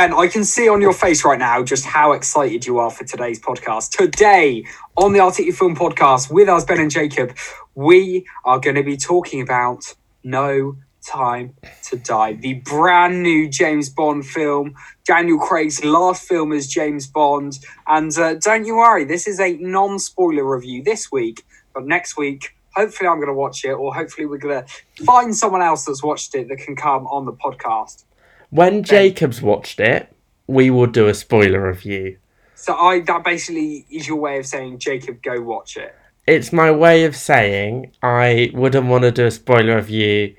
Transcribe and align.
Ben, 0.00 0.14
I 0.14 0.28
can 0.28 0.46
see 0.46 0.66
on 0.66 0.80
your 0.80 0.94
face 0.94 1.26
right 1.26 1.38
now 1.38 1.62
just 1.62 1.84
how 1.84 2.12
excited 2.12 2.64
you 2.64 2.78
are 2.78 2.90
for 2.90 3.04
today's 3.04 3.38
podcast. 3.38 3.90
Today, 3.90 4.64
on 4.96 5.12
the 5.12 5.18
Articufilm 5.18 5.76
podcast 5.76 6.32
with 6.32 6.48
us, 6.48 6.64
Ben 6.64 6.80
and 6.80 6.90
Jacob, 6.90 7.36
we 7.74 8.24
are 8.46 8.58
going 8.58 8.76
to 8.76 8.82
be 8.82 8.96
talking 8.96 9.42
about 9.42 9.94
No 10.24 10.78
Time 11.06 11.54
to 11.90 11.98
Die, 11.98 12.32
the 12.32 12.54
brand 12.54 13.22
new 13.22 13.46
James 13.46 13.90
Bond 13.90 14.24
film, 14.24 14.74
Daniel 15.04 15.38
Craig's 15.38 15.84
last 15.84 16.26
film 16.26 16.52
as 16.52 16.66
James 16.66 17.06
Bond. 17.06 17.58
And 17.86 18.16
uh, 18.16 18.36
don't 18.36 18.64
you 18.64 18.76
worry, 18.76 19.04
this 19.04 19.26
is 19.26 19.38
a 19.38 19.58
non 19.58 19.98
spoiler 19.98 20.44
review 20.44 20.82
this 20.82 21.12
week, 21.12 21.44
but 21.74 21.84
next 21.84 22.16
week, 22.16 22.56
hopefully, 22.74 23.06
I'm 23.06 23.18
going 23.18 23.28
to 23.28 23.34
watch 23.34 23.66
it, 23.66 23.72
or 23.72 23.94
hopefully, 23.94 24.24
we're 24.24 24.38
going 24.38 24.64
to 24.64 25.04
find 25.04 25.36
someone 25.36 25.60
else 25.60 25.84
that's 25.84 26.02
watched 26.02 26.34
it 26.34 26.48
that 26.48 26.56
can 26.56 26.74
come 26.74 27.06
on 27.08 27.26
the 27.26 27.34
podcast. 27.34 28.04
When 28.50 28.82
Jacob's 28.82 29.40
watched 29.40 29.78
it, 29.78 30.12
we 30.48 30.70
will 30.70 30.86
do 30.86 31.06
a 31.06 31.14
spoiler 31.14 31.68
review. 31.68 32.18
So 32.56 32.74
I 32.74 33.00
that 33.00 33.24
basically 33.24 33.86
is 33.90 34.08
your 34.08 34.18
way 34.18 34.38
of 34.38 34.46
saying 34.46 34.80
Jacob, 34.80 35.22
go 35.22 35.40
watch 35.40 35.76
it. 35.76 35.94
It's 36.26 36.52
my 36.52 36.70
way 36.72 37.04
of 37.04 37.14
saying 37.14 37.92
I 38.02 38.50
wouldn't 38.52 38.88
want 38.88 39.02
to 39.02 39.12
do 39.12 39.26
a 39.26 39.30
spoiler 39.30 39.76
review 39.76 40.34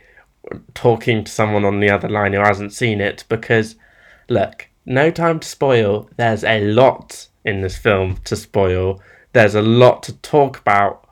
talking 0.73 1.23
to 1.23 1.31
someone 1.31 1.63
on 1.63 1.79
the 1.79 1.89
other 1.89 2.09
line 2.09 2.33
who 2.33 2.39
hasn't 2.39 2.73
seen 2.73 2.99
it 2.99 3.23
because, 3.29 3.75
look, 4.27 4.67
no 4.85 5.09
time 5.09 5.39
to 5.39 5.47
spoil. 5.47 6.09
There's 6.17 6.43
a 6.43 6.61
lot 6.65 7.27
in 7.45 7.61
this 7.61 7.77
film 7.77 8.17
to 8.25 8.35
spoil. 8.35 9.01
There's 9.31 9.55
a 9.55 9.61
lot 9.61 10.03
to 10.03 10.13
talk 10.17 10.57
about, 10.57 11.07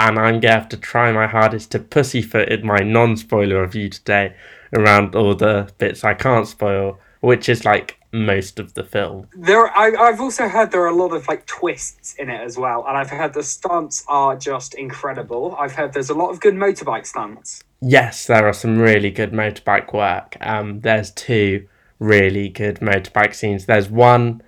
and 0.00 0.18
I'm 0.18 0.40
gonna 0.40 0.54
have 0.54 0.68
to 0.70 0.78
try 0.78 1.12
my 1.12 1.26
hardest 1.26 1.72
to 1.72 1.78
pussyfoot 1.78 2.48
in 2.48 2.66
my 2.66 2.78
non-spoiler 2.78 3.60
review 3.60 3.90
today 3.90 4.34
around 4.72 5.14
all 5.14 5.34
the 5.34 5.72
bits 5.78 6.04
I 6.04 6.14
can't 6.14 6.46
spoil, 6.46 6.98
which 7.20 7.48
is 7.48 7.64
like 7.64 7.98
most 8.12 8.58
of 8.58 8.74
the 8.74 8.84
film. 8.84 9.26
There, 9.34 9.66
I, 9.76 9.92
I've 9.98 10.20
also 10.20 10.48
heard 10.48 10.70
there 10.70 10.82
are 10.82 10.88
a 10.88 10.94
lot 10.94 11.14
of 11.14 11.26
like 11.28 11.46
twists 11.46 12.14
in 12.14 12.28
it 12.28 12.40
as 12.40 12.58
well, 12.58 12.84
and 12.86 12.96
I've 12.96 13.10
heard 13.10 13.34
the 13.34 13.42
stunts 13.42 14.04
are 14.08 14.36
just 14.36 14.74
incredible. 14.74 15.56
I've 15.58 15.72
heard 15.72 15.92
there's 15.92 16.10
a 16.10 16.14
lot 16.14 16.30
of 16.30 16.40
good 16.40 16.54
motorbike 16.54 17.06
stunts. 17.06 17.64
Yes, 17.80 18.26
there 18.26 18.46
are 18.46 18.52
some 18.52 18.78
really 18.78 19.10
good 19.10 19.32
motorbike 19.32 19.92
work. 19.92 20.36
Um, 20.40 20.80
there's 20.80 21.10
two 21.10 21.66
really 21.98 22.48
good 22.48 22.80
motorbike 22.80 23.34
scenes. 23.34 23.66
There's 23.66 23.88
one, 23.88 24.42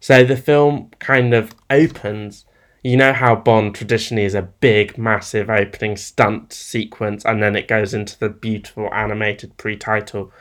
so 0.00 0.24
the 0.24 0.36
film 0.36 0.90
kind 0.98 1.34
of 1.34 1.54
opens. 1.68 2.46
You 2.82 2.96
know 2.96 3.12
how 3.12 3.36
Bond 3.36 3.74
traditionally 3.74 4.24
is 4.24 4.34
a 4.34 4.40
big, 4.40 4.96
massive 4.96 5.50
opening 5.50 5.98
stunt 5.98 6.52
sequence, 6.52 7.26
and 7.26 7.42
then 7.42 7.54
it 7.54 7.68
goes 7.68 7.92
into 7.92 8.18
the 8.18 8.30
beautiful 8.30 8.88
animated 8.94 9.54
pre-title 9.58 10.32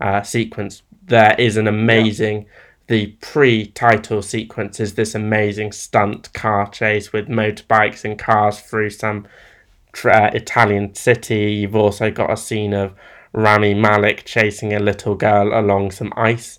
uh, 0.00 0.22
sequence. 0.22 0.82
There 1.04 1.34
is 1.38 1.58
an 1.58 1.68
amazing. 1.68 2.46
The 2.86 3.08
pre-title 3.20 4.22
sequence 4.22 4.80
is 4.80 4.94
this 4.94 5.14
amazing 5.14 5.72
stunt 5.72 6.32
car 6.32 6.70
chase 6.70 7.12
with 7.12 7.28
motorbikes 7.28 8.04
and 8.04 8.18
cars 8.18 8.60
through 8.60 8.90
some 8.90 9.26
uh, 10.04 10.30
Italian 10.32 10.94
city. 10.94 11.52
You've 11.52 11.76
also 11.76 12.10
got 12.10 12.32
a 12.32 12.38
scene 12.38 12.72
of 12.72 12.94
Rami 13.34 13.74
Malek 13.74 14.24
chasing 14.24 14.72
a 14.72 14.80
little 14.80 15.14
girl 15.14 15.58
along 15.58 15.90
some 15.90 16.12
ice. 16.16 16.58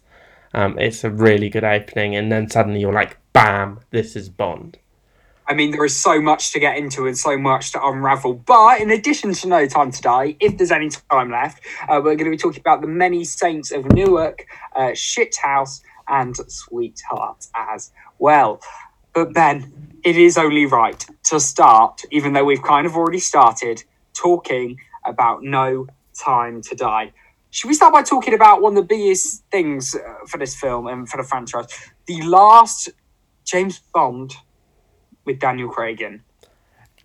Um, 0.53 0.77
it's 0.77 1.03
a 1.03 1.09
really 1.09 1.49
good 1.49 1.63
opening, 1.63 2.15
and 2.15 2.31
then 2.31 2.47
suddenly 2.51 2.81
you're 2.81 2.93
like, 2.93 3.17
bam, 3.33 3.79
this 3.89 4.15
is 4.15 4.29
Bond. 4.29 4.77
I 5.47 5.53
mean, 5.53 5.71
there 5.71 5.83
is 5.83 5.95
so 5.95 6.21
much 6.21 6.53
to 6.53 6.59
get 6.59 6.77
into 6.77 7.05
and 7.05 7.17
so 7.17 7.37
much 7.37 7.71
to 7.73 7.85
unravel. 7.85 8.33
But 8.33 8.81
in 8.81 8.91
addition 8.91 9.33
to 9.33 9.47
No 9.47 9.65
Time 9.67 9.91
to 9.91 10.01
Die, 10.01 10.35
if 10.39 10.57
there's 10.57 10.71
any 10.71 10.89
time 10.89 11.31
left, 11.31 11.61
uh, 11.89 11.95
we're 12.03 12.15
going 12.15 12.25
to 12.25 12.29
be 12.29 12.37
talking 12.37 12.61
about 12.61 12.81
the 12.81 12.87
many 12.87 13.23
saints 13.23 13.71
of 13.71 13.85
Newark, 13.91 14.45
uh, 14.75 14.91
Shithouse, 14.91 15.81
and 16.07 16.35
Sweetheart 16.49 17.47
as 17.55 17.91
well. 18.19 18.61
But 19.13 19.33
Ben, 19.33 19.99
it 20.03 20.17
is 20.17 20.37
only 20.37 20.65
right 20.65 21.05
to 21.25 21.39
start, 21.39 22.01
even 22.11 22.33
though 22.33 22.45
we've 22.45 22.63
kind 22.63 22.87
of 22.87 22.95
already 22.95 23.19
started, 23.19 23.83
talking 24.13 24.79
about 25.05 25.43
No 25.43 25.87
Time 26.13 26.61
to 26.61 26.75
Die. 26.75 27.11
Should 27.49 27.67
we 27.67 27.73
start 27.73 27.93
by 27.93 28.01
talking 28.01 28.33
about 28.33 28.61
one 28.61 28.75
of 28.75 28.83
the 28.83 28.95
biggest 28.95 29.43
things 29.51 29.95
uh, 29.95 30.25
for 30.27 30.37
this 30.37 30.55
film 30.55 30.87
and 30.87 31.07
for 31.07 31.17
the 31.17 31.23
franchise? 31.23 31.67
The 32.07 32.21
last 32.23 32.89
James 33.45 33.79
Bond 33.93 34.33
with 35.25 35.39
Daniel 35.39 35.69
Craig 35.69 36.01
in. 36.01 36.21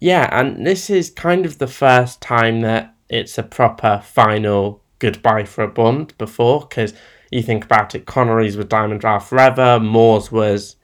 Yeah, 0.00 0.28
and 0.30 0.66
this 0.66 0.90
is 0.90 1.10
kind 1.10 1.44
of 1.44 1.58
the 1.58 1.66
first 1.66 2.20
time 2.20 2.60
that 2.60 2.94
it's 3.08 3.36
a 3.38 3.42
proper 3.42 4.00
final 4.04 4.82
goodbye 4.98 5.44
for 5.44 5.64
a 5.64 5.68
Bond 5.68 6.16
before, 6.18 6.60
because 6.60 6.94
you 7.30 7.42
think 7.42 7.64
about 7.64 7.94
it, 7.94 8.06
Connery's 8.06 8.56
with 8.56 8.68
Diamonds 8.68 9.04
Are 9.04 9.20
Forever, 9.20 9.80
Moore's 9.80 10.30
was 10.30 10.76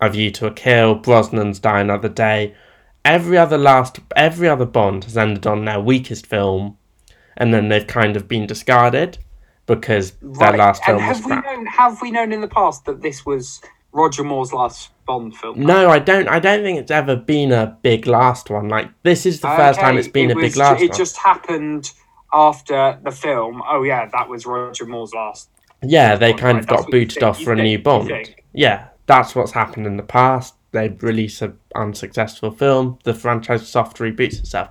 A 0.00 0.10
View 0.10 0.30
to 0.32 0.46
a 0.46 0.50
Kill, 0.52 0.98
Brosnan's 0.98 1.58
Die 1.58 1.80
Another 1.80 2.08
Day. 2.08 2.54
Every 3.04 3.38
other 3.38 3.58
last, 3.58 4.00
every 4.14 4.48
other 4.48 4.66
Bond 4.66 5.04
has 5.04 5.16
ended 5.16 5.46
on 5.46 5.64
their 5.64 5.80
weakest 5.80 6.26
film, 6.26 6.76
and 7.36 7.54
then 7.54 7.68
they've 7.68 7.86
kind 7.86 8.16
of 8.16 8.28
been 8.28 8.46
discarded 8.46 9.18
because 9.66 10.12
their 10.20 10.56
last 10.56 10.84
film 10.84 10.98
and 10.98 11.08
was 11.08 11.18
have 11.18 11.26
we 11.26 11.32
crap. 11.32 11.44
known 11.44 11.66
have 11.66 12.02
we 12.02 12.10
known 12.10 12.32
in 12.32 12.40
the 12.40 12.48
past 12.48 12.84
that 12.86 13.02
this 13.02 13.24
was 13.24 13.60
Roger 13.92 14.22
Moore's 14.24 14.52
last 14.52 14.90
Bond 15.06 15.34
film? 15.36 15.60
No, 15.60 15.88
I 15.88 15.98
don't. 15.98 16.28
I 16.28 16.38
don't 16.38 16.62
think 16.62 16.78
it's 16.78 16.90
ever 16.90 17.16
been 17.16 17.52
a 17.52 17.78
big 17.82 18.06
last 18.06 18.50
one. 18.50 18.68
Like 18.68 18.90
this 19.02 19.24
is 19.26 19.40
the 19.40 19.48
first 19.48 19.80
time 19.80 19.96
it's 19.96 20.08
been 20.08 20.30
it 20.30 20.36
a 20.36 20.40
big 20.40 20.56
last 20.56 20.82
It 20.82 20.90
one. 20.90 20.98
just 20.98 21.16
happened 21.16 21.92
after 22.32 22.98
the 23.02 23.10
film. 23.10 23.62
Oh 23.68 23.82
yeah, 23.82 24.06
that 24.12 24.28
was 24.28 24.44
Roger 24.46 24.84
Moore's 24.86 25.14
last. 25.14 25.48
Yeah, 25.82 26.16
they 26.16 26.32
kind 26.32 26.56
right? 26.56 26.60
of 26.62 26.66
got 26.66 26.90
booted 26.90 27.12
think- 27.14 27.24
off 27.24 27.40
for 27.42 27.52
a 27.52 27.56
think- 27.56 27.64
new 27.64 27.78
Bond. 27.78 28.34
Yeah, 28.52 28.88
that's 29.06 29.34
what's 29.34 29.52
happened 29.52 29.86
in 29.86 29.96
the 29.96 30.02
past. 30.02 30.54
They 30.72 30.88
release 31.00 31.40
an 31.40 31.58
unsuccessful 31.74 32.50
film, 32.50 32.98
the 33.04 33.14
franchise 33.14 33.66
soft 33.66 33.96
reboots 33.98 34.38
itself. 34.40 34.68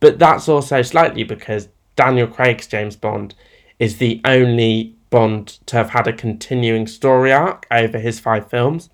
But 0.00 0.18
that's 0.18 0.48
also 0.48 0.82
slightly 0.82 1.22
because 1.22 1.68
Daniel 1.94 2.26
Craig's 2.26 2.66
James 2.66 2.96
Bond 2.96 3.34
is 3.78 3.98
the 3.98 4.20
only 4.24 4.95
Bond 5.10 5.48
to 5.66 5.76
have 5.76 5.90
had 5.90 6.06
a 6.06 6.12
continuing 6.12 6.86
story 6.86 7.32
arc 7.32 7.66
over 7.70 7.98
his 7.98 8.18
five 8.18 8.48
films. 8.48 8.90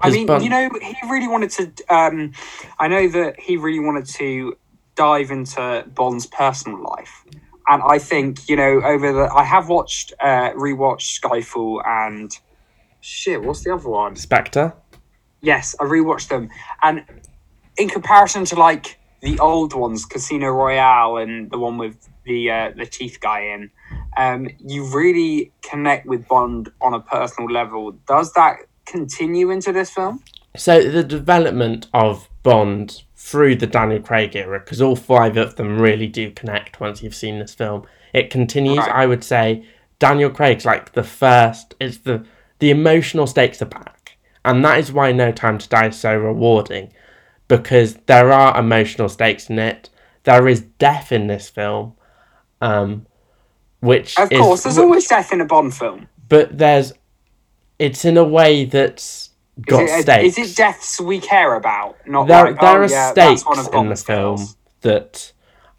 I 0.00 0.10
mean, 0.10 0.26
Bond- 0.26 0.44
you 0.44 0.50
know, 0.50 0.68
he 0.80 0.96
really 1.08 1.28
wanted 1.28 1.50
to. 1.50 1.94
Um, 1.94 2.32
I 2.78 2.88
know 2.88 3.08
that 3.08 3.38
he 3.38 3.56
really 3.56 3.80
wanted 3.80 4.06
to 4.06 4.56
dive 4.94 5.30
into 5.30 5.84
Bond's 5.94 6.26
personal 6.26 6.82
life, 6.82 7.24
and 7.68 7.82
I 7.82 7.98
think 7.98 8.48
you 8.48 8.56
know 8.56 8.82
over 8.82 9.12
the. 9.12 9.32
I 9.32 9.44
have 9.44 9.68
watched, 9.68 10.12
uh, 10.20 10.50
rewatched 10.52 11.20
Skyfall 11.20 11.86
and 11.86 12.36
shit. 13.00 13.42
What's 13.42 13.62
the 13.62 13.74
other 13.74 13.88
one? 13.88 14.16
Spectre. 14.16 14.74
Yes, 15.40 15.74
I 15.80 15.84
rewatched 15.84 16.28
them, 16.28 16.50
and 16.82 17.04
in 17.76 17.88
comparison 17.88 18.44
to 18.46 18.56
like 18.56 18.98
the 19.20 19.38
old 19.38 19.72
ones, 19.72 20.04
Casino 20.04 20.48
Royale 20.48 21.16
and 21.18 21.50
the 21.50 21.58
one 21.58 21.78
with 21.78 22.08
the 22.24 22.50
uh, 22.50 22.72
the 22.76 22.86
teeth 22.86 23.18
guy 23.20 23.40
in, 23.40 23.70
um, 24.16 24.48
you 24.58 24.84
really 24.94 25.52
connect 25.62 26.06
with 26.06 26.26
Bond 26.28 26.70
on 26.80 26.94
a 26.94 27.00
personal 27.00 27.50
level. 27.50 27.92
Does 28.06 28.32
that 28.34 28.56
continue 28.84 29.50
into 29.50 29.72
this 29.72 29.90
film? 29.90 30.22
So 30.56 30.82
the 30.90 31.02
development 31.04 31.86
of 31.94 32.28
Bond 32.42 33.02
through 33.16 33.56
the 33.56 33.66
Daniel 33.66 34.02
Craig 34.02 34.34
era, 34.36 34.58
because 34.58 34.82
all 34.82 34.96
five 34.96 35.36
of 35.36 35.56
them 35.56 35.80
really 35.80 36.08
do 36.08 36.30
connect 36.30 36.80
once 36.80 37.02
you've 37.02 37.14
seen 37.14 37.38
this 37.38 37.54
film. 37.54 37.86
It 38.12 38.30
continues. 38.30 38.78
Right. 38.78 38.90
I 38.90 39.06
would 39.06 39.24
say 39.24 39.64
Daniel 39.98 40.28
Craig's 40.28 40.66
like 40.66 40.92
the 40.92 41.04
first. 41.04 41.74
It's 41.80 41.98
the 41.98 42.26
the 42.58 42.70
emotional 42.70 43.26
stakes 43.26 43.62
are 43.62 43.66
back, 43.66 44.18
and 44.44 44.64
that 44.64 44.78
is 44.78 44.92
why 44.92 45.12
No 45.12 45.32
Time 45.32 45.58
to 45.58 45.68
Die 45.68 45.86
is 45.86 45.98
so 45.98 46.14
rewarding, 46.14 46.92
because 47.48 47.94
there 48.06 48.32
are 48.32 48.58
emotional 48.58 49.08
stakes 49.08 49.48
in 49.48 49.58
it. 49.58 49.88
There 50.24 50.46
is 50.46 50.60
death 50.60 51.12
in 51.12 51.28
this 51.28 51.48
film, 51.48 51.94
um, 52.60 53.06
which 53.82 54.18
Of 54.18 54.32
is 54.32 54.40
course, 54.40 54.62
there's 54.62 54.76
which- 54.78 54.84
always 54.84 55.06
death 55.08 55.32
in 55.32 55.40
a 55.40 55.44
Bond 55.44 55.74
film. 55.74 56.08
but 56.28 56.56
there's 56.56 56.92
it's 57.78 58.04
in 58.04 58.16
a 58.16 58.24
way 58.24 58.64
that's 58.64 59.30
Is 59.58 59.64
got 59.66 59.82
it, 59.82 60.02
stakes. 60.02 60.38
is 60.38 60.52
it 60.52 60.56
deaths 60.56 61.00
we 61.00 61.18
care 61.20 61.54
about? 61.54 61.96
Not 62.06 62.28
there, 62.28 62.44
like, 62.46 62.60
there 62.60 62.70
oh, 62.70 62.82
are 62.84 62.88
yeah, 62.88 63.10
stakes 63.10 63.42
in 63.42 63.88
the 63.88 63.96
film 63.96 64.36
kills. 64.36 64.56
that 64.82 65.32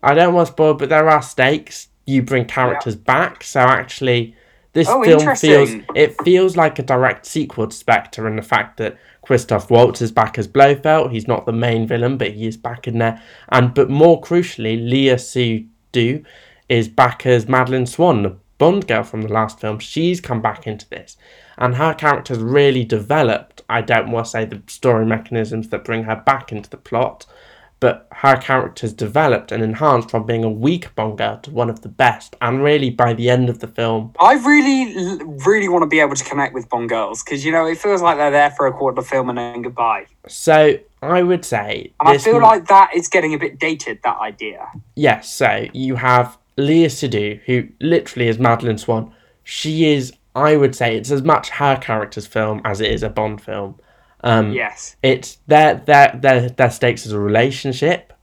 I 0.03 0.13
don't 0.13 0.33
want 0.33 0.47
to 0.47 0.51
spoil, 0.51 0.73
but 0.73 0.89
there 0.89 1.09
are 1.09 1.21
stakes. 1.21 1.88
You 2.05 2.21
bring 2.21 2.44
characters 2.45 2.97
back, 2.97 3.44
so 3.45 3.61
actually, 3.61 4.35
this 4.73 4.89
Oh, 4.89 5.01
film 5.01 5.35
feels 5.38 5.69
it 5.95 6.21
feels 6.23 6.57
like 6.57 6.77
a 6.77 6.83
direct 6.83 7.25
sequel 7.25 7.67
to 7.67 7.75
Spectre, 7.75 8.27
and 8.27 8.38
the 8.38 8.41
fact 8.41 8.75
that 8.77 8.97
Christoph 9.21 9.71
Waltz 9.71 10.01
is 10.01 10.11
back 10.11 10.38
as 10.38 10.47
Blofeld. 10.47 11.11
He's 11.13 11.29
not 11.29 11.45
the 11.45 11.53
main 11.53 11.88
villain, 11.88 12.17
but 12.17 12.31
he 12.31 12.45
is 12.47 12.57
back 12.57 12.85
in 12.89 12.97
there. 12.97 13.21
And 13.50 13.73
but 13.73 13.89
more 13.89 14.19
crucially, 14.19 14.75
Léa 14.77 15.15
Seydoux 15.17 16.25
is 16.69 16.88
back 16.88 17.25
as 17.25 17.48
Madeleine 17.48 17.86
Swann, 17.86 18.24
the 18.24 18.36
Bond 18.57 18.88
girl 18.88 19.04
from 19.04 19.24
the 19.24 19.33
last 19.33 19.60
film. 19.60 19.80
She's 19.80 20.21
come 20.21 20.42
back 20.42 20.65
into 20.68 20.88
this, 20.89 21.18
and 21.57 21.75
her 21.75 21.94
character's 21.94 22.39
really 22.39 22.86
developed. 22.86 23.62
I 23.69 23.81
don't 23.81 24.12
want 24.12 24.25
to 24.27 24.31
say 24.31 24.45
the 24.45 24.62
story 24.68 25.06
mechanisms 25.06 25.69
that 25.69 25.83
bring 25.83 26.04
her 26.04 26.15
back 26.15 26.51
into 26.51 26.69
the 26.69 26.77
plot, 26.77 27.25
but 27.80 28.07
her 28.13 28.38
character's 28.38 28.94
developed 28.94 29.51
and 29.51 29.62
enhanced 29.62 30.10
from 30.10 30.25
being 30.25 30.44
a 30.45 30.50
weak 30.50 30.94
Bond 30.95 31.18
girl 31.18 31.38
to 31.39 31.51
one 31.51 31.69
of 31.69 31.81
the 31.81 31.89
best. 31.89 32.36
And 32.42 32.63
really, 32.63 32.89
by 32.89 33.13
the 33.13 33.30
end 33.30 33.50
of 33.50 33.60
the 33.60 33.68
film, 33.68 34.13
I 34.21 34.36
really, 34.36 35.18
really 35.45 35.68
want 35.68 35.81
to 35.83 35.88
be 35.88 36.00
able 36.00 36.15
to 36.15 36.24
connect 36.24 36.54
with 36.54 36.69
Bond 36.69 36.88
girls 36.88 37.21
because 37.24 37.44
you 37.44 37.51
know 37.51 37.65
it 37.65 37.77
feels 37.80 38.01
like 38.01 38.18
they're 38.18 38.31
there 38.31 38.51
for 38.51 38.68
a 38.68 38.71
quarter 38.71 38.98
of 38.98 39.04
the 39.04 39.10
film 39.10 39.27
and 39.30 39.38
then 39.38 39.62
goodbye. 39.63 40.06
so 40.27 40.77
I 41.01 41.21
would 41.24 41.44
say 41.44 41.92
And 42.00 42.07
I 42.10 42.18
feel 42.18 42.38
m- 42.38 42.44
like 42.44 42.68
that 42.68 42.92
is 42.95 43.10
getting 43.10 43.33
a 43.33 43.38
bit 43.38 43.60
dated. 43.60 44.00
That 44.06 44.19
idea. 44.21 44.69
Yes, 44.95 45.30
so 45.33 45.68
you 45.74 45.95
have 45.95 46.38
Léa 46.57 46.85
Seydoux, 46.88 47.39
who 47.45 47.67
literally 47.81 48.27
is 48.27 48.39
Madeleine 48.39 48.77
Swann. 48.77 49.11
She 49.44 49.91
is, 49.94 50.13
I 50.35 50.55
would 50.55 50.75
say, 50.75 50.95
it's 50.97 51.11
as 51.11 51.23
much 51.23 51.50
her 51.50 51.77
character's 51.77 52.27
film 52.27 52.61
as 52.65 52.79
it 52.81 52.91
is 52.91 53.03
a 53.03 53.09
Bond 53.09 53.41
film. 53.41 53.75
Um, 54.23 54.51
Yes. 54.53 54.95
It's 55.03 55.38
their 55.47 55.75
their 55.75 56.17
their 56.21 56.50
their 56.50 56.69
stakes 56.69 57.05
as 57.05 57.11
a 57.11 57.19
relationship 57.19 58.13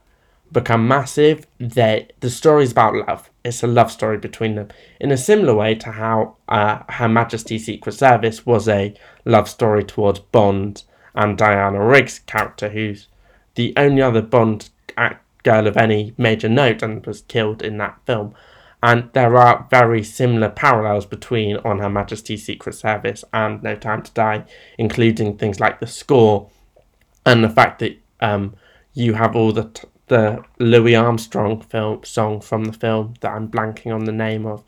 become 0.52 0.88
massive. 0.88 1.46
They 1.58 2.08
the 2.20 2.30
story's 2.30 2.72
about 2.72 2.94
love. 3.06 3.30
It's 3.44 3.62
a 3.62 3.66
love 3.66 3.90
story 3.92 4.16
between 4.18 4.54
them 4.54 4.68
in 4.98 5.10
a 5.10 5.16
similar 5.16 5.54
way 5.54 5.74
to 5.76 5.92
how 5.92 6.36
uh, 6.48 6.80
Her 6.88 7.08
Majesty's 7.08 7.66
Secret 7.66 7.92
Service 7.92 8.46
was 8.46 8.68
a 8.68 8.94
love 9.24 9.48
story 9.48 9.84
towards 9.84 10.18
Bond 10.20 10.84
and 11.14 11.36
Diana 11.36 11.84
Rigg's 11.84 12.18
character, 12.20 12.68
who's 12.70 13.08
the 13.56 13.72
only 13.76 14.00
other 14.02 14.22
Bond 14.22 14.70
act- 14.96 15.24
girl 15.42 15.66
of 15.66 15.76
any 15.76 16.14
major 16.16 16.48
note 16.48 16.82
and 16.82 17.04
was 17.06 17.22
killed 17.22 17.62
in 17.62 17.78
that 17.78 17.98
film. 18.06 18.34
And 18.82 19.10
there 19.12 19.36
are 19.36 19.66
very 19.70 20.02
similar 20.02 20.48
parallels 20.48 21.04
between 21.04 21.58
On 21.58 21.80
Her 21.80 21.90
Majesty's 21.90 22.46
Secret 22.46 22.74
Service 22.74 23.24
and 23.32 23.62
No 23.62 23.76
Time 23.76 24.02
to 24.02 24.12
Die, 24.12 24.44
including 24.78 25.36
things 25.36 25.60
like 25.60 25.80
the 25.80 25.86
score 25.86 26.50
and 27.26 27.44
the 27.44 27.50
fact 27.50 27.80
that 27.80 27.98
um, 28.20 28.54
you 28.94 29.14
have 29.14 29.36
all 29.36 29.52
the 29.52 29.64
t- 29.64 29.88
the 30.08 30.42
Louis 30.58 30.96
Armstrong 30.96 31.60
film 31.60 32.02
song 32.02 32.40
from 32.40 32.64
the 32.64 32.72
film 32.72 33.14
that 33.20 33.30
I'm 33.30 33.48
blanking 33.48 33.94
on 33.94 34.06
the 34.06 34.12
name 34.12 34.44
of 34.44 34.64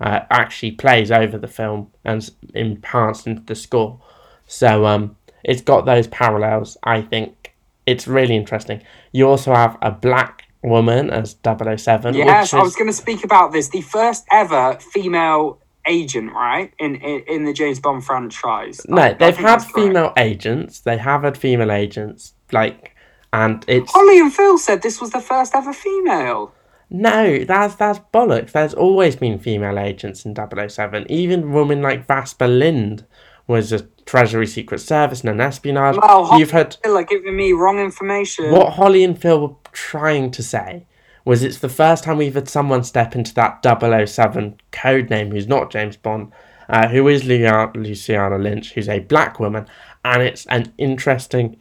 uh, 0.00 0.20
actually 0.30 0.72
plays 0.72 1.10
over 1.10 1.38
the 1.38 1.48
film 1.48 1.90
and 2.04 2.28
enhanced 2.52 3.26
into 3.26 3.42
the 3.42 3.54
score. 3.54 3.98
So 4.46 4.84
um, 4.84 5.16
it's 5.42 5.62
got 5.62 5.86
those 5.86 6.08
parallels. 6.08 6.76
I 6.82 7.00
think 7.00 7.45
it's 7.86 8.06
really 8.08 8.36
interesting. 8.36 8.82
You 9.12 9.28
also 9.28 9.54
have 9.54 9.76
a 9.82 9.90
black 9.90 10.42
woman 10.62 11.10
as 11.10 11.36
007. 11.44 12.14
Yes, 12.14 12.52
I 12.52 12.60
was 12.60 12.72
is, 12.72 12.76
going 12.76 12.88
to 12.90 12.92
speak 12.96 13.24
about 13.24 13.52
this. 13.52 13.68
The 13.68 13.80
first 13.82 14.24
ever 14.32 14.76
female 14.92 15.60
agent, 15.86 16.32
right, 16.32 16.72
in 16.78 16.96
in, 16.96 17.22
in 17.28 17.44
the 17.44 17.52
James 17.52 17.78
Bond 17.80 18.04
franchise. 18.04 18.80
I- 18.90 18.94
no, 18.94 19.02
I 19.02 19.12
they've 19.12 19.34
think 19.36 19.48
had 19.48 19.60
that's 19.60 19.64
correct. 19.72 19.86
female 19.88 20.12
agents. 20.16 20.80
They 20.80 20.98
have 20.98 21.22
had 21.22 21.38
female 21.38 21.70
agents, 21.72 22.34
like, 22.52 22.94
and 23.32 23.64
it's 23.68 23.92
Holly 23.92 24.18
and 24.18 24.32
Phil 24.32 24.58
said 24.58 24.82
this 24.82 25.00
was 25.00 25.10
the 25.10 25.20
first 25.20 25.54
ever 25.54 25.72
female. 25.72 26.52
No, 26.88 27.44
that's 27.44 27.74
that's 27.74 27.98
bollocks. 28.12 28.52
There's 28.52 28.74
always 28.74 29.16
been 29.16 29.38
female 29.40 29.78
agents 29.78 30.24
in 30.24 30.34
007. 30.36 31.06
Even 31.10 31.52
women 31.52 31.82
like 31.82 32.06
Vesper 32.06 32.46
Lynd 32.46 33.04
was 33.46 33.72
a 33.72 33.82
Treasury 34.06 34.46
Secret 34.46 34.78
Service 34.80 35.20
and 35.20 35.30
an 35.30 35.40
espionage. 35.40 35.96
Wow, 35.96 36.36
You've 36.38 36.50
heard 36.50 36.76
Phil 36.82 36.96
are 36.96 37.04
giving 37.04 37.36
me 37.36 37.52
wrong 37.52 37.78
information. 37.78 38.50
what 38.50 38.74
Holly 38.74 39.04
and 39.04 39.20
Phil 39.20 39.40
were 39.40 39.54
trying 39.72 40.30
to 40.32 40.42
say 40.42 40.84
was 41.24 41.42
it's 41.42 41.58
the 41.58 41.68
first 41.68 42.04
time 42.04 42.18
we've 42.18 42.34
had 42.34 42.48
someone 42.48 42.84
step 42.84 43.14
into 43.16 43.34
that 43.34 43.60
007 44.08 44.60
code 44.70 45.10
name 45.10 45.32
who's 45.32 45.48
not 45.48 45.72
James 45.72 45.96
Bond, 45.96 46.32
uh, 46.68 46.86
who 46.88 47.08
is 47.08 47.24
Lashana 47.24 48.40
Lynch, 48.40 48.72
who's 48.72 48.88
a 48.88 49.00
black 49.00 49.40
woman, 49.40 49.66
and 50.04 50.22
it's 50.22 50.46
an 50.46 50.72
interesting 50.78 51.56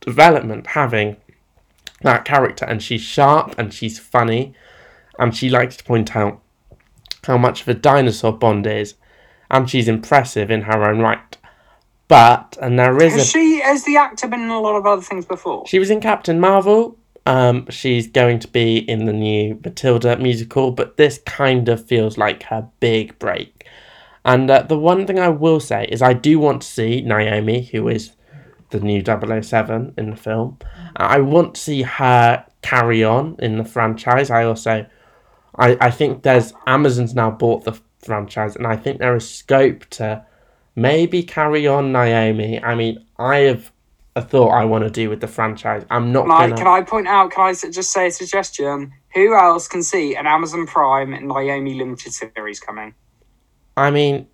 development 0.00 0.68
having 0.68 1.16
that 2.02 2.24
character, 2.24 2.64
and 2.64 2.82
she's 2.82 3.02
sharp 3.02 3.54
and 3.58 3.72
she's 3.72 3.98
funny, 3.98 4.54
and 5.18 5.36
she 5.36 5.50
likes 5.50 5.76
to 5.76 5.84
point 5.84 6.16
out 6.16 6.40
how 7.24 7.36
much 7.36 7.62
of 7.62 7.68
a 7.68 7.74
dinosaur 7.74 8.32
Bond 8.32 8.66
is, 8.66 8.94
and 9.50 9.68
she's 9.68 9.88
impressive 9.88 10.50
in 10.50 10.62
her 10.62 10.84
own 10.84 11.00
right. 11.00 11.36
But 12.08 12.56
and 12.60 12.78
there 12.78 13.00
is 13.02 13.14
a 13.16 13.24
she, 13.24 13.60
has 13.60 13.84
the 13.84 13.96
actor 13.96 14.28
been 14.28 14.42
in 14.42 14.50
a 14.50 14.60
lot 14.60 14.76
of 14.76 14.86
other 14.86 15.02
things 15.02 15.24
before? 15.24 15.66
she 15.66 15.78
was 15.78 15.90
in 15.90 16.00
Captain 16.00 16.38
Marvel. 16.38 16.96
Um, 17.26 17.66
she's 17.70 18.06
going 18.06 18.38
to 18.38 18.48
be 18.48 18.78
in 18.78 19.06
the 19.06 19.12
new 19.12 19.60
Matilda 19.64 20.16
musical, 20.16 20.70
but 20.70 20.96
this 20.96 21.18
kind 21.26 21.68
of 21.68 21.84
feels 21.84 22.16
like 22.16 22.44
her 22.44 22.68
big 22.78 23.18
break. 23.18 23.66
And 24.24 24.48
uh, 24.48 24.62
the 24.62 24.78
one 24.78 25.06
thing 25.06 25.18
I 25.18 25.28
will 25.28 25.58
say 25.58 25.86
is 25.90 26.02
I 26.02 26.12
do 26.12 26.38
want 26.38 26.62
to 26.62 26.68
see 26.68 27.00
Naomi, 27.00 27.64
who 27.64 27.88
is 27.88 28.12
the 28.70 28.80
new 28.80 29.02
007 29.04 29.94
in 29.96 30.10
the 30.10 30.16
film. 30.16 30.58
I 30.96 31.20
want 31.20 31.54
to 31.54 31.60
see 31.60 31.82
her 31.82 32.44
carry 32.62 33.04
on 33.04 33.36
in 33.38 33.58
the 33.58 33.64
franchise. 33.64 34.30
I 34.30 34.44
also, 34.44 34.86
I, 35.56 35.76
I 35.80 35.90
think 35.90 36.22
there's 36.22 36.52
Amazon's 36.66 37.14
now 37.14 37.30
bought 37.30 37.64
the 37.64 37.80
franchise, 38.06 38.56
and 38.56 38.66
I 38.66 38.76
think 38.76 38.98
there 38.98 39.16
is 39.16 39.28
scope 39.28 39.84
to 39.90 40.24
maybe 40.74 41.22
carry 41.22 41.66
on 41.66 41.92
Naomi. 41.92 42.62
I 42.62 42.74
mean, 42.74 43.04
I 43.18 43.36
have 43.38 43.72
a 44.16 44.22
thought 44.22 44.50
I 44.50 44.64
want 44.64 44.84
to 44.84 44.90
do 44.90 45.10
with 45.10 45.20
the 45.20 45.28
franchise. 45.28 45.84
I'm 45.90 46.10
not 46.12 46.30
I, 46.30 46.48
gonna. 46.48 46.56
can 46.56 46.66
I 46.66 46.82
point 46.82 47.06
out, 47.06 47.30
can 47.32 47.44
I 47.44 47.52
just 47.52 47.92
say 47.92 48.06
a 48.06 48.10
suggestion? 48.10 48.92
Who 49.14 49.34
else 49.34 49.68
can 49.68 49.82
see 49.82 50.16
an 50.16 50.26
Amazon 50.26 50.66
Prime 50.66 51.10
Naomi 51.26 51.74
Limited 51.74 52.12
series 52.12 52.58
coming? 52.60 52.94
I 53.76 53.90
mean, 53.90 54.26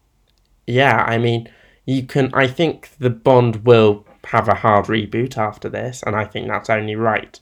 yeah, 0.67 1.05
I 1.05 1.19
mean, 1.19 1.49
you 1.85 2.05
can. 2.05 2.33
I 2.33 2.47
think 2.47 2.91
the 2.99 3.11
Bond 3.11 3.65
will 3.65 4.07
have 4.25 4.49
a 4.49 4.55
hard 4.55 4.87
reboot 4.87 5.37
after 5.37 5.69
this, 5.69 6.03
and 6.07 6.15
I 6.15 6.25
think 6.25 6.49
that's 6.49 6.71
only 6.71 6.95
right. 6.95 7.41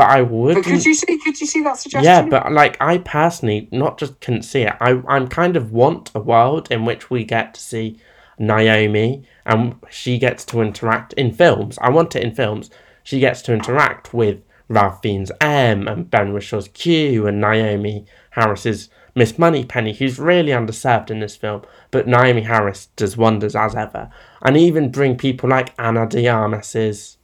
But 0.00 0.08
I 0.08 0.22
would. 0.22 0.54
But 0.54 0.64
could 0.64 0.86
you 0.86 0.94
see, 0.94 1.18
could 1.18 1.38
you 1.38 1.46
see 1.46 1.62
that 1.62 1.76
suggestion? 1.76 2.04
Yeah, 2.04 2.22
but 2.22 2.50
like 2.50 2.78
I 2.80 2.96
personally, 2.96 3.68
not 3.70 3.98
just 3.98 4.18
couldn't 4.22 4.44
see 4.44 4.62
it. 4.62 4.74
I 4.80 5.02
I'm 5.06 5.28
kind 5.28 5.58
of 5.58 5.72
want 5.72 6.10
a 6.14 6.20
world 6.20 6.68
in 6.70 6.86
which 6.86 7.10
we 7.10 7.22
get 7.22 7.52
to 7.52 7.60
see 7.60 7.98
Naomi 8.38 9.24
and 9.44 9.74
she 9.90 10.16
gets 10.16 10.46
to 10.46 10.62
interact 10.62 11.12
in 11.12 11.32
films. 11.32 11.78
I 11.82 11.90
want 11.90 12.16
it 12.16 12.22
in 12.22 12.34
films. 12.34 12.70
She 13.02 13.20
gets 13.20 13.42
to 13.42 13.52
interact 13.52 14.14
with 14.14 14.40
Ralph 14.68 15.02
Fiennes 15.02 15.30
M 15.38 15.86
and 15.86 16.10
Ben 16.10 16.32
Whishaw's 16.32 16.68
Q 16.68 17.26
and 17.26 17.42
Naomie 17.42 18.06
Harris's 18.30 18.88
Miss 19.14 19.38
Moneypenny, 19.38 19.92
who's 19.92 20.18
really 20.18 20.52
underserved 20.52 21.10
in 21.10 21.20
this 21.20 21.36
film, 21.36 21.60
but 21.90 22.06
Naomie 22.06 22.46
Harris 22.46 22.86
does 22.96 23.18
wonders 23.18 23.54
as 23.54 23.74
ever. 23.74 24.08
And 24.40 24.56
even 24.56 24.90
bring 24.90 25.18
people 25.18 25.50
like 25.50 25.74
Ana 25.78 26.08
de 26.08 26.26
Armas's 26.26 27.18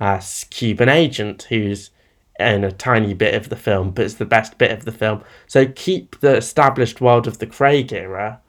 uh, 0.00 0.20
Cuban 0.50 0.88
agent, 0.88 1.48
who's 1.48 1.90
in 2.38 2.64
a 2.64 2.72
tiny 2.72 3.14
bit 3.14 3.34
of 3.34 3.48
the 3.48 3.56
film, 3.56 3.90
but 3.92 4.04
it's 4.04 4.14
the 4.14 4.24
best 4.24 4.58
bit 4.58 4.72
of 4.72 4.84
the 4.84 4.92
film. 4.92 5.22
So 5.46 5.66
keep 5.66 6.18
the 6.20 6.36
established 6.36 7.00
world 7.00 7.26
of 7.26 7.38
the 7.38 7.46
Craig 7.46 7.92
era 7.92 8.40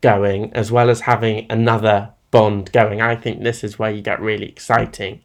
going, 0.00 0.52
as 0.52 0.70
well 0.70 0.90
as 0.90 1.02
having 1.02 1.46
another 1.50 2.10
Bond 2.30 2.70
going. 2.72 3.00
I 3.00 3.16
think 3.16 3.42
this 3.42 3.64
is 3.64 3.78
where 3.78 3.90
you 3.90 4.02
get 4.02 4.20
really 4.20 4.46
exciting. 4.46 5.22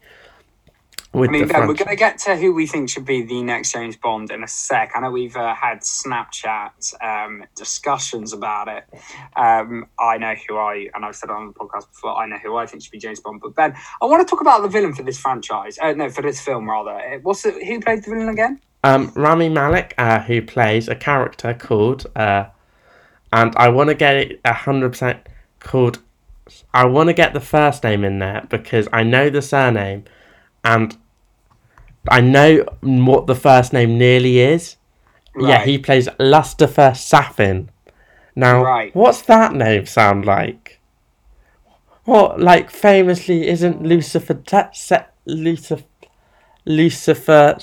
I 1.13 1.27
mean, 1.27 1.47
Ben, 1.47 1.67
we're 1.67 1.73
going 1.73 1.89
to 1.89 1.95
get 1.97 2.19
to 2.19 2.37
who 2.37 2.53
we 2.53 2.65
think 2.65 2.89
should 2.89 3.03
be 3.03 3.23
the 3.23 3.41
next 3.41 3.73
James 3.73 3.97
Bond 3.97 4.31
in 4.31 4.43
a 4.43 4.47
sec. 4.47 4.91
I 4.95 5.01
know 5.01 5.11
we've 5.11 5.35
uh, 5.35 5.53
had 5.53 5.81
Snapchat 5.81 6.93
um, 7.03 7.43
discussions 7.53 8.31
about 8.31 8.69
it. 8.69 8.85
Um, 9.35 9.87
I 9.99 10.17
know 10.17 10.35
who 10.47 10.55
I, 10.57 10.87
and 10.95 11.03
I've 11.03 11.15
said 11.15 11.29
it 11.29 11.35
on 11.35 11.47
the 11.47 11.53
podcast 11.53 11.89
before, 11.89 12.15
I 12.15 12.27
know 12.27 12.37
who 12.37 12.55
I 12.55 12.65
think 12.65 12.83
should 12.83 12.93
be 12.93 12.97
James 12.97 13.19
Bond. 13.19 13.41
But 13.41 13.55
Ben, 13.55 13.75
I 14.01 14.05
want 14.05 14.25
to 14.25 14.29
talk 14.29 14.39
about 14.39 14.61
the 14.61 14.69
villain 14.69 14.93
for 14.93 15.03
this 15.03 15.19
franchise. 15.19 15.77
Uh, 15.81 15.91
no, 15.91 16.09
for 16.09 16.21
this 16.21 16.39
film, 16.39 16.69
rather. 16.69 16.91
Uh, 16.91 17.19
What's 17.23 17.41
the, 17.41 17.51
who 17.51 17.81
played 17.81 18.03
the 18.03 18.11
villain 18.11 18.29
again? 18.29 18.61
Um, 18.83 19.11
Rami 19.13 19.49
Malek, 19.49 19.93
uh, 19.97 20.21
who 20.21 20.41
plays 20.41 20.87
a 20.87 20.95
character 20.95 21.53
called, 21.53 22.07
uh, 22.15 22.45
and 23.33 23.53
I 23.55 23.69
want 23.69 23.89
to 23.89 23.95
get 23.95 24.15
it 24.15 24.41
hundred 24.45 24.89
percent 24.91 25.27
called. 25.59 25.99
I 26.73 26.85
want 26.85 27.07
to 27.07 27.13
get 27.13 27.33
the 27.33 27.39
first 27.39 27.83
name 27.83 28.03
in 28.03 28.19
there 28.19 28.47
because 28.49 28.87
I 28.91 29.03
know 29.03 29.29
the 29.29 29.41
surname, 29.41 30.05
and 30.63 30.97
I 32.09 32.21
know 32.21 32.65
what 32.81 33.27
the 33.27 33.35
first 33.35 33.73
name 33.73 33.97
nearly 33.97 34.39
is. 34.39 34.77
Yeah, 35.39 35.63
he 35.63 35.77
plays 35.77 36.07
Lyutsifer 36.19 36.91
Safin. 36.95 37.69
Now, 38.35 38.63
Right. 38.63 38.95
what's 38.95 39.21
that 39.23 39.53
name 39.53 39.85
sound 39.85 40.25
like? 40.25 40.79
What, 42.05 42.39
like, 42.39 42.69
famously, 42.71 43.47
isn't 43.47 43.83
Lucifer 43.83 44.33
ta- 44.33 44.69
sa- 44.73 45.05
Lucifer 45.25 45.83
Lucifer 46.65 47.57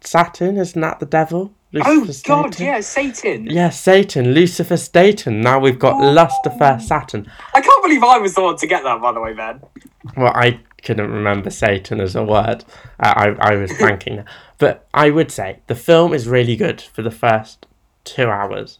Saturn? 0.00 0.56
Isn't 0.58 0.80
that 0.80 1.00
the 1.00 1.06
devil? 1.06 1.52
Oh, 1.84 2.04
Lucifer 2.06 2.28
God, 2.28 2.54
Satan? 2.54 2.66
yeah, 2.66 2.80
Satan. 2.80 3.46
Yeah, 3.46 3.68
Satan, 3.70 4.32
Lucifer 4.32 4.76
Staten. 4.76 5.40
Now 5.40 5.58
we've 5.58 5.78
got 5.78 5.94
oh. 6.00 6.10
Lucifer 6.12 6.78
Saturn. 6.80 7.30
I 7.54 7.60
can't 7.60 7.82
believe 7.82 8.02
I 8.02 8.18
was 8.18 8.34
the 8.34 8.42
one 8.42 8.56
to 8.56 8.66
get 8.66 8.82
that, 8.84 9.00
by 9.00 9.12
the 9.12 9.20
way, 9.20 9.34
Ben. 9.34 9.60
Well, 10.16 10.32
I 10.34 10.60
couldn't 10.82 11.10
remember 11.10 11.50
Satan 11.50 12.00
as 12.00 12.14
a 12.16 12.22
word. 12.24 12.64
Uh, 13.00 13.34
I, 13.40 13.52
I 13.52 13.56
was 13.56 13.70
blanking. 13.72 14.24
But 14.58 14.86
I 14.94 15.10
would 15.10 15.30
say 15.30 15.58
the 15.66 15.74
film 15.74 16.12
is 16.14 16.26
really 16.28 16.56
good 16.56 16.80
for 16.80 17.02
the 17.02 17.10
first 17.10 17.66
two 18.04 18.28
hours. 18.28 18.78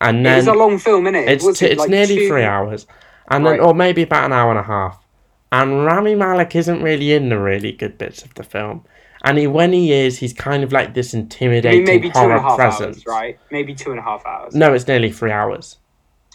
And 0.00 0.20
It 0.20 0.24
then 0.24 0.48
a 0.48 0.54
long 0.54 0.78
film, 0.78 1.04
innit? 1.04 1.28
it's, 1.28 1.58
t- 1.58 1.66
it 1.66 1.72
it's 1.72 1.80
like 1.80 1.90
nearly 1.90 2.16
two- 2.16 2.28
three 2.28 2.44
hours. 2.44 2.86
And 3.28 3.46
then, 3.46 3.60
or 3.60 3.74
maybe 3.74 4.02
about 4.02 4.24
an 4.24 4.32
hour 4.32 4.50
and 4.50 4.58
a 4.58 4.62
half. 4.64 5.04
And 5.52 5.84
Rami 5.84 6.14
Malek 6.14 6.54
isn't 6.56 6.82
really 6.82 7.12
in 7.12 7.28
the 7.28 7.38
really 7.38 7.72
good 7.72 7.96
bits 7.98 8.22
of 8.24 8.34
the 8.34 8.42
film. 8.44 8.84
And 9.22 9.36
he, 9.38 9.46
when 9.46 9.72
he 9.72 9.92
is, 9.92 10.18
he's 10.18 10.32
kind 10.32 10.64
of 10.64 10.72
like 10.72 10.94
this 10.94 11.14
I 11.14 11.18
intimidating 11.18 11.80
mean, 11.80 11.86
maybe 11.86 12.10
two 12.10 12.18
and 12.18 12.30
horror 12.32 12.36
a 12.36 12.42
half 12.42 12.56
presence. 12.56 12.96
hours, 12.98 13.06
right? 13.06 13.38
Maybe 13.50 13.74
two 13.74 13.90
and 13.90 13.98
a 14.00 14.02
half 14.02 14.24
hours. 14.24 14.54
No, 14.54 14.72
it's 14.72 14.86
nearly 14.88 15.12
three 15.12 15.30
hours. 15.32 15.76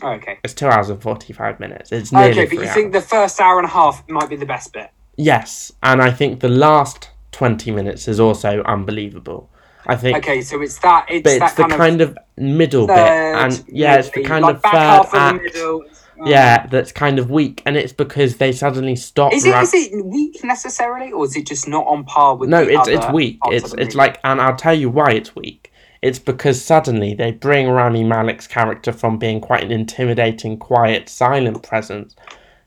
Oh, 0.01 0.09
okay. 0.09 0.39
It's 0.43 0.53
two 0.53 0.67
hours 0.67 0.89
and 0.89 1.01
forty-five 1.01 1.59
minutes. 1.59 1.91
It's 1.91 2.11
nearly 2.11 2.31
Okay, 2.31 2.45
but 2.45 2.53
you 2.53 2.61
hours. 2.65 2.73
think 2.73 2.91
the 2.93 3.01
first 3.01 3.39
hour 3.39 3.57
and 3.59 3.65
a 3.65 3.71
half 3.71 4.07
might 4.09 4.29
be 4.29 4.35
the 4.35 4.45
best 4.45 4.73
bit? 4.73 4.89
Yes, 5.17 5.71
and 5.83 6.01
I 6.01 6.11
think 6.11 6.41
the 6.41 6.49
last 6.49 7.09
twenty 7.31 7.71
minutes 7.71 8.07
is 8.07 8.19
also 8.19 8.61
unbelievable. 8.63 9.49
I 9.87 9.95
think, 9.95 10.17
Okay, 10.17 10.41
so 10.41 10.61
it's 10.61 10.79
that. 10.79 11.05
It's 11.09 11.23
but 11.23 11.33
it's 11.33 11.39
that 11.39 11.55
the 11.55 11.63
kind, 11.63 11.73
kind 11.77 12.01
of, 12.01 12.17
middle 12.37 12.87
bit, 12.87 12.97
and 12.97 13.63
yeah, 13.67 13.97
it's 13.97 14.09
the 14.09 14.23
kind 14.23 14.43
like 14.43 14.55
of 14.55 14.63
third 14.63 14.73
of 14.73 15.13
act. 15.13 15.37
the 15.37 15.43
middle. 15.43 15.81
Um, 16.19 16.27
Yeah, 16.27 16.65
that's 16.67 16.91
kind 16.91 17.19
of 17.19 17.29
weak, 17.29 17.61
and 17.65 17.77
it's 17.77 17.93
because 17.93 18.37
they 18.37 18.51
suddenly 18.51 18.95
stop. 18.95 19.31
Is 19.33 19.45
it 19.45 19.51
ra- 19.51 19.61
is 19.61 19.73
it 19.73 20.03
weak 20.05 20.43
necessarily, 20.43 21.11
or 21.11 21.25
is 21.25 21.35
it 21.35 21.45
just 21.45 21.67
not 21.67 21.85
on 21.87 22.03
par 22.05 22.35
with? 22.35 22.49
no, 22.49 22.65
the 22.65 22.73
it's 22.73 22.87
it's 22.87 23.09
weak. 23.11 23.37
It's 23.47 23.73
it's 23.75 23.95
like, 23.95 24.19
and 24.23 24.41
I'll 24.41 24.55
tell 24.55 24.73
you 24.73 24.89
why 24.89 25.11
it's 25.11 25.35
weak. 25.35 25.64
It's 26.01 26.19
because 26.19 26.63
suddenly 26.63 27.13
they 27.13 27.31
bring 27.31 27.67
Rami 27.67 28.03
Malek's 28.03 28.47
character 28.47 28.91
from 28.91 29.17
being 29.17 29.39
quite 29.41 29.63
an 29.63 29.71
intimidating, 29.71 30.57
quiet, 30.57 31.09
silent 31.09 31.63
presence 31.63 32.15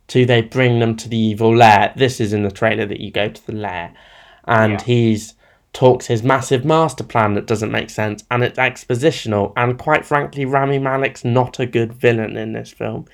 to 0.09 0.25
they 0.25 0.41
bring 0.43 0.79
them 0.81 0.97
to 0.97 1.09
the 1.09 1.19
evil 1.19 1.55
lair. 1.55 1.93
This 1.97 2.21
is 2.21 2.33
in 2.33 2.43
the 2.43 2.51
trailer 2.51 2.87
that 2.87 3.01
you 3.01 3.11
go 3.11 3.29
to 3.29 3.47
the 3.47 3.53
lair, 3.53 3.93
and 4.47 4.73
Yeah. 4.75 4.83
he's 4.85 5.35
talks 5.75 6.07
his 6.07 6.23
massive 6.23 6.65
master 6.65 7.05
plan 7.05 7.35
that 7.35 7.47
doesn't 7.47 7.71
make 7.71 7.91
sense, 7.91 8.25
and 8.31 8.43
it's 8.43 8.59
expositional. 8.59 9.53
And 9.55 9.79
quite 9.79 10.05
frankly, 10.07 10.45
Rami 10.47 10.79
Malek's 10.79 11.25
not 11.27 11.61
a 11.61 11.67
good 11.67 11.93
villain 11.93 12.37
in 12.39 12.55
this 12.55 12.71
film. 12.71 13.05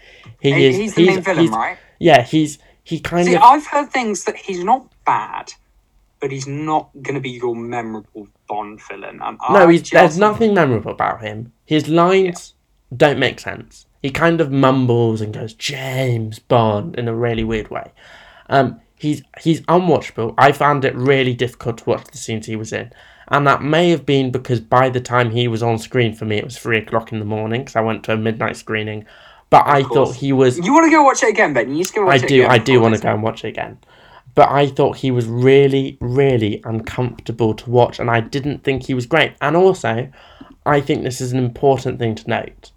He 0.40 0.52
He- 0.52 0.66
is. 0.66 0.76
he's 0.76 0.94
the 0.94 1.06
main 1.06 1.20
villain, 1.20 1.44
he's- 1.46 1.54
right? 1.54 1.76
Yeah, 1.98 2.22
he's 2.22 2.58
he 2.84 3.00
kind 3.00 3.26
See, 3.26 3.34
of 3.34 3.42
I've 3.42 3.66
heard 3.66 3.90
things 3.90 4.24
that 4.24 4.36
he's 4.36 4.62
not 4.62 4.86
bad, 5.04 5.52
but 6.20 6.30
he's 6.30 6.46
not 6.46 6.90
going 7.02 7.14
to 7.16 7.20
be 7.20 7.30
your 7.30 7.56
memorable 7.56 8.28
Bond 8.48 8.80
villain. 8.88 9.20
And 9.22 9.38
No, 9.50 9.68
I 9.68 9.72
he's, 9.72 9.90
there's 9.90 10.18
nothing 10.18 10.54
memorable 10.54 10.92
about 10.92 11.22
him. 11.22 11.52
His 11.64 11.88
lines 11.88 12.54
don't 12.94 13.18
make 13.18 13.40
sense. 13.40 13.86
He 14.02 14.10
kind 14.10 14.40
of 14.40 14.52
mumbles 14.52 15.20
and 15.20 15.32
goes 15.32 15.54
James 15.54 16.38
Bond 16.38 16.96
in 16.98 17.08
a 17.08 17.14
really 17.14 17.44
weird 17.44 17.70
way. 17.70 17.92
Um, 18.50 18.80
he's 18.98 19.22
he's 19.40 19.62
unwatchable. 19.62 20.34
I 20.36 20.52
found 20.52 20.84
it 20.84 20.94
really 20.94 21.34
difficult 21.34 21.78
to 21.78 21.84
watch 21.90 22.04
the 22.10 22.18
scenes 22.18 22.46
he 22.46 22.56
was 22.56 22.72
in, 22.72 22.92
and 23.28 23.46
that 23.46 23.62
may 23.62 23.90
have 23.90 24.04
been 24.04 24.30
because 24.30 24.60
by 24.60 24.90
the 24.90 25.00
time 25.00 25.30
he 25.30 25.48
was 25.48 25.62
on 25.62 25.78
screen 25.78 26.14
for 26.14 26.26
me, 26.26 26.36
it 26.36 26.44
was 26.44 26.58
three 26.58 26.78
o'clock 26.78 27.12
in 27.12 27.18
the 27.18 27.24
morning 27.24 27.62
because 27.62 27.76
I 27.76 27.80
went 27.80 28.04
to 28.04 28.12
a 28.12 28.16
midnight 28.16 28.56
screening. 28.56 29.06
But 29.50 29.66
I 29.66 29.84
thought 29.84 30.16
he 30.16 30.32
was 30.32 30.58
You 30.58 30.72
want 30.74 30.84
to 30.86 30.90
go 30.90 31.02
watch 31.02 31.22
it 31.22 31.30
again, 31.30 31.54
Ben? 31.54 31.74
You 31.74 31.84
to 31.84 31.92
go 31.92 32.02
I 32.02 32.04
watch 32.06 32.22
it 32.24 32.28
do. 32.28 32.40
again. 32.42 32.50
I 32.50 32.58
do 32.58 32.80
want 32.80 32.94
to 32.96 33.00
go 33.00 33.12
and 33.14 33.22
watch 33.22 33.44
it 33.44 33.48
again. 33.48 33.78
But 34.34 34.50
I 34.50 34.66
thought 34.66 34.96
he 34.96 35.10
was 35.10 35.26
really, 35.26 35.96
really 36.00 36.60
uncomfortable 36.64 37.54
to 37.54 37.70
watch, 37.70 38.00
and 38.00 38.10
I 38.10 38.20
didn't 38.20 38.64
think 38.64 38.84
he 38.84 38.94
was 38.94 39.06
great. 39.06 39.34
And 39.40 39.56
also, 39.56 40.10
I 40.66 40.80
think 40.80 41.02
this 41.02 41.20
is 41.20 41.32
an 41.32 41.38
important 41.38 41.98
thing 41.98 42.14
to 42.16 42.28
note. 42.28 42.72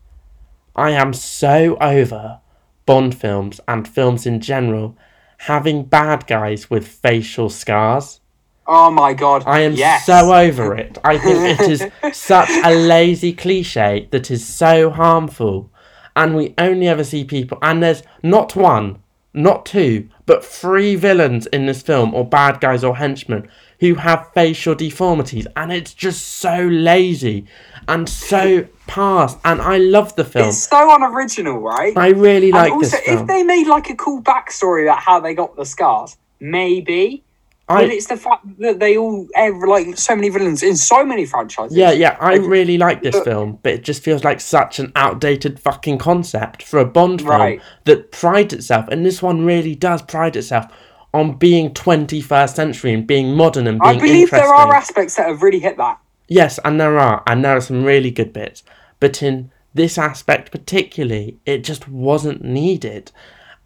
I 0.76 0.92
am 0.92 1.14
so 1.14 1.78
over 1.82 2.40
Bond 2.86 3.16
films 3.16 3.60
and 3.68 3.88
films 3.88 4.26
in 4.26 4.40
general 4.40 4.96
having 5.40 5.84
bad 5.84 6.26
guys 6.28 6.70
with 6.70 6.88
facial 6.88 7.50
scars. 7.50 8.22
Oh 8.66 8.92
my 8.92 9.14
god! 9.14 9.44
I 9.46 9.62
am 9.62 9.74
yes. 9.74 10.06
so 10.06 10.34
over 10.34 10.76
it. 10.76 10.98
I 11.04 11.18
think 11.18 11.60
it 11.60 11.70
is 11.70 11.86
such 12.18 12.50
a 12.50 12.76
lazy 12.76 13.34
cliche 13.34 14.08
that 14.12 14.30
is 14.30 14.46
so 14.46 14.90
harmful. 14.90 15.72
And 16.16 16.36
we 16.36 16.56
only 16.58 16.88
ever 16.88 17.04
see 17.04 17.24
people, 17.24 17.60
and 17.62 17.82
there's 17.82 18.04
not 18.24 18.56
one, 18.56 19.04
not 19.38 19.65
two, 19.65 20.10
but 20.25 20.44
three 20.44 20.96
villains 20.96 21.46
in 21.48 21.65
this 21.67 21.82
film, 21.82 22.13
or 22.13 22.25
bad 22.25 22.60
guys 22.60 22.84
or 22.84 22.98
henchmen, 22.98 23.48
who 23.79 23.96
have 23.96 24.32
facial 24.34 24.75
deformities. 24.75 25.48
And 25.56 25.72
it's 25.72 25.94
just 25.94 26.24
so 26.24 26.67
lazy 26.67 27.46
and 27.88 28.10
so 28.10 28.67
past. 28.88 29.38
And 29.46 29.62
I 29.62 29.77
love 29.77 30.15
the 30.15 30.25
film. 30.25 30.50
It's 30.50 30.67
so 30.67 30.96
unoriginal, 30.96 31.60
right? 31.60 31.96
I 31.96 32.10
really 32.10 32.51
like 32.51 32.72
and 32.72 32.84
also, 32.84 32.98
if 33.06 33.27
they 33.27 33.44
made 33.44 33.67
like 33.67 33.89
a 33.89 33.96
cool 33.96 34.22
backstory 34.22 34.84
about 34.84 35.00
how 35.00 35.20
they 35.20 35.34
got 35.34 35.56
the 35.56 35.65
scars, 35.65 36.17
maybe. 36.39 37.24
I, 37.69 37.81
but 37.81 37.89
it's 37.89 38.07
the 38.07 38.15
fact 38.15 38.45
that 38.59 38.79
they 38.79 38.97
all, 38.97 39.27
every, 39.36 39.67
like, 39.67 39.97
so 39.97 40.15
many 40.15 40.29
villains 40.29 40.63
in 40.63 40.77
so 40.77 41.03
many 41.03 41.25
franchises. 41.25 41.75
Yeah, 41.75 41.91
yeah, 41.91 42.15
I 42.21 42.36
really 42.36 42.77
like 42.77 43.03
this 43.03 43.15
uh, 43.15 43.24
film, 43.24 43.59
but 43.62 43.74
it 43.74 43.83
just 43.83 44.01
feels 44.01 44.24
like 44.24 44.39
such 44.39 44.79
an 44.79 44.93
outdated 44.95 45.59
fucking 45.59 45.97
concept 45.97 46.63
for 46.63 46.79
a 46.79 46.86
Bond 46.86 47.21
film 47.21 47.31
Right. 47.31 47.62
that 47.83 48.12
prides 48.13 48.53
itself, 48.53 48.88
and 48.88 49.05
this 49.05 49.21
one 49.21 49.43
really 49.43 49.75
does 49.75 50.01
pride 50.01 50.38
itself 50.38 50.71
on 51.13 51.33
being 51.33 51.74
21st 51.74 52.55
century 52.55 52.93
and 52.93 53.05
being 53.05 53.36
modern 53.36 53.67
and 53.67 53.79
being 53.81 53.97
I 53.97 54.00
believe 54.00 54.29
there 54.29 54.53
are 54.53 54.74
aspects 54.74 55.15
that 55.15 55.27
have 55.27 55.41
really 55.41 55.59
hit 55.59 55.75
that. 55.77 56.00
Yes, 56.29 56.59
and 56.63 56.79
there 56.79 56.97
are, 56.97 57.21
and 57.27 57.43
there 57.43 57.57
are 57.57 57.62
some 57.62 57.83
really 57.83 58.12
good 58.12 58.31
bits, 58.31 58.63
but 59.01 59.21
in 59.21 59.51
this 59.74 59.97
aspect 59.97 60.51
particularly, 60.51 61.38
it 61.45 61.65
just 61.65 61.89
wasn't 61.89 62.45
needed, 62.45 63.12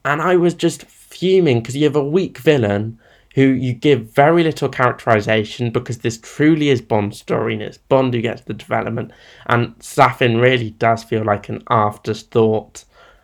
and 0.04 0.24
I 0.24 0.38
was 0.38 0.56
just 0.56 0.86
fuming 0.86 1.60
because 1.60 1.76
you 1.76 1.84
have 1.84 1.96
a 1.96 2.04
weak 2.04 2.40
villain 2.40 2.98
who 3.36 3.44
you 3.44 3.74
give 3.74 4.14
very 4.14 4.44
little 4.44 4.70
characterization 4.70 5.72
because 5.72 6.00
this 6.00 6.18
truly 6.18 6.70
is 6.70 6.82
Bond's 6.82 7.20
story 7.20 7.54
and 7.54 7.62
it's 7.62 7.78
Bond 7.78 8.14
who 8.14 8.22
gets 8.22 8.42
the 8.42 8.54
development, 8.54 9.12
and 9.48 9.76
Safin 9.80 10.42
really 10.42 10.72
does 10.72 11.04
feel 11.04 11.24
like 11.24 11.50
an 11.50 11.64
afterthought, 11.70 12.84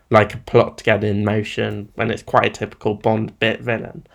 like 0.09 0.33
a 0.33 0.37
plot 0.37 0.77
to 0.77 0.83
get 0.83 1.03
in 1.03 1.25
motion 1.25 1.89
when 1.95 2.09
it's 2.09 2.23
quite 2.23 2.45
a 2.45 2.49
typical 2.49 2.95
Bond 2.95 3.37
bit 3.39 3.61
villain, 3.61 4.07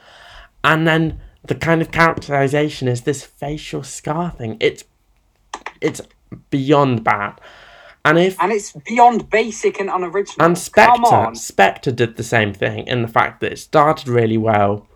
and 0.64 0.86
then 0.86 1.20
the 1.44 1.54
kind 1.54 1.82
of 1.82 1.90
characterization 1.90 2.88
is 2.88 3.02
this 3.02 3.24
facial 3.24 3.82
scar 3.82 4.30
thing. 4.30 4.56
It's 4.60 4.84
it's 5.80 6.00
beyond 6.50 7.04
bad. 7.04 7.40
And 8.04 8.18
if 8.18 8.36
And 8.40 8.52
it's 8.52 8.72
beyond 8.72 9.30
basic 9.30 9.78
and 9.78 9.88
unoriginal. 9.88 10.46
and 10.46 10.58
Spectre 10.58 11.30
Spectre 11.34 11.92
did 11.92 12.16
the 12.16 12.24
same 12.24 12.52
thing 12.52 12.86
in 12.86 13.02
the 13.02 13.08
fact 13.08 13.40
that 13.40 13.52
it 13.52 13.58
started 13.58 14.08
really 14.08 14.38
well, 14.38 14.86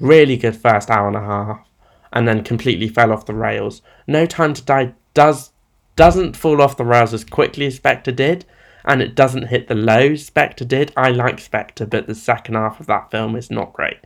really 0.00 0.36
good 0.36 0.56
first 0.56 0.90
hour 0.90 1.06
and 1.08 1.16
a 1.16 1.20
half, 1.20 1.66
and 2.12 2.26
then 2.26 2.42
completely 2.44 2.88
fell 2.88 3.12
off 3.12 3.26
the 3.26 3.34
rails. 3.34 3.82
No 4.06 4.26
Time 4.26 4.54
to 4.54 4.62
Die 4.62 4.94
does 5.14 5.52
doesn't 5.96 6.36
fall 6.36 6.60
off 6.60 6.76
the 6.76 6.84
rails 6.84 7.14
as 7.14 7.24
quickly 7.24 7.66
as 7.66 7.76
Spectre 7.76 8.12
did, 8.12 8.44
and 8.84 9.00
it 9.00 9.14
doesn't 9.14 9.48
hit 9.48 9.66
the 9.68 9.74
lows 9.74 10.24
Spectre 10.26 10.64
did. 10.64 10.92
I 10.96 11.10
like 11.10 11.40
Spectre, 11.40 11.86
but 11.86 12.06
the 12.06 12.14
second 12.14 12.54
half 12.54 12.80
of 12.80 12.86
that 12.86 13.10
film 13.10 13.34
is 13.34 13.50
not 13.50 13.72
great. 13.72 13.96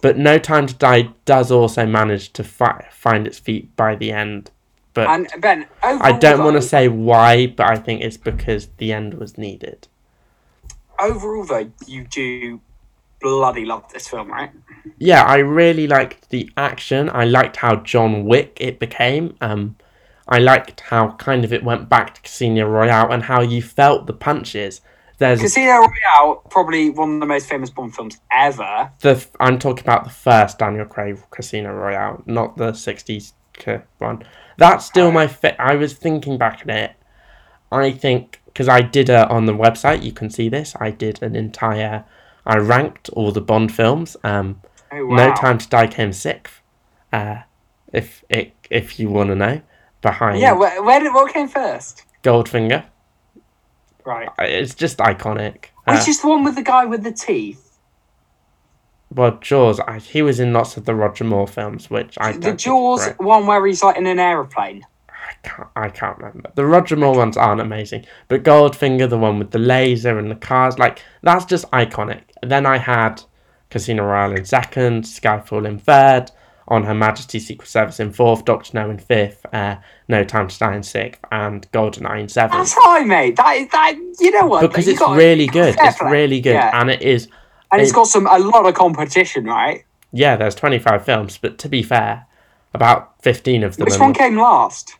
But 0.00 0.16
No 0.18 0.38
Time 0.38 0.66
to 0.66 0.74
Die 0.74 1.10
does 1.24 1.50
also 1.50 1.86
manage 1.86 2.32
to 2.32 2.42
fi- 2.42 2.88
find 2.90 3.26
its 3.26 3.38
feet 3.38 3.76
by 3.76 3.94
the 3.94 4.10
end. 4.10 4.50
But 4.94 5.08
And 5.08 5.28
Ben, 5.38 5.66
overall, 5.82 6.02
I 6.02 6.12
don't 6.18 6.44
want 6.44 6.56
to 6.56 6.62
say 6.62 6.88
why, 6.88 7.46
but 7.46 7.66
I 7.70 7.76
think 7.76 8.02
it's 8.02 8.16
because 8.16 8.68
the 8.78 8.92
end 8.92 9.14
was 9.14 9.38
needed. 9.38 9.88
overall 10.98 11.44
though, 11.44 11.70
you 11.86 12.04
do 12.04 12.60
bloody 13.22 13.64
love 13.64 13.90
this 13.92 14.08
film, 14.08 14.30
right? 14.30 14.50
Yeah, 14.98 15.22
I 15.22 15.38
really 15.38 15.86
liked 15.86 16.30
the 16.30 16.50
action. 16.56 17.08
I 17.10 17.24
liked 17.24 17.56
how 17.56 17.76
John 17.76 18.24
Wick 18.24 18.58
it 18.60 18.78
became. 18.78 19.36
Um, 19.40 19.76
I 20.28 20.38
liked 20.38 20.80
how 20.80 21.12
kind 21.12 21.44
of 21.44 21.52
it 21.52 21.64
went 21.64 21.88
back 21.88 22.14
to 22.14 22.20
Casino 22.22 22.66
Royale 22.68 23.12
and 23.12 23.24
how 23.24 23.40
you 23.40 23.62
felt 23.62 24.06
the 24.06 24.12
punches. 24.12 24.80
There's 25.18 25.40
Casino 25.40 25.86
Royale, 25.86 26.42
probably 26.50 26.90
one 26.90 27.14
of 27.14 27.20
the 27.20 27.26
most 27.26 27.48
famous 27.48 27.70
Bond 27.70 27.94
films 27.94 28.18
ever. 28.32 28.90
the 29.00 29.24
I'm 29.38 29.58
talking 29.58 29.84
about 29.84 30.04
the 30.04 30.10
first 30.10 30.58
Daniel 30.58 30.84
Craig 30.84 31.18
Casino 31.30 31.72
Royale, 31.72 32.22
not 32.26 32.56
the 32.56 32.72
'60s 32.72 33.32
one. 33.98 34.24
That's 34.56 34.84
still 34.84 35.12
my 35.12 35.26
fit. 35.26 35.56
I 35.58 35.74
was 35.76 35.92
thinking 35.92 36.38
back 36.38 36.62
at 36.62 36.70
it. 36.70 36.92
I 37.70 37.90
think 37.92 38.40
because 38.46 38.68
I 38.68 38.82
did 38.82 39.08
a 39.08 39.28
on 39.28 39.46
the 39.46 39.52
website, 39.52 40.02
you 40.02 40.12
can 40.12 40.30
see 40.30 40.48
this. 40.48 40.74
I 40.80 40.90
did 40.90 41.22
an 41.22 41.36
entire. 41.36 42.04
I 42.46 42.56
ranked 42.58 43.08
all 43.10 43.30
the 43.32 43.40
Bond 43.40 43.72
films. 43.72 44.16
Um, 44.24 44.60
Oh 44.94 45.06
wow! 45.06 45.16
No 45.16 45.34
Time 45.34 45.56
to 45.58 45.68
Die 45.68 45.86
came 45.86 46.12
sixth. 46.12 46.60
Uh, 47.12 47.42
if 47.92 48.24
it, 48.28 48.52
if 48.70 48.98
you 49.00 49.08
want 49.08 49.28
to 49.30 49.34
know, 49.34 49.62
behind 50.02 50.38
Yeah, 50.40 50.52
where, 50.52 50.82
where 50.82 51.00
did 51.00 51.14
what 51.14 51.32
came 51.32 51.48
first? 51.48 52.02
Goldfinger. 52.22 52.84
Right. 54.04 54.28
Uh, 54.38 54.42
It's 54.44 54.74
just 54.74 54.98
iconic. 54.98 55.66
Uh, 55.86 55.96
Which 55.96 56.08
is 56.08 56.20
the 56.20 56.28
one 56.28 56.44
with 56.44 56.56
the 56.56 56.62
guy 56.62 56.84
with 56.84 57.02
the 57.04 57.12
teeth? 57.12 57.78
well, 59.14 59.38
Jaws. 59.40 59.78
I, 59.80 59.98
he 59.98 60.22
was 60.22 60.40
in 60.40 60.52
lots 60.52 60.76
of 60.76 60.84
the 60.84 60.94
Roger 60.94 61.24
Moore 61.24 61.46
films, 61.46 61.90
which 61.90 62.16
I 62.18 62.32
The 62.32 62.54
Jaws 62.54 63.08
one 63.18 63.46
where 63.46 63.64
he's 63.66 63.82
like 63.82 63.96
in 63.96 64.06
an 64.06 64.18
aeroplane. 64.18 64.84
I 65.44 65.48
can't, 65.48 65.68
I 65.76 65.88
can't 65.88 66.18
remember. 66.18 66.50
The 66.54 66.64
Roger 66.66 66.96
Moore 66.96 67.16
ones 67.16 67.36
aren't 67.36 67.60
amazing, 67.60 68.04
but 68.28 68.42
Goldfinger, 68.44 69.08
the 69.08 69.18
one 69.18 69.38
with 69.38 69.50
the 69.50 69.58
laser 69.58 70.18
and 70.18 70.30
the 70.30 70.36
cars, 70.36 70.78
like 70.78 71.02
that's 71.22 71.44
just 71.44 71.70
iconic. 71.70 72.22
Then 72.42 72.66
I 72.66 72.78
had 72.78 73.22
Casino 73.70 74.04
Royale 74.04 74.36
in 74.36 74.44
second, 74.44 75.04
Skyfall 75.04 75.66
in 75.66 75.78
third, 75.78 76.30
On 76.68 76.84
Her 76.84 76.94
Majesty's 76.94 77.46
Secret 77.46 77.68
Service 77.68 77.98
in 78.00 78.12
fourth, 78.12 78.44
Doctor 78.44 78.70
No 78.74 78.90
in 78.90 78.98
fifth, 78.98 79.44
uh, 79.52 79.76
No 80.08 80.22
Time 80.24 80.48
to 80.48 80.58
Die 80.58 80.76
in 80.76 80.82
sixth, 80.82 81.20
and 81.32 81.70
GoldenEye 81.72 82.20
in 82.20 82.28
seventh. 82.28 82.52
That's 82.58 82.74
high, 82.76 83.04
mate. 83.04 83.36
That 83.36 83.56
is 83.56 83.68
that. 83.70 83.96
You 84.20 84.30
know 84.30 84.46
what? 84.46 84.60
Because 84.62 84.86
it's 84.86 85.00
really 85.00 85.46
good. 85.46 85.74
It's 85.78 86.00
really 86.02 86.40
good, 86.40 86.54
Yeah. 86.54 86.80
and 86.80 86.90
it 86.90 87.02
is. 87.02 87.28
and 87.72 87.80
it's 87.80 87.90
it- 87.90 87.94
got 87.94 88.06
some 88.06 88.26
a 88.26 88.38
lot 88.38 88.66
of 88.66 88.74
competition, 88.74 89.44
right? 89.46 89.84
Yeah, 90.12 90.36
there's 90.36 90.54
25 90.54 91.04
films, 91.04 91.38
but 91.38 91.58
to 91.58 91.68
be 91.68 91.82
fair, 91.82 92.26
About 92.74 93.12
15 93.22 93.64
of 93.64 93.76
them. 93.76 93.84
Which 93.84 93.98
one 94.00 94.14
came 94.14 94.34
last? 94.38 94.96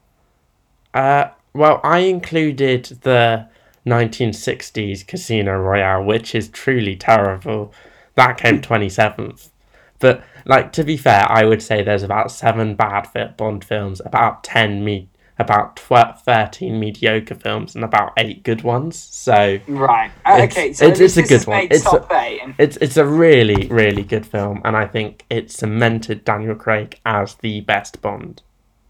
Uh, 0.94 1.28
well, 1.54 1.80
I 1.84 1.98
included 2.00 2.84
the 3.02 3.46
1960s 3.86 5.06
Casino 5.06 5.58
Royale, 5.58 6.04
which 6.04 6.34
is 6.34 6.48
truly 6.48 6.96
terrible. 6.96 7.72
That 8.14 8.38
came 8.38 8.60
27th. 8.62 9.50
But, 9.98 10.24
like, 10.44 10.72
to 10.72 10.84
be 10.84 10.96
fair, 10.96 11.24
I 11.30 11.44
would 11.44 11.62
say 11.62 11.82
there's 11.82 12.02
about 12.02 12.30
seven 12.32 12.74
bad 12.74 13.08
Bond 13.36 13.64
films, 13.64 14.00
about 14.04 14.42
10 14.42 14.84
me, 14.84 15.08
about 15.38 15.76
tw- 15.76 16.18
13 16.24 16.78
mediocre 16.78 17.36
films, 17.36 17.74
and 17.74 17.84
about 17.84 18.12
eight 18.18 18.42
good 18.42 18.62
ones. 18.62 18.96
So 18.98 19.58
Right. 19.68 20.10
Uh, 20.26 20.38
It's- 20.42 20.52
okay. 20.52 20.72
So 20.72 20.86
it's- 20.86 20.98
this 20.98 21.16
it's 21.16 21.30
a 21.30 21.38
good 21.38 21.46
one. 21.46 21.68
It's 21.70 21.86
a- 21.86 22.06
eight, 22.14 22.54
it's 22.58 22.76
it's 22.78 22.96
a 22.96 23.04
really 23.04 23.66
really 23.68 24.02
good 24.02 24.26
film, 24.26 24.60
and 24.64 24.76
I 24.76 24.86
think 24.86 25.24
it 25.30 25.50
cemented 25.50 26.24
Daniel 26.24 26.54
Craig 26.56 26.98
as 27.06 27.34
the 27.36 27.60
best 27.62 28.02
Bond. 28.02 28.42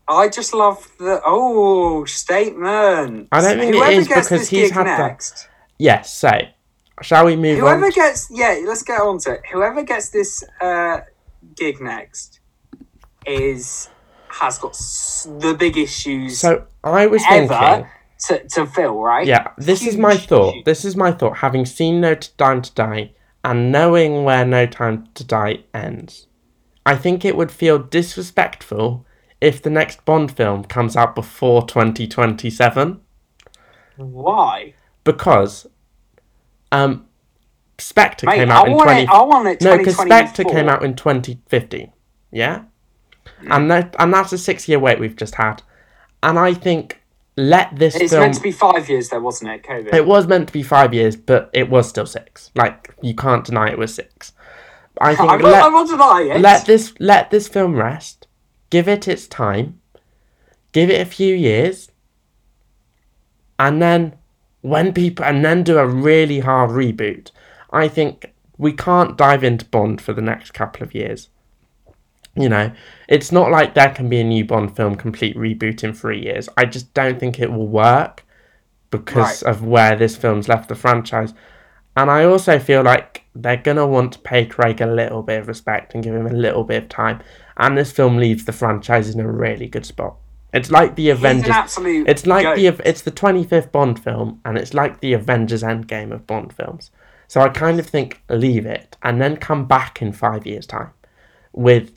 I 0.08 0.28
just 0.28 0.52
love 0.54 0.88
the 0.98 1.20
oh 1.24 2.04
statement. 2.04 3.28
I 3.32 3.40
don't 3.40 3.58
think 3.58 3.74
it 3.74 3.78
Whoever 3.78 3.92
is 3.92 4.08
gets 4.08 4.26
because 4.28 4.40
this 4.40 4.48
he's 4.48 4.68
gig 4.68 4.72
had 4.72 4.86
that- 4.86 4.98
next. 4.98 5.48
Yes. 5.78 6.12
So, 6.14 6.30
shall 7.02 7.24
we 7.26 7.36
move 7.36 7.56
on? 7.58 7.60
Whoever 7.60 7.86
on? 7.86 7.90
gets 7.92 8.28
yeah, 8.30 8.60
let's 8.66 8.82
get 8.82 9.00
on 9.00 9.18
to 9.20 9.32
it. 9.32 9.42
Whoever 9.52 9.82
gets 9.82 10.10
this 10.10 10.44
uh, 10.60 11.00
gig 11.56 11.80
next 11.80 12.40
is 13.26 13.88
has 14.28 14.58
got 14.58 14.70
s- 14.72 15.26
the 15.40 15.54
biggest 15.54 16.00
shoes 16.00 16.38
So 16.40 16.66
I 16.82 17.06
was 17.06 17.22
ever 17.30 17.48
thinking. 17.48 17.86
to, 18.28 18.48
to 18.48 18.66
fill, 18.66 19.00
right? 19.00 19.26
Yeah, 19.26 19.48
this 19.58 19.86
is 19.86 19.96
my 19.96 20.16
thought. 20.16 20.54
huge. 20.54 20.64
This 20.64 20.84
is 20.84 20.96
my 20.96 21.12
thought. 21.12 21.38
Having 21.38 21.66
seen 21.66 22.00
No 22.00 22.14
Time 22.14 22.62
to 22.62 22.72
Die 22.72 23.12
and 23.44 23.70
knowing 23.72 24.24
where 24.24 24.44
No 24.44 24.66
Time 24.66 25.08
to 25.14 25.24
Die 25.24 25.58
ends, 25.74 26.26
I 26.86 26.96
think 26.96 27.24
it 27.24 27.36
would 27.36 27.50
feel 27.50 27.78
disrespectful 27.78 29.04
if 29.42 29.60
the 29.60 29.70
next 29.70 30.04
Bond 30.04 30.34
film 30.34 30.64
comes 30.64 30.96
out 30.96 31.14
before 31.14 31.66
2027 31.66 33.00
Why? 33.96 34.74
because 35.04 35.66
um 36.70 37.06
Spectre 37.78 38.26
Mate, 38.26 38.36
came 38.36 38.50
I 38.50 38.54
out 38.54 38.66
in 38.68 38.72
want 38.74 38.84
20 38.88 39.02
it. 39.02 39.08
I 39.10 39.22
want 39.22 39.48
it. 39.48 39.60
No, 39.60 39.76
because 39.76 39.96
Spectre 39.96 40.44
came 40.44 40.68
out 40.68 40.84
in 40.84 40.94
2015. 40.94 41.90
Yeah? 42.30 42.64
And 43.50 43.70
that, 43.72 43.96
and 43.98 44.12
that's 44.14 44.32
a 44.32 44.36
6-year 44.36 44.78
wait 44.78 45.00
we've 45.00 45.16
just 45.16 45.34
had. 45.34 45.62
And 46.22 46.38
I 46.38 46.54
think 46.54 47.02
let 47.36 47.74
this 47.74 47.96
It's 47.96 48.12
film 48.12 48.22
meant 48.22 48.34
to 48.34 48.40
be 48.40 48.52
five 48.52 48.88
years, 48.88 49.08
though, 49.08 49.20
wasn't 49.20 49.50
it? 49.50 49.62
COVID. 49.64 49.92
It 49.94 50.06
was 50.06 50.28
meant 50.28 50.46
to 50.48 50.52
be 50.52 50.62
five 50.62 50.94
years, 50.94 51.16
but 51.16 51.50
it 51.52 51.68
was 51.68 51.88
still 51.88 52.06
six. 52.06 52.50
Like 52.54 52.94
you 53.02 53.14
can't 53.14 53.44
deny 53.44 53.70
it 53.70 53.78
was 53.78 53.94
six. 53.94 54.32
I 55.00 55.14
think 55.16 55.30
I'm 55.30 55.40
let, 55.40 55.64
I'm 55.64 55.72
not 55.72 55.88
denying 55.88 56.30
it. 56.30 56.40
let 56.40 56.66
this 56.66 56.94
let 57.00 57.30
this 57.30 57.48
film 57.48 57.74
rest. 57.74 58.21
Give 58.72 58.88
it 58.88 59.06
its 59.06 59.26
time. 59.26 59.78
Give 60.72 60.88
it 60.88 60.98
a 60.98 61.04
few 61.04 61.34
years. 61.34 61.90
And 63.58 63.82
then 63.82 64.14
when 64.62 64.94
people 64.94 65.26
and 65.26 65.44
then 65.44 65.62
do 65.62 65.76
a 65.76 65.86
really 65.86 66.40
hard 66.40 66.70
reboot. 66.70 67.30
I 67.70 67.88
think 67.88 68.32
we 68.56 68.72
can't 68.72 69.18
dive 69.18 69.44
into 69.44 69.66
Bond 69.66 70.00
for 70.00 70.14
the 70.14 70.22
next 70.22 70.52
couple 70.54 70.82
of 70.82 70.94
years. 70.94 71.28
You 72.34 72.48
know, 72.48 72.72
it's 73.08 73.30
not 73.30 73.50
like 73.50 73.74
there 73.74 73.92
can 73.92 74.08
be 74.08 74.20
a 74.20 74.24
new 74.24 74.46
Bond 74.46 74.74
film 74.74 74.94
complete 74.94 75.36
reboot 75.36 75.84
in 75.84 75.92
three 75.92 76.22
years. 76.22 76.48
I 76.56 76.64
just 76.64 76.94
don't 76.94 77.20
think 77.20 77.38
it 77.38 77.52
will 77.52 77.68
work 77.68 78.24
because 78.90 79.42
of 79.42 79.62
where 79.64 79.96
this 79.96 80.16
film's 80.16 80.48
left 80.48 80.70
the 80.70 80.74
franchise. 80.74 81.34
And 81.96 82.10
I 82.10 82.24
also 82.24 82.58
feel 82.58 82.82
like 82.82 83.24
they're 83.34 83.56
gonna 83.56 83.86
want 83.86 84.12
to 84.14 84.18
pay 84.18 84.46
Craig 84.46 84.80
a 84.80 84.86
little 84.86 85.22
bit 85.22 85.40
of 85.40 85.48
respect 85.48 85.94
and 85.94 86.02
give 86.02 86.14
him 86.14 86.26
a 86.26 86.32
little 86.32 86.64
bit 86.64 86.84
of 86.84 86.88
time. 86.88 87.20
And 87.56 87.76
this 87.76 87.92
film 87.92 88.16
leaves 88.16 88.44
the 88.44 88.52
franchise 88.52 89.10
in 89.10 89.20
a 89.20 89.30
really 89.30 89.68
good 89.68 89.84
spot. 89.84 90.16
It's 90.52 90.70
like 90.70 90.96
the 90.96 91.10
Avengers. 91.10 91.54
It's 91.78 92.26
like 92.26 92.44
goat. 92.44 92.56
the 92.56 92.66
it's 92.88 93.02
the 93.02 93.10
twenty 93.10 93.44
fifth 93.44 93.72
Bond 93.72 94.02
film, 94.02 94.40
and 94.44 94.58
it's 94.58 94.74
like 94.74 95.00
the 95.00 95.14
Avengers 95.14 95.62
Endgame 95.62 96.12
of 96.12 96.26
Bond 96.26 96.52
films. 96.52 96.90
So 97.28 97.40
I 97.40 97.48
kind 97.48 97.78
of 97.80 97.86
think 97.86 98.22
leave 98.28 98.66
it 98.66 98.96
and 99.02 99.20
then 99.20 99.36
come 99.38 99.64
back 99.66 100.02
in 100.02 100.12
five 100.12 100.46
years' 100.46 100.66
time 100.66 100.90
with 101.52 101.90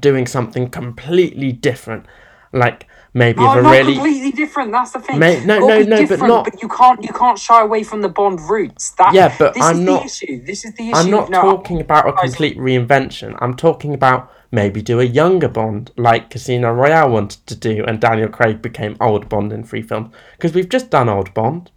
doing 0.00 0.26
something 0.26 0.68
completely 0.68 1.52
different, 1.52 2.04
like 2.52 2.86
maybe 3.14 3.40
oh, 3.40 3.44
No, 3.44 3.52
of 3.52 3.58
a 3.58 3.62
not 3.62 3.70
really 3.70 3.94
completely 3.94 4.32
different. 4.32 4.72
That's 4.72 4.92
the 4.92 5.00
thing. 5.00 5.18
Mate, 5.18 5.44
no, 5.44 5.58
no, 5.58 5.82
no, 5.82 6.06
but 6.06 6.20
not- 6.20 6.44
But 6.44 6.62
you 6.62 6.68
can't, 6.68 7.02
you 7.02 7.12
can't 7.12 7.38
shy 7.38 7.60
away 7.60 7.82
from 7.82 8.02
the 8.02 8.08
Bond 8.08 8.40
roots. 8.40 8.90
That, 8.92 9.14
Yeah, 9.14 9.34
but 9.38 9.54
this 9.54 9.62
I'm 9.62 9.76
is 9.76 9.82
not- 9.82 10.00
The 10.00 10.06
issue. 10.06 10.44
This 10.44 10.64
is 10.64 10.74
the 10.74 10.90
issue. 10.90 10.96
I'm 10.96 11.10
not 11.10 11.30
no, 11.30 11.42
talking 11.42 11.80
about 11.80 12.08
a 12.08 12.12
complete 12.12 12.56
reinvention. 12.58 13.36
I'm 13.40 13.54
talking 13.54 13.94
about 13.94 14.30
maybe 14.50 14.82
do 14.82 15.00
a 15.00 15.04
younger 15.04 15.48
Bond 15.48 15.90
like 15.96 16.30
Casino 16.30 16.72
Royale 16.72 17.10
wanted 17.10 17.46
to 17.46 17.56
do, 17.56 17.84
and 17.86 18.00
Daniel 18.00 18.28
Craig 18.28 18.62
became 18.62 18.96
old 19.00 19.28
Bond 19.28 19.52
in 19.52 19.64
three 19.64 19.82
films. 19.82 20.12
Because 20.36 20.54
we've 20.54 20.68
just 20.68 20.90
done 20.90 21.08
old 21.08 21.32
Bond. 21.34 21.70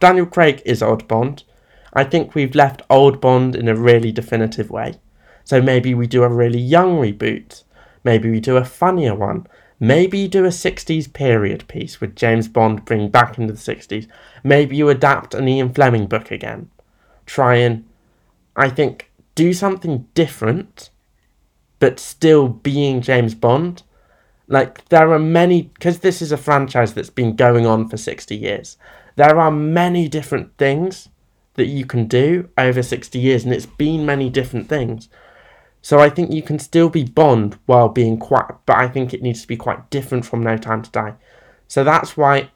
Daniel 0.00 0.26
Craig 0.26 0.60
is 0.64 0.82
old 0.82 1.08
Bond. 1.08 1.44
I 1.92 2.04
think 2.04 2.34
we've 2.34 2.54
left 2.54 2.82
old 2.90 3.20
Bond 3.20 3.56
in 3.56 3.68
a 3.68 3.74
really 3.74 4.12
definitive 4.12 4.70
way. 4.70 4.94
So 5.44 5.62
maybe 5.62 5.94
we 5.94 6.06
do 6.06 6.24
a 6.24 6.28
really 6.28 6.58
young 6.58 6.96
reboot. 6.98 7.62
Maybe 8.04 8.30
we 8.30 8.40
do 8.40 8.56
a 8.56 8.64
funnier 8.64 9.14
one. 9.14 9.46
Maybe 9.78 10.18
you 10.18 10.28
do 10.28 10.44
a 10.44 10.48
60s 10.48 11.12
period 11.12 11.68
piece 11.68 12.00
with 12.00 12.16
James 12.16 12.48
Bond 12.48 12.84
bring 12.84 13.08
back 13.10 13.38
into 13.38 13.52
the 13.52 13.58
60s. 13.58 14.06
Maybe 14.42 14.76
you 14.76 14.88
adapt 14.88 15.34
an 15.34 15.48
Ian 15.48 15.72
Fleming 15.72 16.06
book 16.06 16.30
again. 16.30 16.70
Try 17.26 17.56
and 17.56 17.84
I 18.56 18.70
think 18.70 19.10
do 19.34 19.52
something 19.52 20.08
different, 20.14 20.90
but 21.78 22.00
still 22.00 22.48
being 22.48 23.02
James 23.02 23.34
Bond. 23.34 23.82
Like 24.48 24.88
there 24.88 25.12
are 25.12 25.18
many 25.18 25.62
because 25.62 25.98
this 25.98 26.22
is 26.22 26.32
a 26.32 26.36
franchise 26.36 26.94
that's 26.94 27.10
been 27.10 27.36
going 27.36 27.66
on 27.66 27.88
for 27.88 27.96
sixty 27.96 28.36
years. 28.36 28.78
There 29.16 29.38
are 29.38 29.50
many 29.50 30.08
different 30.08 30.56
things 30.56 31.08
that 31.54 31.66
you 31.66 31.84
can 31.84 32.06
do 32.06 32.48
over 32.56 32.82
sixty 32.82 33.18
years, 33.18 33.44
and 33.44 33.52
it's 33.52 33.66
been 33.66 34.06
many 34.06 34.30
different 34.30 34.68
things. 34.68 35.08
So 35.86 36.00
I 36.00 36.10
think 36.10 36.32
you 36.32 36.42
can 36.42 36.58
still 36.58 36.88
be 36.88 37.04
Bond 37.04 37.60
while 37.66 37.88
being 37.88 38.18
quite, 38.18 38.50
but 38.66 38.76
I 38.76 38.88
think 38.88 39.14
it 39.14 39.22
needs 39.22 39.42
to 39.42 39.46
be 39.46 39.56
quite 39.56 39.88
different 39.88 40.24
from 40.26 40.42
No 40.42 40.56
Time 40.56 40.82
to 40.82 40.90
Die. 40.90 41.14
So 41.68 41.84
that's 41.84 42.16
why 42.16 42.50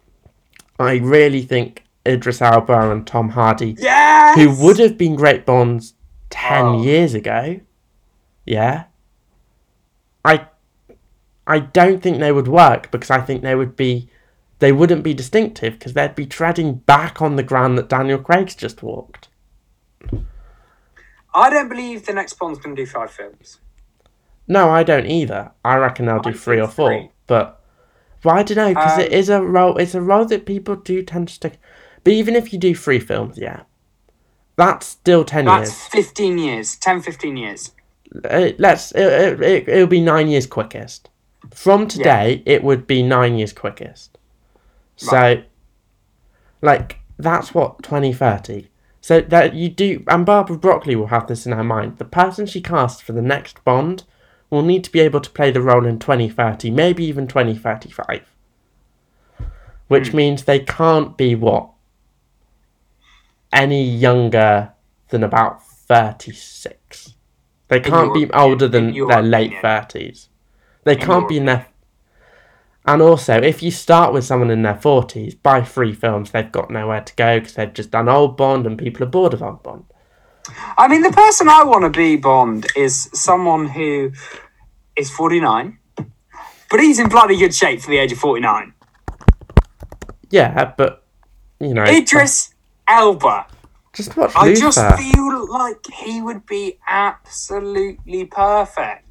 I 0.81 0.95
really 0.97 1.43
think 1.43 1.85
Idris 2.05 2.43
Elba 2.43 2.91
and 2.91 3.07
Tom 3.07 3.29
Hardy 3.29 3.77
Yes. 3.79 4.37
who 4.37 4.51
would 4.65 4.81
have 4.81 4.99
been 4.99 5.15
great 5.15 5.47
Bonds 5.47 5.95
10 6.31 6.65
Oh. 6.65 6.83
years 6.83 7.15
ago. 7.15 7.61
Yeah. 8.47 8.87
I 10.25 10.47
I 11.47 11.61
don't 11.61 12.03
think 12.03 12.19
they 12.19 12.33
would 12.33 12.49
work 12.49 12.91
because 12.91 13.13
I 13.13 13.21
think 13.21 13.43
they 13.43 13.55
would 13.55 13.77
be 13.77 14.09
they 14.59 14.73
wouldn't 14.73 15.05
be 15.05 15.15
distinctive 15.15 15.75
because 15.75 15.93
they'd 15.93 16.17
be 16.17 16.27
treading 16.27 16.79
back 16.79 17.23
on 17.23 17.37
the 17.37 17.45
ground 17.45 17.79
that 17.79 17.89
Daniel 17.89 18.19
Craig's 18.19 18.57
just 18.57 18.83
walked. 18.83 19.29
I 21.35 21.51
don't 21.51 21.69
believe 21.69 22.07
the 22.07 22.13
next 22.13 22.35
Bond's 22.39 22.59
going 22.59 22.75
to 22.77 22.83
do 22.83 22.87
five 22.87 23.11
films. 23.11 23.61
No, 24.49 24.69
I 24.71 24.83
don't 24.83 25.07
either. 25.07 25.53
I 25.65 25.77
reckon 25.77 26.07
they'll 26.07 26.21
do 26.21 26.33
three 26.33 26.61
or 26.61 26.67
four. 26.69 26.89
three. 26.91 27.11
But 27.27 27.61
but 28.23 28.31
I 28.31 28.43
don't 28.43 28.57
know 28.57 28.69
because 28.75 28.99
it 28.99 29.13
Um, 29.13 29.19
is 29.19 29.29
a 29.29 29.41
role. 29.43 29.77
It's 29.79 29.95
a 29.95 30.01
role 30.01 30.25
that 30.27 30.45
people 30.45 30.77
do 30.77 31.03
tend 31.03 31.29
to 31.29 31.35
stick. 31.35 31.59
But 32.03 32.13
even 32.13 32.35
if 32.35 32.53
you 32.53 32.59
do 32.59 32.75
three 32.75 32.99
films, 32.99 33.39
yeah, 33.39 33.63
that's 34.57 34.87
still 34.87 35.25
ten 35.25 35.45
That's 35.45 35.71
years. 35.71 36.07
15 36.07 36.39
years, 36.39 36.77
10, 36.77 37.01
15 37.03 37.37
years. 37.37 37.71
Uh, 38.25 38.51
let's 38.59 38.91
it, 38.93 39.41
it, 39.41 39.69
it'll 39.69 39.87
be 39.87 40.01
nine 40.01 40.27
years 40.27 40.45
quickest 40.45 41.09
from 41.55 41.87
today 41.87 42.43
it 42.45 42.65
would 42.65 42.85
be 42.85 43.05
nine 43.05 43.37
years 43.37 43.53
quickest 43.53 44.19
so 44.97 45.41
like 46.61 46.99
that's 47.21 47.55
what 47.55 47.81
2030 47.85 48.67
so 49.01 49.21
that 49.21 49.55
you 49.55 49.69
do 49.69 50.05
and 50.09 50.27
barbara 50.27 50.59
broccoli 50.59 50.95
will 50.95 51.07
have 51.07 51.27
this 51.27 51.47
in 51.47 51.53
her 51.53 51.65
mind. 51.65 51.99
The 51.99 52.05
person 52.05 52.47
she 52.47 52.61
casts 52.61 53.01
for 53.01 53.13
the 53.13 53.23
next 53.23 53.63
bond 53.65 54.05
will 54.51 54.63
need 54.63 54.85
to 54.85 54.93
be 54.93 55.01
able 55.01 55.21
to 55.21 55.31
play 55.31 55.51
the 55.51 55.63
role 55.63 55.87
in 55.87 55.99
2030 55.99 56.71
maybe 56.71 57.05
even 57.05 57.27
2035 57.27 58.23
which 59.87 60.13
means 60.13 60.45
they 60.45 60.61
can't 60.61 61.17
be 61.17 61.35
what? 61.35 61.71
Any 63.53 63.83
younger 63.83 64.73
than 65.09 65.25
about 65.25 65.65
36 65.65 67.15
they 67.69 67.81
can't 67.81 68.15
your 68.15 68.27
be 68.27 68.33
older 68.33 68.69
than 68.69 68.93
their 68.93 69.23
late 69.23 69.53
30s 69.63 70.29
they 70.85 70.97
can't 70.97 71.29
be 71.29 71.37
in 71.37 71.47
their 71.47 71.67
and 72.93 73.03
also 73.03 73.35
if 73.41 73.63
you 73.63 73.71
start 73.71 74.13
with 74.13 74.25
someone 74.25 74.51
in 74.51 74.63
their 74.63 74.75
40s 74.75 75.41
by 75.43 75.63
three 75.63 75.93
films 75.93 76.31
they've 76.31 76.53
got 76.53 76.71
nowhere 76.71 77.01
to 77.03 77.15
go 77.15 77.39
because 77.39 77.55
they've 77.55 77.73
just 77.73 77.91
done 77.91 78.09
old 78.09 78.37
bond 78.37 78.67
and 78.67 78.79
people 78.79 79.03
are 79.05 79.11
bored 79.11 79.35
of 79.35 79.43
old 79.43 79.63
bond 79.63 79.85
I 80.79 80.89
mean, 80.89 81.03
the 81.03 81.13
person 81.13 81.49
I 81.49 81.65
want 81.65 81.85
to 81.85 81.91
be 81.97 82.17
Bond 82.17 82.67
is 82.75 83.11
someone 83.13 83.69
who 83.69 84.13
is 84.97 85.11
49, 85.11 85.79
but 85.97 86.81
he's 86.81 86.99
in 86.99 87.09
bloody 87.09 87.37
good 87.37 87.55
shape 87.55 87.81
for 87.81 87.91
the 87.91 87.99
age 87.99 88.13
of 88.13 88.19
49. 88.19 88.73
yeah 90.31 90.73
but 90.77 91.05
you 91.61 91.75
know 91.75 91.85
Idris 91.85 92.55
Elba. 92.89 93.47
just 93.93 94.17
watch 94.17 94.33
I 94.35 94.47
Luther. 94.47 94.61
just 94.61 94.99
feel 94.99 95.53
like 95.53 95.85
he 96.03 96.23
would 96.23 96.47
be 96.47 96.79
absolutely 96.89 98.25
perfect. 98.25 99.05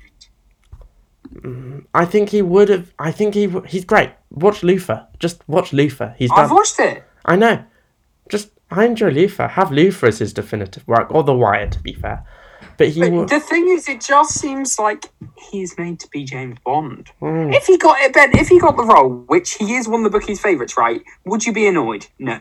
I 1.94 2.06
think 2.06 2.30
he 2.30 2.42
would 2.42 2.70
have. 2.70 2.94
I 3.00 3.12
think 3.12 3.34
he 3.34 3.50
he's 3.68 3.86
great. 3.86 4.12
Watch 4.32 4.64
Luther. 4.64 5.08
Just 5.20 5.48
watch 5.48 5.74
Luther. 5.74 6.16
He's 6.18 6.30
Done. 6.30 6.40
I've 6.40 6.52
watched 6.52 6.80
it. 6.80 7.04
I 7.26 7.36
know. 7.36 7.64
Just 8.30 8.52
I 8.72 8.86
enjoy 8.86 9.10
Luther. 9.10 9.48
Have 9.48 9.72
Luther 9.72 10.08
as 10.08 10.20
his 10.20 10.34
definitive 10.34 10.88
work, 10.88 11.14
or 11.14 11.24
The 11.24 11.34
Wire, 11.34 11.70
to 11.70 11.80
be 11.80 11.94
fair. 11.94 12.26
But 12.78 12.90
he. 12.90 13.02
But 13.02 13.28
the 13.28 13.40
thing 13.40 13.68
is, 13.70 13.88
it 13.88 14.02
just 14.02 14.40
seems 14.40 14.78
like 14.80 15.06
he's 15.52 15.78
made 15.78 16.00
to 16.02 16.08
be 16.10 16.24
James 16.24 16.58
Bond. 16.64 17.10
Mm. 17.22 17.54
If 17.54 17.66
he 17.66 17.78
got 17.78 18.00
it, 18.02 18.14
Ben, 18.14 18.38
if 18.38 18.48
he 18.48 18.60
got 18.60 18.78
the 18.78 18.84
role, 18.84 19.24
which 19.28 19.56
he 19.56 19.76
is 19.76 19.88
one 19.88 20.06
of 20.06 20.12
the 20.12 20.18
bookie's 20.18 20.40
favourites, 20.40 20.78
right? 20.78 21.02
Would 21.26 21.46
you 21.46 21.54
be 21.54 21.68
annoyed? 21.68 22.08
No. 22.18 22.40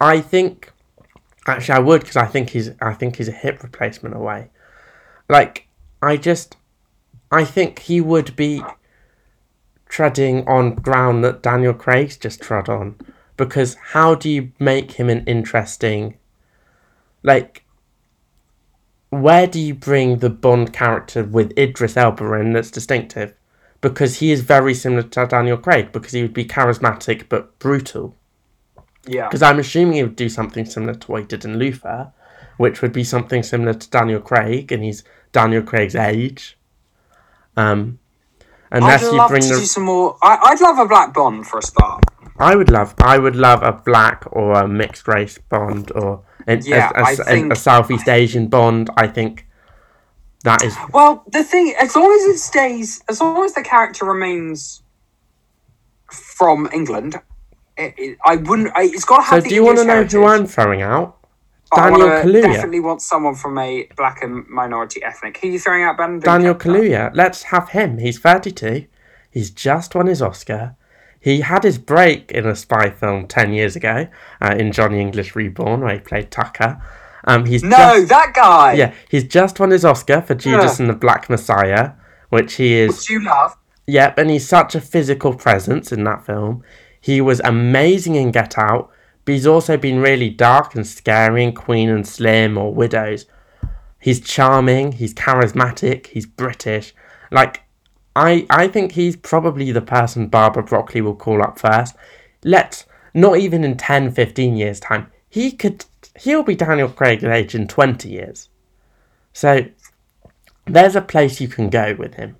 I 0.00 0.20
think 0.20 0.72
actually 1.46 1.74
I 1.74 1.78
would 1.78 2.00
because 2.02 2.16
I 2.16 2.26
think 2.26 2.50
he's 2.50 2.70
I 2.80 2.92
think 2.92 3.16
he's 3.16 3.28
a 3.28 3.32
hip 3.32 3.62
replacement 3.62 4.14
away. 4.14 4.50
Like 5.28 5.68
I 6.02 6.16
just 6.16 6.56
I 7.30 7.44
think 7.44 7.80
he 7.80 8.00
would 8.00 8.36
be 8.36 8.62
treading 9.88 10.46
on 10.48 10.74
ground 10.74 11.24
that 11.24 11.42
Daniel 11.42 11.74
Craig's 11.74 12.16
just 12.16 12.40
trod 12.40 12.68
on 12.68 12.96
because 13.36 13.76
how 13.92 14.14
do 14.14 14.28
you 14.28 14.52
make 14.58 14.92
him 14.92 15.08
an 15.08 15.24
interesting 15.24 16.16
like 17.22 17.64
where 19.10 19.46
do 19.46 19.58
you 19.58 19.74
bring 19.74 20.18
the 20.18 20.30
Bond 20.30 20.72
character 20.72 21.24
with 21.24 21.56
Idris 21.56 21.96
Elba 21.96 22.34
in 22.34 22.52
that's 22.52 22.70
distinctive? 22.70 23.34
Because 23.80 24.18
he 24.18 24.32
is 24.32 24.40
very 24.40 24.74
similar 24.74 25.02
to 25.02 25.26
Daniel 25.26 25.56
Craig 25.56 25.92
because 25.92 26.12
he 26.12 26.22
would 26.22 26.34
be 26.34 26.44
charismatic 26.44 27.28
but 27.28 27.58
brutal. 27.58 28.16
Yeah. 29.06 29.28
Because 29.28 29.42
I'm 29.42 29.58
assuming 29.58 29.94
he 29.94 30.02
would 30.02 30.16
do 30.16 30.28
something 30.28 30.64
similar 30.64 30.94
to 30.94 31.10
what 31.10 31.20
he 31.22 31.26
did 31.26 31.44
in 31.44 31.58
Luther, 31.58 32.12
which 32.56 32.82
would 32.82 32.92
be 32.92 33.04
something 33.04 33.42
similar 33.42 33.74
to 33.74 33.90
Daniel 33.90 34.20
Craig, 34.20 34.72
and 34.72 34.82
he's 34.82 35.04
Daniel 35.32 35.62
Craig's 35.62 35.94
age. 35.94 36.58
Um, 37.56 37.98
unless 38.70 39.02
I'd 39.04 39.12
you 39.12 39.18
love 39.18 39.30
bring 39.30 39.42
to 39.42 39.48
the, 39.48 39.60
do 39.60 39.64
some 39.66 39.84
more. 39.84 40.16
I, 40.22 40.38
I'd 40.44 40.60
love 40.60 40.78
a 40.78 40.86
black 40.86 41.14
Bond 41.14 41.46
for 41.46 41.58
a 41.58 41.62
start. 41.62 42.04
I 42.38 42.54
would 42.54 42.70
love, 42.70 42.94
I 42.98 43.16
would 43.18 43.36
love 43.36 43.62
a 43.62 43.72
black 43.72 44.24
or 44.30 44.52
a 44.54 44.68
mixed 44.68 45.08
race 45.08 45.38
Bond 45.38 45.90
or 45.94 46.22
an, 46.46 46.60
Yeah, 46.64 46.90
a, 46.94 47.12
a- 47.12 47.16
think- 47.16 47.52
a 47.52 47.56
Southeast 47.56 48.08
Asian 48.08 48.48
Bond. 48.48 48.90
I 48.96 49.06
think 49.06 49.46
that 50.44 50.62
is 50.62 50.76
Well, 50.92 51.24
the 51.32 51.42
thing, 51.42 51.74
as 51.80 51.96
long 51.96 52.12
as 52.12 52.24
it 52.36 52.38
stays, 52.38 53.02
as 53.08 53.20
long 53.20 53.42
as 53.44 53.54
the 53.54 53.62
character 53.62 54.04
remains 54.04 54.82
from 56.10 56.68
England, 56.72 57.16
it, 57.76 57.94
it, 57.98 58.18
I 58.24 58.36
wouldn't. 58.36 58.70
I, 58.76 58.82
it's 58.84 59.04
got 59.04 59.18
to 59.18 59.24
So, 59.24 59.34
have. 59.36 59.44
the 59.44 59.48
do 59.50 59.54
you 59.54 59.64
want 59.64 59.78
to 59.78 59.84
know 59.84 60.04
who. 60.04 60.24
I'm 60.24 60.46
throwing 60.46 60.82
out? 60.82 61.15
But 61.70 61.80
I 61.80 61.90
Daniel 61.90 62.08
Kaluuya. 62.08 62.42
Definitely 62.42 62.80
want 62.80 63.02
someone 63.02 63.34
from 63.34 63.58
a 63.58 63.88
black 63.96 64.22
and 64.22 64.46
minority 64.48 65.02
ethnic. 65.02 65.38
Who 65.38 65.48
are 65.48 65.50
you 65.52 65.58
throwing 65.58 65.82
out, 65.82 65.96
Ben? 65.96 66.20
Daniel 66.20 66.54
Kaluuya. 66.54 67.10
Let's 67.14 67.44
have 67.44 67.70
him. 67.70 67.98
He's 67.98 68.18
32. 68.18 68.86
He's 69.30 69.50
just 69.50 69.94
won 69.94 70.06
his 70.06 70.22
Oscar. 70.22 70.76
He 71.20 71.40
had 71.40 71.64
his 71.64 71.78
break 71.78 72.30
in 72.30 72.46
a 72.46 72.54
spy 72.54 72.90
film 72.90 73.26
10 73.26 73.52
years 73.52 73.74
ago 73.74 74.06
uh, 74.40 74.54
in 74.56 74.70
Johnny 74.70 75.00
English 75.00 75.34
Reborn, 75.34 75.80
where 75.80 75.94
he 75.94 76.00
played 76.00 76.30
Tucker. 76.30 76.80
Um, 77.24 77.46
he's 77.46 77.64
No, 77.64 77.76
just, 77.76 78.08
that 78.10 78.32
guy. 78.34 78.74
yeah, 78.74 78.94
he's 79.08 79.24
just 79.24 79.58
won 79.58 79.70
his 79.70 79.84
Oscar 79.84 80.20
for 80.22 80.36
Judas 80.36 80.78
Yeah. 80.78 80.84
and 80.84 80.88
the 80.94 80.96
Black 80.96 81.28
Messiah, 81.28 81.92
which 82.28 82.54
he 82.54 82.74
is 82.74 82.90
Which 82.98 83.10
you 83.10 83.24
love. 83.24 83.56
Yep, 83.88 84.18
and 84.18 84.30
he's 84.30 84.46
such 84.46 84.76
a 84.76 84.80
physical 84.80 85.34
presence 85.34 85.90
in 85.90 86.04
that 86.04 86.24
film. 86.24 86.62
He 87.00 87.20
was 87.20 87.40
amazing 87.44 88.14
in 88.14 88.30
Get 88.30 88.56
Out, 88.56 88.90
but 89.26 89.32
he's 89.32 89.46
also 89.46 89.76
been 89.76 89.98
really 89.98 90.30
dark 90.30 90.76
and 90.76 90.86
scary 90.86 91.42
in 91.42 91.52
Queen 91.52 91.90
and 91.90 92.06
Slim 92.06 92.56
or 92.56 92.72
Widows. 92.72 93.26
He's 94.00 94.20
charming, 94.20 94.92
he's 94.92 95.12
charismatic, 95.12 96.06
he's 96.06 96.26
British. 96.26 96.94
Like, 97.32 97.64
I 98.14 98.46
I 98.48 98.68
think 98.68 98.92
he's 98.92 99.16
probably 99.16 99.72
the 99.72 99.82
person 99.82 100.28
Barbara 100.28 100.62
Broccoli 100.62 101.00
will 101.00 101.16
call 101.16 101.42
up 101.42 101.58
first. 101.58 101.96
Let's 102.44 102.86
not 103.14 103.38
even 103.38 103.64
in 103.64 103.76
10, 103.76 104.12
15 104.12 104.56
years' 104.56 104.78
time. 104.78 105.08
He 105.28 105.50
could 105.50 105.84
he'll 106.20 106.44
be 106.44 106.54
Daniel 106.54 106.88
Craig 106.88 107.18
Craig's 107.20 107.34
age 107.34 107.54
in 107.56 107.66
20 107.66 108.08
years. 108.08 108.48
So 109.32 109.66
there's 110.66 110.94
a 110.94 111.00
place 111.00 111.40
you 111.40 111.48
can 111.48 111.68
go 111.68 111.96
with 111.98 112.14
him. 112.14 112.36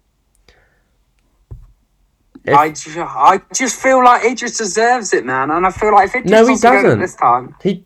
If- 2.47 2.55
I, 2.57 2.71
ju- 2.71 3.01
I 3.03 3.41
just 3.55 3.81
feel 3.81 4.03
like 4.05 4.25
Idris 4.25 4.59
deserves 4.59 5.13
it, 5.13 5.25
man. 5.25 5.51
And 5.51 5.67
I 5.67 5.71
feel 5.71 5.93
like 5.93 6.09
if 6.09 6.15
Idris 6.17 6.31
No, 6.31 6.43
he 6.43 6.49
wants 6.51 6.61
to 6.63 6.69
get 6.69 6.79
it 6.79 6.83
doesn't. 6.83 7.01
this 7.01 7.15
time, 7.17 7.55
He 7.63 7.85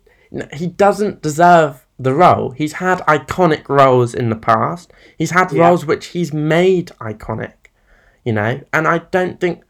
he 0.53 0.67
doesn't 0.67 1.21
deserve 1.21 1.85
the 1.99 2.13
role. 2.13 2.51
He's 2.51 2.73
had 2.73 2.99
iconic 2.99 3.67
roles 3.67 4.13
in 4.13 4.29
the 4.29 4.35
past. 4.35 4.91
He's 5.17 5.31
had 5.31 5.51
Yeah. 5.51 5.67
roles 5.67 5.85
which 5.85 6.07
he's 6.07 6.31
made 6.33 6.87
iconic. 7.01 7.53
You 8.23 8.33
know, 8.33 8.61
and 8.71 8.87
I 8.87 8.99
don't 8.99 9.39
think 9.41 9.63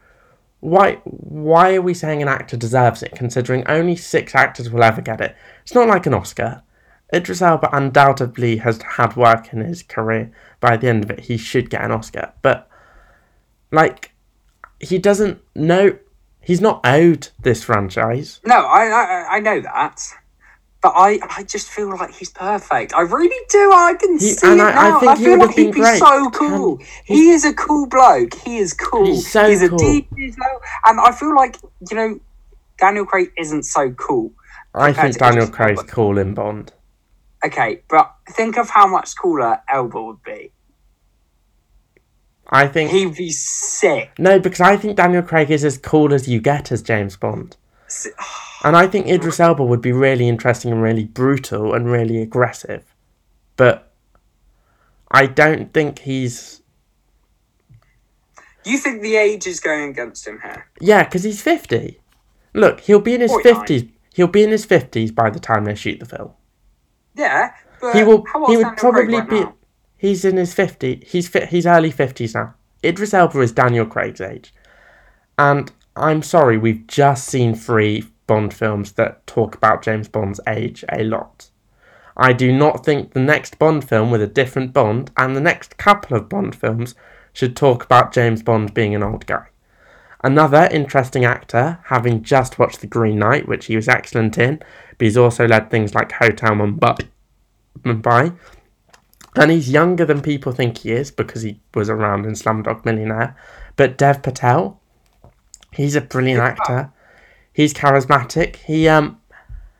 why 0.60 0.96
why 1.04 1.74
are 1.74 1.82
we 1.82 1.94
saying 1.94 2.22
an 2.22 2.28
actor 2.28 2.56
deserves 2.56 3.02
it 3.02 3.12
considering 3.16 3.66
only 3.66 3.96
six 3.96 4.34
actors 4.34 4.70
will 4.70 4.82
ever 4.84 5.00
get 5.00 5.20
it? 5.20 5.34
It's 5.62 5.74
not 5.74 5.88
like 5.88 6.06
an 6.06 6.14
Oscar. 6.14 6.62
Idris 7.14 7.42
Elba 7.42 7.68
undoubtedly 7.72 8.58
has 8.58 8.80
had 8.96 9.16
work 9.16 9.52
in 9.52 9.60
his 9.60 9.82
career. 9.82 10.30
By 10.60 10.76
the 10.76 10.88
end 10.88 11.02
of 11.04 11.10
it, 11.10 11.20
he 11.20 11.36
should 11.36 11.68
get 11.70 11.82
an 11.82 11.90
Oscar. 11.90 12.32
But 12.42 12.68
like, 13.70 14.11
he 14.82 14.98
doesn't 14.98 15.40
know. 15.54 15.96
He's 16.40 16.60
not 16.60 16.80
owed 16.84 17.28
this 17.40 17.62
franchise. 17.62 18.40
no, 18.44 18.56
I, 18.56 18.86
I 18.88 19.26
I 19.36 19.40
know 19.40 19.60
that. 19.60 20.00
But 20.82 20.94
I, 20.96 21.20
I 21.36 21.44
just 21.44 21.70
feel 21.70 21.90
like 21.90 22.12
he's 22.12 22.30
perfect. 22.30 22.92
I 22.92 23.02
really 23.02 23.36
do. 23.50 23.70
I 23.72 23.94
can 23.94 24.14
He- 24.18 24.32
see 24.32 24.48
and 24.48 24.58
it 24.60 24.64
I- 24.64 24.70
I 24.70 24.90
now. 24.90 24.98
think 24.98 25.18
he 25.18 25.24
feel 25.26 25.38
like 25.38 25.54
he'd 25.54 25.72
be 25.72 25.80
great. 25.80 26.00
so 26.00 26.28
Can- 26.30 26.50
cool. 26.50 26.78
he 27.04 27.30
is 27.30 27.44
a 27.44 27.54
cool 27.54 27.86
bloke. 27.86 28.34
He 28.34 28.58
is 28.58 28.72
cool. 28.74 29.06
He's 29.06 29.30
so 29.30 29.44
a 29.46 29.68
cool. 29.68 29.78
DJ 29.78 30.28
as 30.28 30.36
well. 30.36 30.60
And 30.86 30.98
I 31.00 31.12
feel 31.12 31.36
like 31.36 31.56
you 31.88 31.96
know, 31.96 32.20
Daniel 32.78 33.06
Craig 33.06 33.30
isn't 33.38 33.62
so 33.62 33.92
cool. 33.92 34.32
I 34.74 34.92
think 34.92 35.16
Daniel 35.18 35.46
Craig's 35.46 35.84
cool 35.84 36.18
in 36.18 36.34
Bond. 36.34 36.72
Okay, 37.44 37.82
but 37.88 38.12
think 38.30 38.56
of 38.58 38.68
how 38.70 38.86
much 38.88 39.16
cooler 39.16 39.60
Elba 39.68 40.02
would 40.02 40.22
be. 40.24 40.50
I 42.54 42.68
think 42.68 42.90
He'd 42.90 43.16
be 43.16 43.30
sick. 43.30 44.12
no, 44.18 44.38
because 44.38 44.60
I 44.60 44.76
think 44.76 44.96
Daniel 44.96 45.22
Craig 45.22 45.50
is 45.50 45.64
as 45.64 45.78
cool 45.78 46.12
as 46.12 46.28
you 46.28 46.38
get 46.40 46.70
as 46.70 46.82
James 46.82 47.16
Bond, 47.16 47.56
and 48.64 48.76
I 48.76 48.86
think 48.86 49.06
Idris 49.08 49.40
Elba 49.40 49.64
would 49.64 49.80
be 49.80 49.92
really 49.92 50.28
interesting 50.28 50.70
and 50.70 50.82
really 50.82 51.04
brutal 51.04 51.72
and 51.74 51.90
really 51.90 52.20
aggressive, 52.20 52.84
but 53.56 53.90
I 55.10 55.26
don't 55.26 55.72
think 55.72 56.00
he's 56.00 56.60
You 58.64 58.78
think 58.78 59.02
the 59.02 59.16
age 59.16 59.46
is 59.46 59.58
going 59.60 59.90
against 59.90 60.26
him 60.26 60.38
here? 60.42 60.66
yeah, 60.80 61.04
because 61.04 61.22
he's 61.24 61.40
fifty. 61.42 62.00
Look, 62.54 62.80
he'll 62.80 63.00
be 63.00 63.14
in 63.14 63.22
his 63.22 63.30
49. 63.30 63.54
fifties. 63.54 63.90
He'll 64.14 64.26
be 64.26 64.42
in 64.42 64.50
his 64.50 64.66
fifties 64.66 65.10
by 65.10 65.30
the 65.30 65.40
time 65.40 65.64
they 65.64 65.74
shoot 65.74 65.98
the 66.00 66.04
film. 66.06 66.32
Yeah, 67.14 67.52
but 67.80 67.94
He 67.96 68.04
will. 68.04 68.24
He 68.46 68.56
would 68.58 68.62
Daniel 68.64 68.74
probably 68.76 69.14
right 69.16 69.28
be. 69.28 69.40
now? 69.40 69.54
He's 70.02 70.24
in 70.24 70.36
his 70.36 70.52
fifty. 70.52 71.00
He's 71.06 71.28
fi- 71.28 71.46
he's 71.46 71.64
early 71.64 71.92
fifties 71.92 72.34
now. 72.34 72.54
Idris 72.84 73.14
Elba 73.14 73.38
is 73.38 73.52
Daniel 73.52 73.86
Craig's 73.86 74.20
age, 74.20 74.52
and 75.38 75.70
I'm 75.94 76.22
sorry, 76.22 76.58
we've 76.58 76.84
just 76.88 77.28
seen 77.28 77.54
three 77.54 78.06
Bond 78.26 78.52
films 78.52 78.94
that 78.94 79.24
talk 79.28 79.54
about 79.54 79.84
James 79.84 80.08
Bond's 80.08 80.40
age 80.48 80.84
a 80.90 81.04
lot. 81.04 81.50
I 82.16 82.32
do 82.32 82.50
not 82.50 82.84
think 82.84 83.12
the 83.12 83.20
next 83.20 83.60
Bond 83.60 83.88
film 83.88 84.10
with 84.10 84.20
a 84.20 84.26
different 84.26 84.72
Bond 84.72 85.12
and 85.16 85.36
the 85.36 85.40
next 85.40 85.76
couple 85.76 86.16
of 86.16 86.28
Bond 86.28 86.56
films 86.56 86.96
should 87.32 87.54
talk 87.54 87.84
about 87.84 88.12
James 88.12 88.42
Bond 88.42 88.74
being 88.74 88.96
an 88.96 89.04
old 89.04 89.24
guy. 89.26 89.46
Another 90.24 90.68
interesting 90.72 91.24
actor, 91.24 91.78
having 91.84 92.24
just 92.24 92.58
watched 92.58 92.80
The 92.80 92.88
Green 92.88 93.20
Knight, 93.20 93.46
which 93.46 93.66
he 93.66 93.76
was 93.76 93.86
excellent 93.86 94.36
in, 94.36 94.56
but 94.98 95.04
he's 95.04 95.16
also 95.16 95.46
led 95.46 95.70
things 95.70 95.94
like 95.94 96.10
Hotel 96.10 96.56
Mumbai 96.56 97.06
and 99.36 99.50
he's 99.50 99.70
younger 99.70 100.04
than 100.04 100.20
people 100.20 100.52
think 100.52 100.78
he 100.78 100.92
is 100.92 101.10
because 101.10 101.42
he 101.42 101.60
was 101.74 101.88
around 101.88 102.26
in 102.26 102.32
Slumdog 102.32 102.84
Millionaire. 102.84 103.36
But 103.76 103.96
Dev 103.96 104.22
Patel, 104.22 104.80
he's 105.72 105.96
a 105.96 106.00
brilliant 106.00 106.38
Yeah. 106.38 106.46
actor. 106.48 106.92
He's 107.52 107.72
charismatic. 107.74 108.56
He 108.56 108.88
um, 108.88 109.20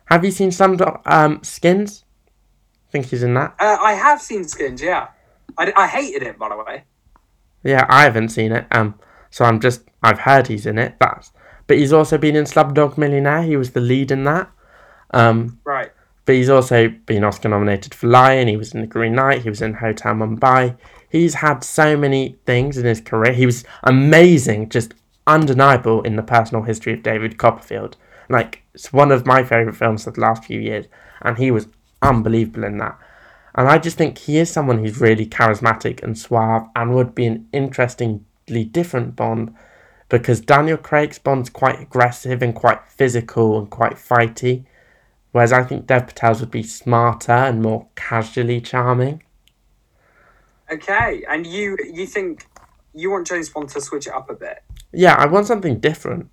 have 0.05 0.23
you 0.25 0.31
seen 0.31 0.49
Slumdog 0.49 1.01
um 1.05 1.41
Skins? 1.43 2.03
I 2.87 2.91
think 2.91 3.05
he's 3.07 3.23
in 3.23 3.33
that. 3.35 3.55
Uh, 3.59 3.77
I 3.81 3.93
have 3.93 4.21
seen 4.21 4.43
Skins. 4.43 4.81
Yeah, 4.81 5.07
I, 5.57 5.73
I 5.75 5.87
hated 5.87 6.23
it 6.23 6.37
by 6.37 6.49
the 6.49 6.57
way. 6.57 6.83
Yeah, 7.63 7.85
I 7.89 8.03
haven't 8.03 8.29
seen 8.29 8.51
it. 8.51 8.65
Um, 8.71 8.99
so 9.29 9.45
I'm 9.45 9.59
just 9.59 9.81
I've 10.03 10.19
heard 10.19 10.47
he's 10.47 10.65
in 10.65 10.77
it. 10.77 10.95
That's 10.99 11.31
but 11.65 11.77
he's 11.77 11.93
also 11.93 12.17
been 12.17 12.35
in 12.35 12.43
Slumdog 12.45 12.97
Millionaire. 12.97 13.41
He 13.43 13.55
was 13.55 13.71
the 13.71 13.79
lead 13.79 14.11
in 14.11 14.23
that. 14.25 14.51
Um, 15.11 15.59
Right. 15.63 15.91
But 16.25 16.35
he's 16.35 16.49
also 16.49 16.89
been 17.05 17.23
Oscar 17.23 17.49
nominated 17.49 17.93
for 17.93 18.07
Lion. 18.07 18.47
He 18.47 18.57
was 18.57 18.73
in 18.73 18.81
The 18.81 18.87
Green 18.87 19.15
Knight. 19.15 19.41
He 19.41 19.49
was 19.49 19.61
in 19.61 19.73
Hotel 19.73 20.13
Mumbai. 20.13 20.77
He's 21.09 21.35
had 21.35 21.63
so 21.63 21.97
many 21.97 22.37
things 22.45 22.77
in 22.77 22.85
his 22.85 23.01
career. 23.01 23.33
He 23.33 23.45
was 23.45 23.65
amazing, 23.83 24.69
just 24.69 24.93
undeniable 25.27 26.01
in 26.03 26.15
the 26.15 26.23
personal 26.23 26.63
history 26.63 26.93
of 26.93 27.03
David 27.03 27.37
Copperfield. 27.37 27.97
Like 28.29 28.63
it's 28.73 28.93
one 28.93 29.11
of 29.11 29.25
my 29.25 29.43
favorite 29.43 29.75
films 29.75 30.07
of 30.07 30.15
the 30.15 30.21
last 30.21 30.45
few 30.45 30.59
years, 30.59 30.85
and 31.21 31.37
he 31.37 31.51
was 31.51 31.67
unbelievable 32.01 32.63
in 32.63 32.77
that. 32.77 32.97
And 33.55 33.67
I 33.67 33.77
just 33.77 33.97
think 33.97 34.17
he 34.17 34.37
is 34.37 34.49
someone 34.49 34.79
who's 34.79 34.99
really 34.99 35.27
charismatic 35.27 36.01
and 36.01 36.17
suave 36.17 36.67
and 36.75 36.95
would 36.95 37.13
be 37.13 37.27
an 37.27 37.47
interestingly 37.53 38.63
different 38.63 39.15
Bond 39.15 39.53
because 40.09 40.41
Daniel 40.41 40.77
Craig's 40.77 41.19
Bond's 41.19 41.49
quite 41.49 41.79
aggressive 41.79 42.41
and 42.41 42.53
quite 42.53 42.79
physical 42.87 43.59
and 43.59 43.69
quite 43.69 43.93
fighty, 43.93 44.65
whereas 45.33 45.51
I 45.51 45.63
think 45.63 45.85
Dev 45.85 46.07
Patel's 46.07 46.39
would 46.39 46.51
be 46.51 46.63
smarter 46.63 47.33
and 47.33 47.61
more 47.61 47.87
casually 47.95 48.61
charming. 48.61 49.21
Okay, 50.71 51.25
and 51.29 51.45
you 51.45 51.77
you 51.83 52.07
think 52.07 52.47
you 52.93 53.11
want 53.11 53.27
James 53.27 53.49
Bond 53.49 53.67
to 53.69 53.81
switch 53.81 54.07
it 54.07 54.13
up 54.13 54.29
a 54.29 54.33
bit? 54.33 54.63
Yeah, 54.93 55.15
I 55.15 55.25
want 55.25 55.47
something 55.47 55.79
different. 55.79 56.29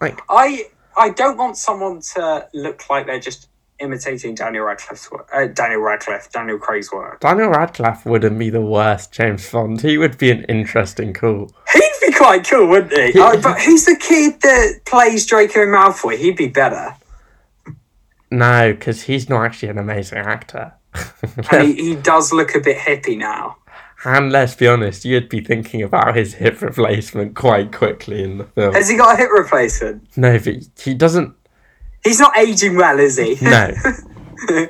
Like 0.00 0.20
I 0.28 0.66
I 0.96 1.10
don't 1.10 1.38
want 1.38 1.56
someone 1.56 2.02
to 2.14 2.46
look 2.52 2.90
like 2.90 3.06
they're 3.06 3.20
just 3.20 3.48
imitating 3.78 4.34
Daniel 4.34 4.64
Radcliffe's 4.64 5.10
work. 5.10 5.28
Uh, 5.32 5.46
Daniel 5.46 5.80
Radcliffe, 5.80 6.30
Daniel 6.30 6.58
Craig's 6.58 6.92
work. 6.92 7.20
Daniel 7.20 7.48
Radcliffe 7.48 8.04
wouldn't 8.04 8.38
be 8.38 8.50
the 8.50 8.60
worst 8.60 9.12
James 9.12 9.50
Bond. 9.50 9.80
He 9.80 9.96
would 9.96 10.18
be 10.18 10.30
an 10.30 10.44
interesting 10.44 11.14
cool. 11.14 11.50
He'd 11.72 11.92
be 12.02 12.12
quite 12.12 12.46
cool, 12.48 12.66
wouldn't 12.66 12.92
he? 12.92 13.18
Oh, 13.18 13.40
but 13.40 13.60
who's 13.60 13.86
the 13.86 13.96
kid 13.96 14.40
that 14.42 14.80
plays 14.84 15.24
Draco 15.24 15.60
Malfoy? 15.60 16.18
He'd 16.18 16.36
be 16.36 16.48
better. 16.48 16.94
No, 18.30 18.72
because 18.72 19.02
he's 19.02 19.28
not 19.28 19.44
actually 19.44 19.70
an 19.70 19.78
amazing 19.78 20.18
actor. 20.18 20.72
And 21.52 21.68
he, 21.68 21.74
he 21.90 21.96
does 21.96 22.32
look 22.32 22.54
a 22.54 22.60
bit 22.60 22.76
hippie 22.78 23.16
now. 23.16 23.56
and 24.04 24.32
let's 24.32 24.54
be 24.54 24.66
honest, 24.66 25.04
you'd 25.04 25.28
be 25.28 25.40
thinking 25.40 25.82
about 25.82 26.16
his 26.16 26.34
hip 26.34 26.60
replacement 26.62 27.34
quite 27.36 27.72
quickly 27.72 28.22
in 28.22 28.38
the 28.38 28.44
film. 28.44 28.74
Has 28.74 28.88
he 28.88 28.96
got 28.96 29.14
a 29.14 29.16
hip 29.18 29.30
replacement? 29.30 30.16
No, 30.16 30.38
but 30.38 30.56
he 30.78 30.94
doesn't. 30.94 31.34
He's 32.02 32.18
not 32.18 32.36
aging 32.36 32.76
well, 32.76 32.98
is 32.98 33.16
he? 33.18 33.36
No. 33.42 33.72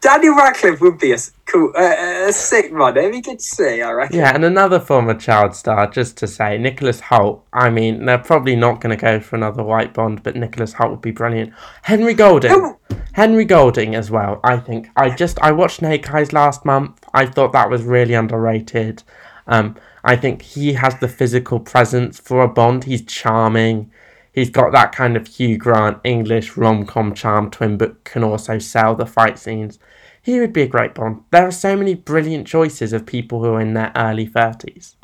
Daniel 0.00 0.34
Radcliffe 0.34 0.80
would 0.80 0.98
be 0.98 1.12
a 1.12 1.18
cool, 1.44 1.72
uh, 1.76 2.28
a 2.28 2.32
sick 2.32 2.72
one. 2.72 2.96
It'd 2.96 3.12
be 3.12 3.20
good 3.20 3.38
to 3.38 3.44
see, 3.44 3.82
I 3.82 3.90
reckon. 3.92 4.16
Yeah, 4.16 4.34
and 4.34 4.44
another 4.46 4.80
former 4.80 5.12
child 5.14 5.54
star, 5.54 5.86
just 5.88 6.16
to 6.18 6.26
say, 6.26 6.56
Nicholas 6.56 7.00
Hoult. 7.02 7.42
I 7.52 7.68
mean, 7.68 8.06
they're 8.06 8.16
probably 8.16 8.56
not 8.56 8.80
going 8.80 8.96
to 8.96 9.00
go 9.00 9.20
for 9.20 9.36
another 9.36 9.62
white 9.62 9.92
Bond, 9.92 10.22
but 10.22 10.36
Nicholas 10.36 10.72
Hoult 10.74 10.90
would 10.90 11.02
be 11.02 11.10
brilliant. 11.10 11.52
Henry 11.82 12.14
Golding. 12.14 12.50
Who- 12.50 12.78
Henry 13.12 13.44
Golding 13.44 13.94
as 13.94 14.10
well, 14.10 14.40
I 14.42 14.56
think. 14.56 14.88
I 14.96 15.10
just, 15.10 15.38
I 15.40 15.52
watched 15.52 15.76
Snake 15.78 16.12
Eyes 16.14 16.32
last 16.32 16.64
month. 16.64 17.04
I 17.12 17.26
thought 17.26 17.52
that 17.52 17.68
was 17.68 17.82
really 17.82 18.14
underrated. 18.14 19.02
Um, 19.46 19.76
I 20.02 20.16
think 20.16 20.40
he 20.40 20.72
has 20.74 20.98
the 20.98 21.08
physical 21.08 21.60
presence 21.60 22.18
for 22.18 22.40
a 22.40 22.48
Bond. 22.48 22.84
He's 22.84 23.04
charming. 23.04 23.90
He's 24.32 24.48
got 24.48 24.72
that 24.72 24.92
kind 24.92 25.16
of 25.16 25.26
Hugh 25.26 25.58
Grant 25.58 25.98
English 26.04 26.56
rom 26.56 26.86
com 26.86 27.14
charm 27.14 27.50
twin, 27.50 27.76
but 27.76 28.04
can 28.04 28.22
also 28.24 28.58
sell 28.58 28.94
the 28.94 29.04
fight 29.06 29.38
scenes. 29.38 29.78
He 30.22 30.38
would 30.38 30.52
be 30.52 30.62
a 30.62 30.66
great 30.66 30.94
Bond. 30.94 31.22
There 31.30 31.46
are 31.46 31.52
so 31.52 31.76
many 31.76 31.94
brilliant 31.94 32.46
choices 32.46 32.92
of 32.92 33.06
people 33.06 33.42
who 33.42 33.54
are 33.54 33.60
in 33.60 33.74
their 33.74 33.92
early 33.96 34.26
30s. 34.26 34.94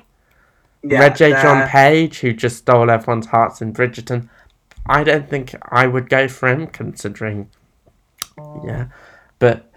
Yeah, 0.82 1.08
Regé-Jean 1.08 1.68
Page, 1.68 2.20
who 2.20 2.32
just 2.32 2.58
stole 2.58 2.90
everyone's 2.90 3.26
hearts 3.26 3.60
in 3.60 3.72
Bridgerton. 3.72 4.28
I 4.86 5.02
don't 5.02 5.28
think 5.28 5.54
I 5.70 5.86
would 5.86 6.08
go 6.08 6.28
for 6.28 6.48
him, 6.48 6.66
considering. 6.68 7.48
Yeah. 8.64 8.86
But 9.38 9.70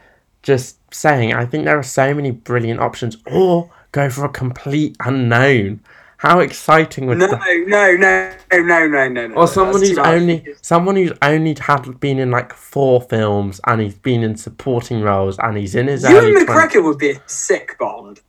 just 0.44 0.78
saying, 0.94 1.34
I 1.34 1.46
think 1.46 1.66
there 1.66 1.80
are 1.80 1.84
so 1.84 2.14
many 2.14 2.32
brilliant 2.32 2.80
options. 2.80 3.18
Or 3.26 3.72
go 3.92 4.10
for 4.10 4.26
a 4.26 4.30
complete 4.30 4.98
unknown. 5.00 5.80
How 6.20 6.40
exciting 6.42 7.06
would 7.06 7.18
No, 7.18 7.28
that 7.28 7.40
no, 7.66 7.94
no, 7.96 8.36
no, 8.52 8.62
no, 8.62 8.88
no, 8.88 9.08
no. 9.08 9.28
no. 9.28 9.36
or 9.36 9.48
someone 9.48 9.80
who's 9.80 9.98
only 9.98 10.46
someone 10.62 10.98
who's 10.98 11.14
only 11.22 11.56
had 11.62 11.98
been 12.02 12.20
in 12.20 12.30
like 12.30 12.52
four 12.54 13.00
films 13.00 13.62
and 13.66 13.80
he's 13.80 13.96
been 13.96 14.22
in 14.24 14.36
supporting 14.36 15.02
roles 15.02 15.40
and 15.40 15.56
he's 15.58 15.76
in 15.76 15.88
his 15.88 16.04
early 16.04 16.32
Ewan 16.32 16.46
20s. 16.46 16.48
McGregor 16.70 16.84
would 16.84 16.98
be 16.98 17.12
a 17.12 17.22
sick 17.26 17.78
Bond. 17.80 18.20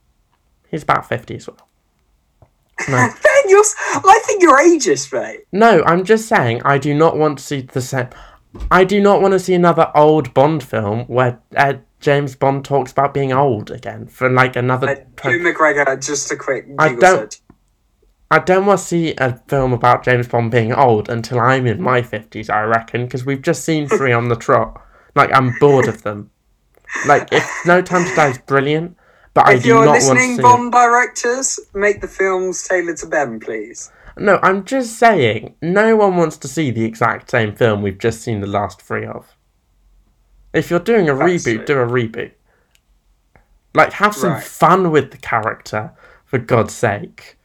He's 0.69 0.83
about 0.83 1.05
fifty 1.09 1.35
as 1.35 1.47
well. 1.47 1.67
No. 2.87 2.95
Ben, 3.23 3.49
you're, 3.49 3.63
I 3.77 4.21
think 4.25 4.41
you're 4.41 4.57
ageist, 4.57 5.11
mate. 5.11 5.41
No, 5.51 5.83
I'm 5.85 6.05
just 6.05 6.29
saying 6.29 6.61
I 6.63 6.77
do 6.77 6.93
not 6.93 7.17
want 7.17 7.39
to 7.39 7.43
see 7.43 7.61
the 7.61 7.81
same. 7.81 8.07
I 8.71 8.85
do 8.85 9.01
not 9.01 9.21
want 9.21 9.33
to 9.33 9.39
see 9.39 9.53
another 9.53 9.91
old 9.95 10.33
Bond 10.33 10.63
film 10.63 11.01
where 11.07 11.41
uh, 11.57 11.73
James 11.99 12.37
Bond 12.37 12.63
talks 12.63 12.93
about 12.93 13.13
being 13.13 13.33
old 13.33 13.69
again 13.69 14.07
for 14.07 14.29
like 14.29 14.55
another. 14.55 15.05
Uh, 15.25 15.29
Ewan 15.29 15.53
McGregor, 15.53 16.01
just 16.01 16.31
a 16.31 16.37
quick 16.37 16.67
I 16.79 16.95
don't- 16.95 17.01
search. 17.01 17.41
I 18.31 18.39
don't 18.39 18.65
want 18.65 18.79
to 18.79 18.85
see 18.85 19.13
a 19.17 19.35
film 19.49 19.73
about 19.73 20.03
James 20.05 20.27
Bond 20.27 20.51
being 20.51 20.73
old 20.73 21.09
until 21.09 21.39
I'm 21.39 21.67
in 21.67 21.81
my 21.81 22.01
fifties. 22.01 22.49
I 22.49 22.61
reckon 22.63 23.05
because 23.05 23.25
we've 23.25 23.41
just 23.41 23.65
seen 23.65 23.87
three 23.89 24.13
on 24.13 24.29
the 24.29 24.37
trot. 24.37 24.81
Like 25.15 25.31
I'm 25.33 25.51
bored 25.59 25.89
of 25.89 26.03
them. 26.03 26.31
Like 27.03 27.27
if 27.33 27.45
No 27.65 27.81
Time 27.81 28.05
to 28.05 28.15
Die 28.15 28.29
is 28.29 28.37
brilliant, 28.39 28.95
but 29.33 29.47
I 29.47 29.57
do 29.59 29.67
you're 29.69 29.85
not 29.85 30.01
want 30.01 30.01
to 30.01 30.07
listening, 30.13 30.35
see. 30.37 30.41
Bond 30.41 30.71
directors, 30.71 31.59
make 31.73 31.99
the 31.99 32.07
films 32.07 32.63
tailored 32.67 32.97
to 32.97 33.05
them, 33.05 33.39
please. 33.39 33.91
No, 34.17 34.39
I'm 34.41 34.63
just 34.65 34.97
saying. 34.97 35.55
No 35.61 35.95
one 35.97 36.15
wants 36.17 36.37
to 36.37 36.47
see 36.47 36.71
the 36.71 36.85
exact 36.85 37.31
same 37.31 37.53
film 37.55 37.81
we've 37.81 37.97
just 37.97 38.21
seen 38.21 38.39
the 38.41 38.47
last 38.47 38.81
three 38.81 39.05
of. 39.05 39.35
If 40.53 40.69
you're 40.69 40.79
doing 40.79 41.09
a 41.09 41.15
That's 41.15 41.43
reboot, 41.45 41.61
it. 41.61 41.65
do 41.65 41.79
a 41.79 41.85
reboot. 41.87 42.31
Like 43.73 43.93
have 43.93 44.15
some 44.15 44.33
Right. 44.33 44.43
fun 44.43 44.91
with 44.91 45.11
the 45.11 45.17
character, 45.17 45.91
for 46.25 46.37
God's 46.39 46.73
sake. 46.73 47.37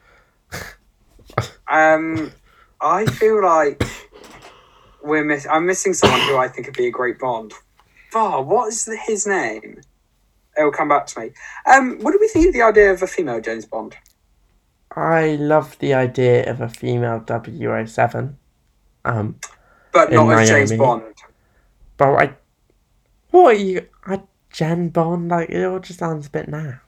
Um, 1.69 2.33
I 2.81 3.07
feel 3.07 3.43
like 3.43 3.83
we're 5.03 5.25
miss- 5.25 5.47
I'm 5.51 5.67
missing 5.67 5.93
someone 5.95 6.21
who 6.23 6.37
I 6.37 6.49
think 6.49 6.67
would 6.67 6.77
be 6.77 6.87
a 6.87 6.91
great 6.91 7.19
Bond. 7.19 7.53
Oh, 8.15 8.41
what 8.43 8.69
is 8.69 8.85
the- 8.85 8.97
his 8.97 9.27
name? 9.27 9.81
It 10.57 10.63
will 10.65 10.73
come 10.73 10.89
back 10.89 11.07
to 11.09 11.21
me. 11.21 11.33
Um, 11.67 11.99
what 12.01 12.13
do 12.13 12.19
we 12.21 12.29
think 12.29 12.47
of 12.49 12.53
the 12.55 12.63
idea 12.63 12.91
of 12.93 13.03
a 13.03 13.07
female 13.07 13.41
James 13.41 13.67
Bond? 13.67 13.97
I 14.95 15.37
love 15.39 15.79
the 15.81 15.93
idea 15.93 16.51
of 16.51 16.61
a 16.61 16.69
female 16.69 17.21
007. 17.21 18.39
Um, 19.05 19.39
But 19.93 20.11
not 20.13 20.31
as 20.39 20.49
James 20.49 20.73
Bond. 20.73 21.03
but 21.99 22.09
I. 22.15 22.35
What 23.31 23.55
are 23.55 23.59
you. 23.59 23.87
A 24.07 24.21
Jen 24.51 24.89
Bond? 24.89 25.29
Like, 25.29 25.51
it 25.51 25.65
all 25.65 25.79
just 25.81 25.99
sounds 25.99 26.27
a 26.29 26.31
bit 26.31 26.47
naff. 26.51 26.81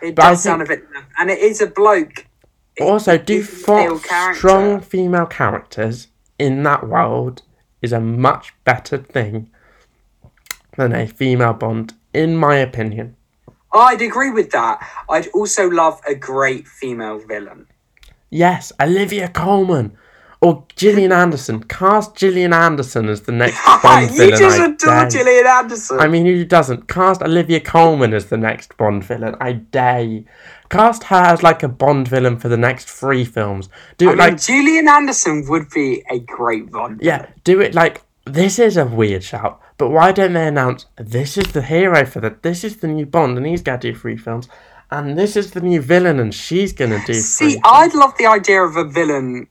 It 0.00 0.14
But 0.14 0.24
I 0.24 0.30
does 0.30 0.42
sound 0.42 0.62
a 0.62 0.66
bit, 0.66 0.88
naff. 0.92 1.04
and 1.18 1.30
it 1.30 1.38
is 1.40 1.60
a 1.60 1.66
bloke. 1.66 2.26
Also, 2.80 3.18
do 3.18 3.42
four 3.42 4.00
strong 4.34 4.80
female 4.80 5.26
characters 5.26 6.08
in 6.38 6.62
that 6.62 6.88
world 6.88 7.42
is 7.82 7.92
a 7.92 8.00
much 8.00 8.54
better 8.64 8.96
thing 8.98 9.50
than 10.76 10.92
a 10.94 11.06
female 11.06 11.52
Bond, 11.52 11.94
in 12.14 12.36
my 12.36 12.56
opinion. 12.56 13.16
I'd 13.74 14.02
agree 14.02 14.30
with 14.30 14.50
that. 14.50 14.86
I'd 15.08 15.28
also 15.28 15.68
love 15.68 16.00
a 16.06 16.14
great 16.14 16.66
female 16.66 17.18
villain. 17.18 17.66
Yes, 18.30 18.72
Olivia 18.80 19.28
Colman 19.28 19.96
or 20.42 20.64
Gillian 20.76 21.12
Anderson. 21.12 21.62
Cast 21.62 22.16
Gillian 22.16 22.52
Anderson 22.52 23.08
as 23.08 23.22
the 23.22 23.32
next 23.32 23.58
Bond 23.82 24.10
you 24.10 24.16
villain. 24.16 24.38
just 24.38 24.60
I 24.60 24.66
adore 24.66 24.76
dare 24.76 25.04
you. 25.04 25.10
Gillian 25.10 25.46
Anderson. 25.46 26.00
I 26.00 26.08
mean, 26.08 26.26
who 26.26 26.44
doesn't? 26.44 26.88
Cast 26.88 27.22
Olivia 27.22 27.60
Colman 27.60 28.12
as 28.12 28.26
the 28.26 28.36
next 28.36 28.76
Bond 28.76 29.04
villain. 29.04 29.36
I 29.40 29.52
dare 29.52 30.02
you. 30.02 30.24
Cast 30.68 31.04
her 31.04 31.16
as 31.16 31.42
like 31.42 31.62
a 31.62 31.68
Bond 31.68 32.08
villain 32.08 32.38
for 32.38 32.48
the 32.48 32.56
next 32.56 32.88
three 32.88 33.24
films. 33.24 33.68
Do 33.98 34.08
I 34.08 34.12
it 34.12 34.16
mean, 34.16 34.18
like 34.18 34.42
Gillian 34.42 34.88
Anderson 34.88 35.44
would 35.48 35.70
be 35.70 36.02
a 36.10 36.18
great 36.18 36.72
Bond. 36.72 37.00
Yeah, 37.02 37.26
do 37.44 37.60
it 37.60 37.74
like 37.74 38.02
this 38.26 38.58
is 38.58 38.76
a 38.76 38.84
weird 38.86 39.22
shout, 39.22 39.60
but 39.78 39.90
why 39.90 40.10
don't 40.12 40.32
they 40.32 40.46
announce 40.48 40.86
this 40.96 41.38
is 41.38 41.52
the 41.52 41.62
hero 41.62 42.04
for 42.04 42.20
the 42.20 42.36
this 42.42 42.64
is 42.64 42.78
the 42.78 42.88
new 42.88 43.06
Bond 43.06 43.36
and 43.36 43.46
he's 43.46 43.62
gonna 43.62 43.78
do 43.78 43.94
three 43.94 44.16
films, 44.16 44.48
and 44.90 45.16
this 45.16 45.36
is 45.36 45.52
the 45.52 45.60
new 45.60 45.80
villain 45.80 46.18
and 46.18 46.34
she's 46.34 46.72
gonna 46.72 47.02
do 47.06 47.14
See, 47.14 47.52
three 47.52 47.60
I'd 47.64 47.94
love 47.94 48.16
the 48.18 48.26
idea 48.26 48.62
of 48.62 48.76
a 48.76 48.84
villain 48.84 49.46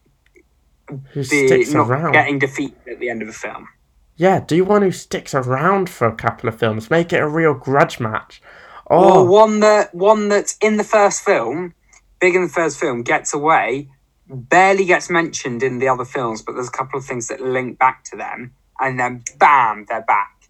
who 1.14 1.24
sticks 1.24 1.74
not 1.74 1.90
around. 1.90 2.14
getting 2.14 2.40
defeated 2.40 2.88
at 2.88 3.00
the 3.00 3.10
end 3.10 3.22
of 3.22 3.28
a 3.28 3.34
film. 3.34 3.68
Yeah, 4.16 4.40
do 4.40 4.64
one 4.64 4.82
who 4.82 4.92
sticks 4.92 5.34
around 5.34 5.90
for 5.90 6.08
a 6.08 6.16
couple 6.16 6.48
of 6.48 6.60
films. 6.60 6.90
Make 6.90 7.12
it 7.12 7.22
a 7.22 7.28
real 7.28 7.54
grudge 7.54 8.00
match. 8.00 8.42
Or 8.86 9.20
oh. 9.20 9.24
one 9.24 9.62
that 9.62 9.96
one 9.96 10.30
that's 10.30 10.58
in 10.62 10.78
the 10.78 10.84
first 10.84 11.24
film, 11.24 11.74
big 12.20 12.36
in 12.36 12.44
the 12.44 12.50
first 12.50 12.80
film, 12.80 13.04
gets 13.04 13.34
away, 13.34 13.90
barely 14.28 14.86
gets 14.86 15.10
mentioned 15.10 15.64
in 15.64 15.80
the 15.80 15.88
other 15.88 16.06
films, 16.06 16.42
but 16.42 16.54
there's 16.54 16.68
a 16.68 16.72
couple 16.72 17.00
of 17.00 17.06
things 17.06 17.28
that 17.28 17.42
link 17.42 17.80
back 17.80 18.04
to 18.06 18.18
them, 18.18 18.54
and 18.80 19.00
then 19.00 19.24
bam, 19.38 19.86
they're 19.88 20.02
back. 20.04 20.50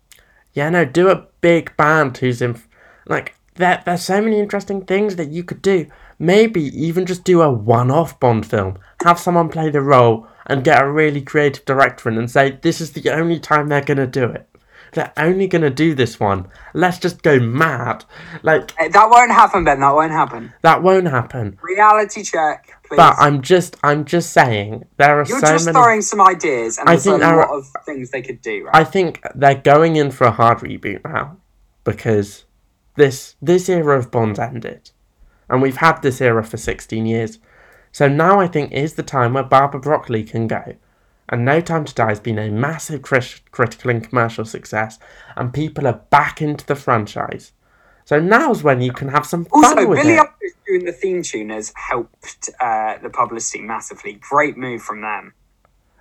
yeah, 0.54 0.70
no, 0.70 0.86
do 0.86 1.10
a 1.10 1.28
big 1.42 1.76
band 1.78 2.18
who's 2.18 2.42
in. 2.42 2.62
Like, 3.06 3.36
there, 3.56 3.82
there's 3.86 4.04
so 4.04 4.22
many 4.22 4.40
interesting 4.40 4.86
things 4.86 5.16
that 5.16 5.30
you 5.30 5.44
could 5.44 5.62
do. 5.62 5.88
Maybe 6.22 6.62
even 6.86 7.06
just 7.08 7.24
do 7.24 7.42
a 7.42 7.52
one 7.52 7.90
off 7.90 8.20
Bond 8.20 8.46
film. 8.46 8.78
Have 9.04 9.18
someone 9.20 9.50
play 9.50 9.72
the 9.72 9.82
role 9.82 10.28
and 10.46 10.64
get 10.64 10.82
a 10.82 10.92
really 10.92 11.22
creative 11.22 11.66
director 11.66 12.10
in 12.10 12.18
and 12.18 12.30
say, 12.30 12.60
this 12.62 12.80
is 12.80 12.92
the 12.92 13.10
only 13.10 13.40
time 13.40 13.68
they're 13.68 13.82
going 13.84 13.98
to 13.98 14.06
do 14.08 14.26
it. 14.26 14.48
They're 14.94 15.14
only 15.18 15.48
going 15.48 15.62
to 15.64 15.70
do 15.70 15.96
this 15.96 16.20
one. 16.20 16.48
Let's 16.74 17.00
just 17.00 17.24
go 17.24 17.40
mad. 17.40 18.04
Like, 18.44 18.72
Eh, 18.78 18.90
That 18.90 19.10
won't 19.10 19.32
happen, 19.32 19.64
Ben. 19.64 19.80
That 19.80 19.96
won't 19.96 20.12
happen. 20.12 20.54
that 20.62 20.84
won't 20.84 21.08
happen. 21.08 21.58
Reality 21.64 22.24
check, 22.24 22.70
please. 22.88 22.98
But 22.98 23.16
I'm 23.18 23.42
just, 23.42 23.78
I'm 23.84 24.04
just 24.06 24.32
saying, 24.32 24.84
there 24.98 25.20
are 25.22 25.26
You're 25.26 25.40
so 25.40 25.48
just 25.48 25.66
many. 25.66 25.76
throwing 25.76 26.02
some 26.02 26.22
ideas, 26.22 26.78
and 26.78 26.88
I 26.90 26.94
there's 26.94 27.08
a 27.08 27.12
think 27.12 27.22
there 27.22 27.38
lot 27.38 27.48
are- 27.50 27.58
of 27.60 27.66
things 27.86 28.12
they 28.12 28.22
could 28.22 28.42
do. 28.42 28.66
Right? 28.66 28.76
I 28.76 28.84
think 28.84 29.22
they're 29.34 29.56
going 29.56 29.96
in 29.96 30.12
for 30.12 30.26
a 30.28 30.32
hard 30.32 30.60
reboot 30.60 31.04
now. 31.06 31.38
because 31.84 32.46
this 32.98 33.36
this 33.42 33.70
era 33.70 33.98
of 33.98 34.12
Bond's 34.12 34.38
ended, 34.40 34.92
and 35.52 35.62
we've 35.62 35.78
had 35.78 36.02
this 36.02 36.22
era 36.22 36.44
for 36.44 36.58
sixteen 36.58 37.06
years. 37.06 37.38
So 37.92 38.08
now 38.08 38.40
I 38.40 38.48
think 38.48 38.72
is 38.72 38.96
the 38.96 39.04
time 39.04 39.34
where 39.34 39.44
Barbara 39.44 39.82
Broccoli 39.82 40.24
can 40.24 40.48
go. 40.48 40.76
And 41.30 41.46
No 41.46 41.62
Time 41.62 41.86
to 41.86 41.94
Die 41.94 42.10
has 42.10 42.20
been 42.20 42.40
a 42.40 42.50
massive 42.50 43.02
crit- 43.02 43.42
critical 43.52 43.92
and 43.92 44.04
commercial 44.04 44.44
success, 44.44 45.00
and 45.36 45.54
people 45.54 45.88
are 45.88 46.02
back 46.10 46.42
into 46.42 46.66
the 46.66 46.76
franchise. 46.76 47.54
So 48.04 48.20
now's 48.20 48.64
when 48.64 48.82
you 48.82 48.92
can 48.92 49.10
have 49.10 49.26
some 49.26 49.46
fun 49.46 49.64
Also, 49.64 49.88
with 49.88 50.00
Billie 50.00 50.16
it. 50.16 50.20
Eilish 50.20 50.52
doing 50.68 50.86
the 50.86 50.92
theme 50.92 51.22
tune 51.24 51.50
has 51.50 51.72
helped 51.76 52.50
uh, 52.60 52.98
the 52.98 53.10
publicity 53.10 53.62
massively. 53.62 54.20
Great 54.20 54.58
move 54.58 54.82
from 54.82 55.02
them. 55.02 55.34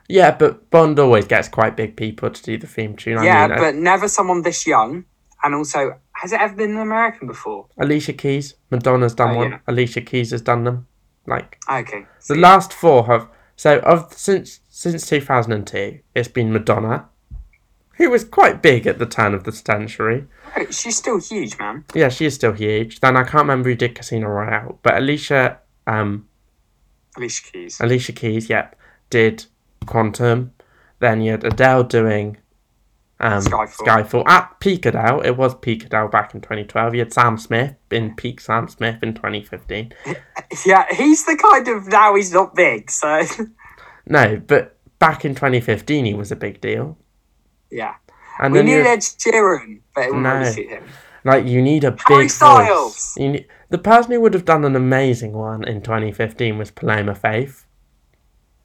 Yeah, 0.09 0.33
but 0.33 0.69
Bond 0.71 0.99
always 0.99 1.27
gets 1.27 1.49
quite 1.49 1.77
big 1.77 1.95
people 1.95 2.31
to 2.31 2.43
do 2.43 2.59
the 2.59 2.67
theme 2.67 2.97
tune. 2.97 3.19
I 3.19 3.25
yeah, 3.25 3.47
mean, 3.47 3.59
uh, 3.59 3.61
but 3.61 3.75
never 3.77 4.09
someone 4.09 4.43
this 4.43 4.67
young. 4.67 5.05
And 5.45 5.55
also, 5.55 6.01
has 6.21 6.33
it 6.33 6.41
ever 6.41 6.55
been 6.55 6.73
an 6.73 6.79
American 6.79 7.27
before? 7.27 7.67
Alicia 7.79 8.13
Keys, 8.13 8.55
Madonna's 8.71 9.15
done 9.15 9.31
Oh, 9.35 9.39
one. 9.39 9.51
yeah. 9.51 9.59
Alicia 9.67 10.01
Keys 10.03 10.31
has 10.31 10.43
done 10.43 10.65
them. 10.65 10.87
Like 11.27 11.59
Okay. 11.71 12.07
the 12.29 12.35
last 12.35 12.73
four 12.73 13.07
have 13.07 13.29
so 13.57 13.79
of 13.81 14.13
since 14.15 14.61
since 14.69 15.07
two 15.07 15.21
thousand 15.21 15.53
and 15.53 15.67
two, 15.67 16.01
it's 16.15 16.29
been 16.29 16.53
Madonna, 16.53 17.09
who 17.97 18.09
was 18.11 18.25
quite 18.25 18.63
big 18.63 18.87
at 18.87 18.99
the 18.99 19.07
turn 19.07 19.35
of 19.35 19.45
the 19.45 19.53
century. 19.53 20.25
Oh, 20.57 20.65
she's 20.71 20.97
still 20.97 21.19
huge, 21.21 21.59
man. 21.59 21.85
Yeah, 21.95 22.09
she 22.09 22.25
is 22.25 22.35
still 22.35 22.53
huge. 22.53 23.01
Then 23.01 23.17
I 23.17 23.23
can't 23.23 23.43
remember 23.47 23.69
who 23.69 23.75
did 23.77 23.95
Casino 23.95 24.29
Royale, 24.29 24.79
but 24.83 24.97
Alicia, 24.97 25.59
um, 25.87 26.27
Alicia 27.17 27.43
Keys. 27.53 27.81
Alicia 27.81 28.13
Keys, 28.13 28.49
yep, 28.49 28.75
did 29.11 29.45
Quantum. 29.87 30.53
Then 31.01 31.21
you 31.21 31.33
had 31.33 31.45
Adele 31.45 31.85
doing 31.85 32.39
um, 33.21 33.43
Skyfall. 33.43 33.87
Skyfall. 33.87 34.25
At 34.27 34.59
peak 34.61 34.87
Adele, 34.87 35.21
it 35.21 35.37
was 35.37 35.55
peak 35.55 35.85
Adele 35.85 36.09
back 36.09 36.35
in 36.35 36.41
2012. 36.41 36.95
You 36.95 37.01
had 37.01 37.13
Sam 37.13 37.37
Smith 37.39 37.75
in 37.91 38.15
peak 38.17 38.41
Sam 38.41 38.67
Smith 38.69 39.03
in 39.03 39.15
2015. 39.15 39.93
Yeah, 40.67 40.85
he's 40.93 41.25
the 41.27 41.37
kind 41.37 41.69
of 41.69 41.87
now 41.87 42.17
he's 42.17 42.33
not 42.33 42.57
big, 42.57 42.91
so 42.91 43.23
No, 44.07 44.37
but 44.45 44.77
back 44.99 45.25
in 45.25 45.35
2015, 45.37 46.05
he 46.07 46.15
was 46.15 46.33
a 46.33 46.37
big 46.37 46.61
deal. 46.61 46.99
yeah. 47.71 47.95
And 48.41 48.53
We 48.53 48.63
need 48.63 48.81
Ed 48.87 48.99
Sheeran, 49.01 49.81
but 49.95 50.05
it 50.07 50.13
No. 50.15 50.39
really 50.41 50.67
him. 50.67 50.85
like 51.25 51.45
you 51.47 51.63
need 51.63 51.85
a 51.85 51.97
Harry 52.09 52.25
big 52.25 52.31
Styles. 52.31 52.95
voice. 52.95 53.15
You 53.17 53.29
need, 53.33 53.47
the 53.69 53.79
person 53.79 54.11
who 54.13 54.21
would 54.23 54.35
have 54.35 54.45
done 54.47 54.65
an 54.65 54.75
amazing 54.75 55.35
one 55.35 55.63
in 55.63 55.83
2015 55.83 56.59
was 56.59 56.71
Paloma 56.73 57.15
Faith. 57.15 57.67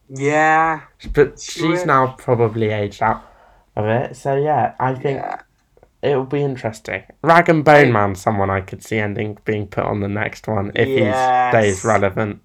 Yeah, 0.09 0.81
But 1.13 1.39
She 1.39 1.51
she's 1.61 1.79
would. 1.79 1.87
now 1.87 2.15
probably 2.17 2.69
aged 2.69 3.01
out 3.03 3.23
of 3.75 3.85
it. 3.85 4.15
So 4.15 4.35
yeah, 4.35 4.75
I 4.79 4.93
think 4.93 5.19
yeah. 5.19 5.41
it'll 6.01 6.25
be 6.25 6.41
interesting. 6.43 7.03
Rag 7.21 7.49
and 7.49 7.63
Bone 7.63 7.91
Man, 7.91 8.15
someone 8.15 8.49
I 8.49 8.61
could 8.61 8.83
see 8.83 8.97
ending 8.97 9.37
being 9.45 9.67
put 9.67 9.83
on 9.85 9.99
the 9.99 10.07
next 10.07 10.47
one 10.47 10.71
if 10.75 10.87
Yes. 10.87 11.53
he 11.53 11.57
stays 11.59 11.85
relevant. 11.85 12.41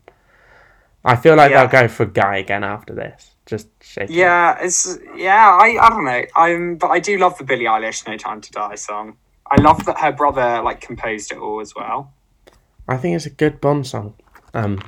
I 1.05 1.17
feel 1.17 1.37
like 1.37 1.51
Yeah. 1.51 1.67
they'll 1.67 1.83
go 1.83 1.89
for 1.89 2.05
Guy 2.05 2.37
again 2.39 2.63
after 2.65 2.95
this. 2.95 3.35
Just 3.47 3.69
shake 3.83 4.11
it. 4.11 4.15
Yeah, 4.15 4.59
it's 4.61 4.99
yeah. 5.17 5.59
I, 5.61 5.79
I 5.81 5.89
don't 5.89 6.05
know. 6.05 6.23
I'm 6.37 6.77
but 6.77 6.89
I 6.89 7.01
do 7.01 7.17
love 7.19 7.37
the 7.39 7.45
Billie 7.45 7.65
Eilish 7.65 8.07
"No 8.07 8.17
Time 8.17 8.41
to 8.41 8.51
Die" 8.53 8.75
song. 8.77 9.17
I 9.51 9.61
love 9.61 9.85
that 9.87 9.99
her 9.99 10.13
brother 10.13 10.63
like 10.63 10.81
composed 10.81 11.33
it 11.33 11.39
all 11.39 11.61
as 11.61 11.75
well. 11.75 12.13
I 12.87 12.97
think 12.97 13.17
it's 13.17 13.27
a 13.27 13.31
good 13.31 13.61
Bond 13.61 13.87
song. 13.87 14.15
Um, 14.55 14.81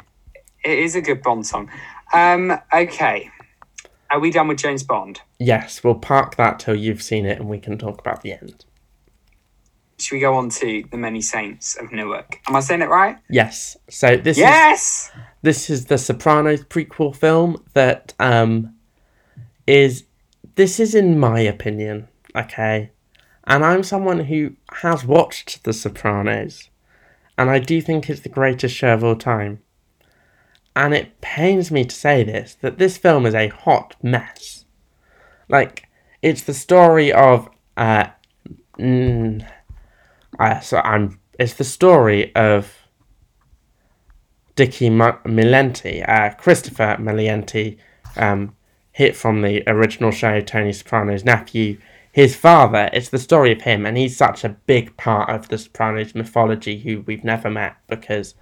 It 0.64 0.78
is 0.78 0.94
a 0.94 1.00
good 1.02 1.22
Bond 1.22 1.46
song. 1.46 1.70
Um, 2.12 2.56
okay, 2.72 3.30
are 4.12 4.20
we 4.20 4.30
done 4.30 4.48
with 4.48 4.58
James 4.58 4.82
Bond? 4.82 5.20
yes, 5.38 5.82
we'll 5.82 5.94
park 5.94 6.36
that 6.36 6.58
till 6.58 6.74
you've 6.74 7.02
seen 7.02 7.26
it 7.26 7.40
and 7.40 7.48
we 7.48 7.58
can 7.58 7.78
talk 7.78 7.98
about 7.98 8.22
the 8.22 8.32
end. 8.32 8.64
Should 9.98 10.16
we 10.16 10.20
go 10.20 10.34
on 10.34 10.48
to 10.50 10.84
the 10.90 10.96
Many 10.96 11.20
Saints 11.20 11.76
of 11.76 11.92
Newark? 11.92 12.40
Am 12.48 12.56
I 12.56 12.60
saying 12.60 12.82
it 12.82 12.88
right? 12.88 13.18
Yes. 13.30 13.76
So 13.88 14.16
this 14.16 14.36
is 14.36 14.42
yes. 14.42 15.10
this 15.42 15.70
is 15.70 15.86
the 15.86 15.96
Sopranos 15.98 16.64
prequel 16.64 17.14
film 17.14 17.64
that 17.74 18.12
um 18.18 18.74
is 19.66 20.04
this 20.56 20.80
is 20.80 20.94
in 20.94 21.18
my 21.18 21.40
opinion, 21.40 22.08
okay? 22.34 22.90
And 23.44 23.64
I'm 23.64 23.82
someone 23.82 24.20
who 24.20 24.56
has 24.72 25.04
watched 25.04 25.64
The 25.64 25.72
Sopranos 25.72 26.68
and 27.38 27.48
I 27.48 27.60
do 27.60 27.80
think 27.80 28.10
it's 28.10 28.20
the 28.20 28.28
greatest 28.28 28.74
show 28.74 28.94
of 28.94 29.04
all 29.04 29.16
time. 29.16 29.60
And 30.74 30.94
it 30.94 31.20
pains 31.20 31.70
me 31.70 31.84
to 31.84 31.94
say 31.94 32.24
this 32.24 32.54
that 32.60 32.78
this 32.78 32.96
film 32.96 33.26
is 33.26 33.34
a 33.34 33.48
hot 33.48 33.96
mess. 34.02 34.64
Like 35.48 35.88
it's 36.22 36.42
the 36.42 36.54
story 36.54 37.12
of 37.12 37.48
uh 37.76 38.06
mm, 38.78 39.46
uh, 40.38 40.60
so 40.60 40.78
I'm 40.78 41.20
it's 41.38 41.54
the 41.54 41.64
story 41.64 42.34
of 42.34 42.74
Dicky 44.54 44.90
Ma- 44.90 45.18
Milenti, 45.24 46.06
uh, 46.06 46.34
Christopher 46.34 46.96
Moltisanti, 47.00 47.78
um, 48.16 48.54
hit 48.92 49.16
from 49.16 49.42
the 49.42 49.62
original 49.66 50.10
show 50.10 50.40
Tony 50.40 50.72
Soprano's 50.72 51.24
nephew, 51.24 51.78
his 52.12 52.36
father. 52.36 52.90
It's 52.92 53.08
the 53.08 53.18
story 53.18 53.52
of 53.52 53.62
him, 53.62 53.86
and 53.86 53.96
he's 53.96 54.16
such 54.16 54.44
a 54.44 54.50
big 54.50 54.96
part 54.96 55.30
of 55.30 55.48
the 55.48 55.56
Sopranos 55.58 56.14
mythology 56.14 56.78
who 56.78 57.00
we've 57.00 57.24
never 57.24 57.50
met 57.50 57.76
because, 57.88 58.34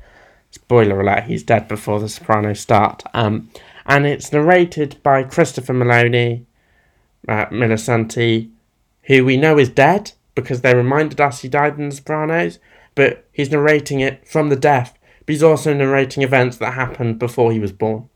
spoiler 0.51 1.01
alert, 1.01 1.25
he's 1.25 1.43
dead 1.43 1.69
before 1.69 2.01
the 2.01 2.09
Sopranos 2.09 2.61
start. 2.61 3.03
Um, 3.15 3.51
and 3.87 4.07
it's 4.07 4.33
narrated 4.33 5.03
by 5.03 5.23
Christopher 5.25 5.75
Moltisanti, 5.75 6.37
uh, 8.47 8.49
who 9.05 9.25
we 9.25 9.37
know 9.37 9.59
is 9.59 9.69
dead 9.69 10.13
because 10.35 10.61
they 10.61 10.75
reminded 10.75 11.21
us 11.21 11.41
he 11.41 11.49
died 11.49 11.79
in 11.79 11.89
The 11.89 11.97
Sopranos, 11.97 12.59
but 12.95 13.27
he's 13.33 13.51
narrating 13.51 14.01
it 14.01 14.27
from 14.29 14.49
the 14.49 14.57
death. 14.57 14.97
But 15.27 15.33
he's 15.33 15.43
also 15.43 15.75
narrating 15.75 16.23
events 16.23 16.57
that 16.59 16.75
happened 16.75 17.19
before 17.19 17.53
he 17.53 17.59
was 17.59 17.73
born. 17.73 18.09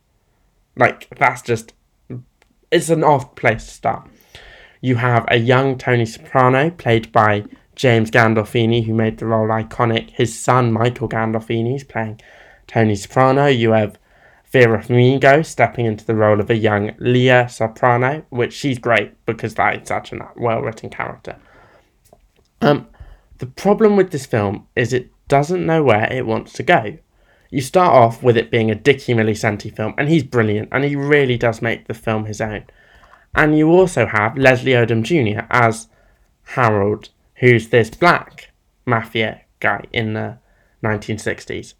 Like, 0.77 1.09
that's 1.18 1.42
just. 1.42 1.73
It's 2.70 2.88
an 2.88 3.05
odd 3.05 3.37
place 3.37 3.66
to 3.66 3.70
start. 3.70 4.09
You 4.81 4.97
have 4.97 5.25
a 5.29 5.37
young 5.37 5.79
Tony 5.79 6.07
Soprano, 6.07 6.70
played 6.70 7.12
by 7.12 7.44
James 7.74 8.10
Gandolfini, 8.10 8.84
who 8.84 8.94
made 8.94 9.18
the 9.18 9.26
role 9.26 9.48
iconic. 9.48 10.10
His 10.10 10.38
son, 10.38 10.72
Michael 10.72 11.08
Gandolfini, 11.08 11.76
is 11.76 11.84
playing 11.84 12.20
Tony 12.66 12.94
Soprano. 12.94 13.46
You 13.46 13.72
have 13.72 13.98
Vera 14.50 14.82
Farmiga 14.82 15.44
stepping 15.44 15.84
into 15.84 16.04
the 16.04 16.14
role 16.14 16.40
of 16.40 16.48
a 16.48 16.56
young 16.56 16.92
Livia 16.98 17.48
Soprano, 17.48 18.24
which 18.30 18.52
she's 18.52 18.78
great 18.78 19.12
because 19.26 19.54
that 19.54 19.82
is 19.82 19.88
such 19.88 20.12
a 20.12 20.28
well 20.37 20.60
written 20.60 20.90
character. 20.90 21.37
Um, 22.60 22.87
the 23.38 23.46
problem 23.46 23.96
with 23.96 24.10
this 24.10 24.26
film 24.26 24.68
is 24.76 24.92
it 24.92 25.10
doesn't 25.28 25.66
know 25.66 25.82
where 25.82 26.10
it 26.12 26.26
wants 26.26 26.52
to 26.54 26.62
go. 26.62 26.98
You 27.50 27.60
start 27.60 27.94
off 27.94 28.22
with 28.22 28.37
it 28.37 28.50
being 28.50 28.70
a 28.70 28.74
Dickie 28.74 29.14
Moltisanti 29.14 29.74
film, 29.74 29.94
and 29.98 30.08
he's 30.08 30.22
brilliant, 30.22 30.68
and 30.72 30.84
he 30.84 30.96
really 30.96 31.37
does 31.37 31.60
make 31.60 31.87
the 31.87 31.94
film 31.94 32.24
his 32.24 32.40
own. 32.40 32.64
And 33.34 33.58
you 33.58 33.70
also 33.70 34.06
have 34.06 34.38
Leslie 34.38 34.72
Odom 34.72 35.02
Jr. 35.02 35.46
as 35.50 35.88
Harold, 36.44 37.08
who's 37.37 37.68
this 37.68 37.90
black 37.90 38.51
mafia 38.87 39.42
guy 39.61 39.85
in 39.92 40.14
the 40.14 40.38
1960s. 40.83 41.75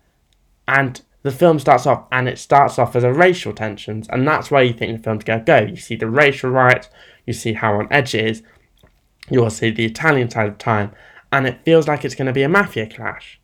And 0.67 1.01
the 1.23 1.31
film 1.31 1.59
starts 1.59 1.87
off, 1.87 2.07
and 2.12 2.29
it 2.29 2.38
starts 2.38 2.79
off 2.79 2.95
as 2.95 3.05
a 3.05 3.12
racial 3.12 3.53
tensions, 3.53 4.07
and 4.11 4.27
that's 4.27 4.51
where 4.51 4.62
you 4.62 4.73
think 4.73 4.97
the 4.97 5.03
film's 5.03 5.25
going 5.25 5.38
to 5.40 5.45
go. 5.45 5.61
You 5.61 5.77
see 5.77 5.97
the 5.97 6.09
racial 6.09 6.51
riots, 6.51 6.88
you 7.27 7.33
see 7.33 7.55
how 7.55 7.79
on 7.79 7.88
edge 7.90 8.14
it 8.14 8.27
is, 8.27 8.43
you 9.31 9.43
also 9.43 9.57
see 9.57 9.71
the 9.71 9.87
Italian 9.87 10.31
side 10.31 10.49
of 10.49 10.59
time, 10.59 10.93
and 11.33 11.47
it 11.47 11.64
feels 11.64 11.88
like 11.88 12.05
it's 12.05 12.14
going 12.14 12.27
to 12.27 12.33
be 12.33 12.43
a 12.43 12.49
mafia 12.49 12.87
clash. 12.87 13.40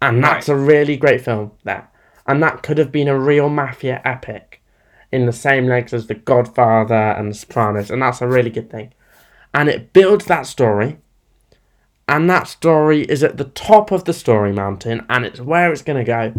And 0.00 0.24
that's 0.24 0.48
a 0.48 0.56
really 0.56 0.96
great 0.96 1.20
film 1.20 1.52
there. 1.64 1.90
And 2.26 2.42
that 2.42 2.62
could 2.62 2.78
have 2.78 2.92
been 2.92 3.08
a 3.08 3.18
real 3.18 3.48
mafia 3.48 4.00
epic 4.04 4.62
in 5.10 5.26
the 5.26 5.32
same 5.32 5.66
legs 5.66 5.92
as 5.92 6.06
The 6.06 6.14
Godfather 6.14 6.94
and 6.94 7.30
The 7.30 7.34
Sopranos, 7.34 7.90
and 7.90 8.00
that's 8.00 8.22
a 8.22 8.28
really 8.28 8.50
good 8.50 8.70
thing. 8.70 8.92
And 9.54 9.68
it 9.68 9.92
builds 9.92 10.26
that 10.26 10.46
story, 10.46 10.98
and 12.06 12.28
that 12.30 12.48
story 12.48 13.02
is 13.02 13.22
at 13.22 13.36
the 13.36 13.44
top 13.44 13.90
of 13.90 14.04
the 14.04 14.12
story 14.12 14.52
mountain, 14.52 15.04
and 15.08 15.24
it's 15.24 15.40
where 15.40 15.72
it's 15.72 15.82
going 15.82 15.98
to 15.98 16.04
go. 16.04 16.34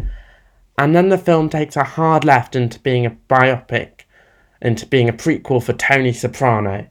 And 0.77 0.95
then 0.95 1.09
the 1.09 1.17
film 1.17 1.49
takes 1.49 1.75
a 1.75 1.83
hard 1.83 2.23
left 2.23 2.55
into 2.55 2.79
being 2.79 3.05
a 3.05 3.17
biopic, 3.29 4.01
into 4.61 4.85
being 4.85 5.09
a 5.09 5.13
prequel 5.13 5.61
for 5.61 5.73
Tony 5.73 6.13
Soprano. 6.13 6.87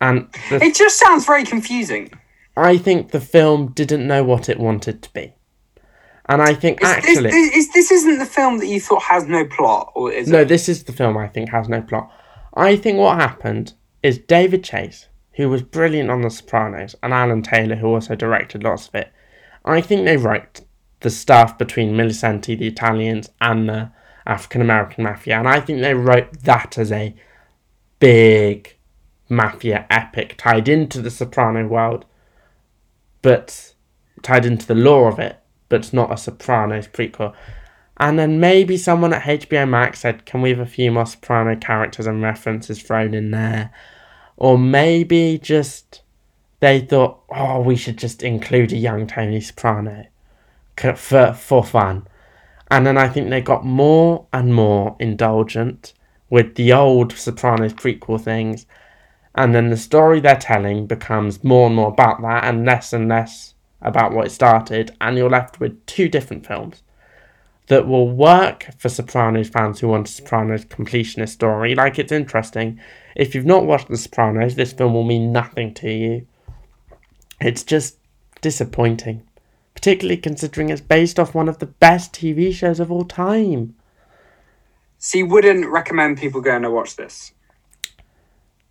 And 0.00 0.28
the 0.50 0.62
It 0.62 0.74
just 0.74 0.98
sounds 0.98 1.24
very 1.24 1.44
confusing. 1.44 2.10
I 2.56 2.76
think 2.76 3.12
the 3.12 3.20
film 3.20 3.68
didn't 3.72 4.06
know 4.06 4.24
what 4.24 4.48
it 4.48 4.58
wanted 4.58 5.02
to 5.02 5.12
be. 5.12 5.34
And 6.26 6.42
I 6.42 6.54
think 6.54 6.82
Is 6.82 6.88
actually 6.88 7.30
this, 7.30 7.56
is, 7.56 7.72
this 7.72 7.90
isn't 7.90 8.18
the 8.18 8.26
film 8.26 8.58
that 8.58 8.66
you 8.66 8.80
thought 8.80 9.02
has 9.02 9.26
no 9.26 9.44
plot, 9.46 9.92
or 9.94 10.10
is 10.12 10.28
No, 10.28 10.40
it? 10.40 10.48
this 10.48 10.68
is 10.68 10.84
the 10.84 10.92
film 10.92 11.16
I 11.16 11.28
think 11.28 11.50
has 11.50 11.68
no 11.68 11.82
plot. 11.82 12.10
I 12.54 12.76
think 12.76 12.98
what 12.98 13.16
happened 13.18 13.74
is 14.02 14.18
David 14.18 14.62
Chase, 14.64 15.08
who 15.34 15.48
was 15.48 15.62
brilliant 15.62 16.10
on 16.10 16.22
The 16.22 16.30
Sopranos, 16.30 16.94
and 17.02 17.12
Alan 17.12 17.42
Taylor, 17.42 17.76
who 17.76 17.88
also 17.88 18.14
directed 18.14 18.62
lots 18.62 18.88
of 18.88 18.94
it, 18.94 19.12
I 19.64 19.80
think 19.80 20.04
they 20.04 20.16
wrote 20.16 20.60
the 21.00 21.10
stuff 21.10 21.58
between 21.58 21.94
Moltisanti, 21.94 22.58
the 22.58 22.66
Italians, 22.66 23.30
and 23.40 23.68
the 23.68 23.90
African 24.26 24.60
American 24.60 25.04
mafia, 25.04 25.38
and 25.38 25.48
I 25.48 25.60
think 25.60 25.80
they 25.80 25.94
wrote 25.94 26.40
that 26.44 26.78
as 26.78 26.92
a 26.92 27.14
big 27.98 28.76
mafia 29.28 29.86
epic 29.90 30.34
tied 30.36 30.68
into 30.68 31.00
the 31.00 31.10
Soprano 31.10 31.66
world. 31.66 32.04
but 33.22 33.72
tied 34.22 34.44
into 34.44 34.66
the 34.66 34.74
lore 34.74 35.08
of 35.08 35.18
it, 35.18 35.38
but 35.68 35.92
not 35.92 36.12
a 36.12 36.16
Sopranos 36.16 36.88
prequel. 36.88 37.32
And 37.96 38.18
then 38.18 38.40
maybe 38.40 38.76
someone 38.76 39.12
at 39.12 39.22
HBO 39.22 39.64
Max 39.68 40.00
said, 40.00 40.26
"Can 40.26 40.42
we 40.42 40.50
have 40.50 40.58
a 40.58 40.66
few 40.66 40.90
more 40.90 41.06
Soprano 41.06 41.56
characters 41.56 42.06
and 42.06 42.20
references 42.22 42.82
thrown 42.82 43.14
in 43.14 43.30
there?" 43.30 43.70
Or 44.36 44.58
maybe 44.58 45.38
just 45.42 46.02
they 46.60 46.80
thought, 46.80 47.20
"Oh, 47.30 47.60
we 47.60 47.76
should 47.76 47.98
just 47.98 48.22
include 48.22 48.72
a 48.72 48.76
young 48.76 49.06
Tony 49.06 49.40
Soprano 49.40 50.06
for 50.76 51.32
for 51.32 51.64
fun." 51.64 52.06
And 52.70 52.86
then 52.86 52.96
I 52.96 53.08
think 53.08 53.28
they 53.28 53.42
got 53.42 53.64
more 53.64 54.26
and 54.32 54.54
more 54.54 54.96
indulgent 54.98 55.92
with 56.30 56.54
the 56.54 56.72
old 56.72 57.12
Sopranos 57.12 57.74
prequel 57.74 58.18
things. 58.18 58.64
And 59.34 59.54
then 59.54 59.68
the 59.70 59.76
story 59.76 60.20
they're 60.20 60.36
telling 60.36 60.86
becomes 60.86 61.44
more 61.44 61.66
and 61.66 61.76
more 61.76 61.88
about 61.88 62.22
that 62.22 62.44
and 62.44 62.64
less 62.64 62.92
and 62.92 63.08
less 63.08 63.54
about 63.82 64.12
what 64.12 64.26
it 64.26 64.30
started. 64.30 64.96
And 65.00 65.18
you're 65.18 65.28
left 65.28 65.60
with 65.60 65.84
two 65.84 66.08
different 66.08 66.46
films 66.46 66.82
that 67.66 67.86
will 67.86 68.08
work 68.08 68.68
for 68.78 68.88
Sopranos 68.88 69.48
fans 69.48 69.80
who 69.80 69.88
want 69.88 70.08
a 70.08 70.12
Sopranos 70.12 70.64
completionist 70.64 71.30
story. 71.30 71.74
Like, 71.74 71.98
it's 71.98 72.12
interesting. 72.12 72.80
If 73.14 73.34
you've 73.34 73.46
not 73.46 73.66
watched 73.66 73.88
The 73.88 73.96
Sopranos, 73.96 74.54
this 74.54 74.72
film 74.72 74.94
will 74.94 75.04
mean 75.04 75.32
nothing 75.32 75.74
to 75.74 75.90
you. 75.90 76.26
It's 77.40 77.62
just 77.62 77.98
disappointing 78.40 79.26
particularly 79.74 80.16
considering 80.16 80.68
it's 80.68 80.80
based 80.80 81.18
off 81.18 81.34
one 81.34 81.48
of 81.48 81.58
the 81.58 81.66
best 81.66 82.12
TV 82.12 82.52
shows 82.52 82.80
of 82.80 82.92
all 82.92 83.04
time. 83.04 83.74
So 84.98 85.18
you 85.18 85.26
wouldn't 85.26 85.66
recommend 85.66 86.18
people 86.18 86.40
going 86.40 86.62
to 86.62 86.70
watch 86.70 86.94
this? 86.94 87.32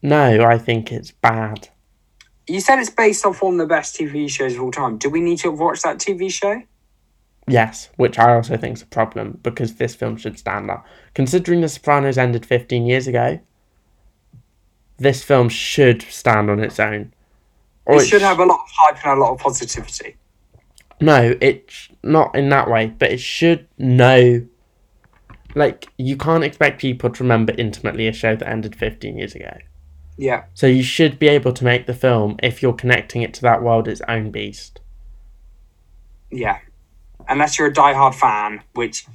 No, 0.02 0.44
I 0.46 0.58
think 0.58 0.92
it's 0.92 1.12
bad. 1.12 1.68
You 2.48 2.62
said 2.62 2.80
it's 2.80 2.90
based 2.90 3.26
off 3.26 3.42
one 3.42 3.56
of 3.56 3.60
the 3.60 3.66
best 3.66 3.96
TV 4.00 4.30
shows 4.30 4.56
of 4.56 4.62
all 4.62 4.72
time. 4.72 4.98
Do 4.98 5.10
we 5.10 5.22
need 5.22 5.40
to 5.40 5.52
watch 5.52 5.82
that 5.82 5.98
TV 5.98 6.32
show? 6.32 6.62
Yes, 7.48 7.90
which 7.98 8.18
I 8.18 8.34
also 8.34 8.56
think 8.56 8.78
is 8.78 8.84
a 8.84 8.88
problem 8.88 9.40
because 9.44 9.76
this 9.76 9.94
film 9.96 10.16
should 10.16 10.40
stand 10.40 10.72
up. 10.72 10.86
Considering 11.14 11.62
The 11.62 11.68
Sopranos 11.68 12.18
ended 12.18 12.46
15 12.46 12.86
years 12.86 13.08
ago, 13.08 13.40
this 15.02 15.24
film 15.24 15.50
should 15.50 16.02
stand 16.04 16.50
on 16.50 16.60
its 16.60 16.80
own. 16.80 17.14
Or 17.86 17.96
it, 17.96 18.04
it 18.04 18.08
should 18.08 18.22
sh- 18.22 18.24
have 18.24 18.40
a 18.40 18.46
lot 18.46 18.60
of 18.60 18.70
hype 18.72 19.06
and 19.06 19.20
a 19.20 19.22
lot 19.22 19.32
of 19.34 19.40
positivity. 19.40 20.16
No, 21.00 21.36
it's 21.42 21.90
not 22.04 22.36
in 22.36 22.50
that 22.50 22.70
way, 22.70 22.88
but 22.88 23.12
it 23.12 23.20
should 23.20 23.68
know. 23.78 24.46
Like, 25.56 25.90
you 25.98 26.16
can't 26.16 26.44
expect 26.44 26.80
people 26.80 27.10
to 27.10 27.24
remember 27.24 27.54
intimately 27.58 28.08
a 28.08 28.14
show 28.14 28.36
that 28.36 28.48
ended 28.48 28.76
15 28.76 29.18
years 29.18 29.36
ago. 29.36 29.58
Yeah. 30.18 30.44
So 30.54 30.68
you 30.68 30.84
should 30.84 31.18
be 31.18 31.28
able 31.28 31.52
to 31.54 31.64
make 31.64 31.88
the 31.88 31.94
film 31.94 32.38
if 32.44 32.62
you're 32.62 32.74
connecting 32.74 33.24
it 33.24 33.34
to 33.36 33.42
that 33.42 33.64
world 33.64 33.88
its 33.88 34.02
own 34.08 34.30
beast. 34.30 34.80
Yeah. 36.30 36.60
Unless 37.28 37.58
you're 37.58 37.68
a 37.68 37.74
die-hard 37.74 38.16
fan, 38.16 38.62
which 38.76 39.06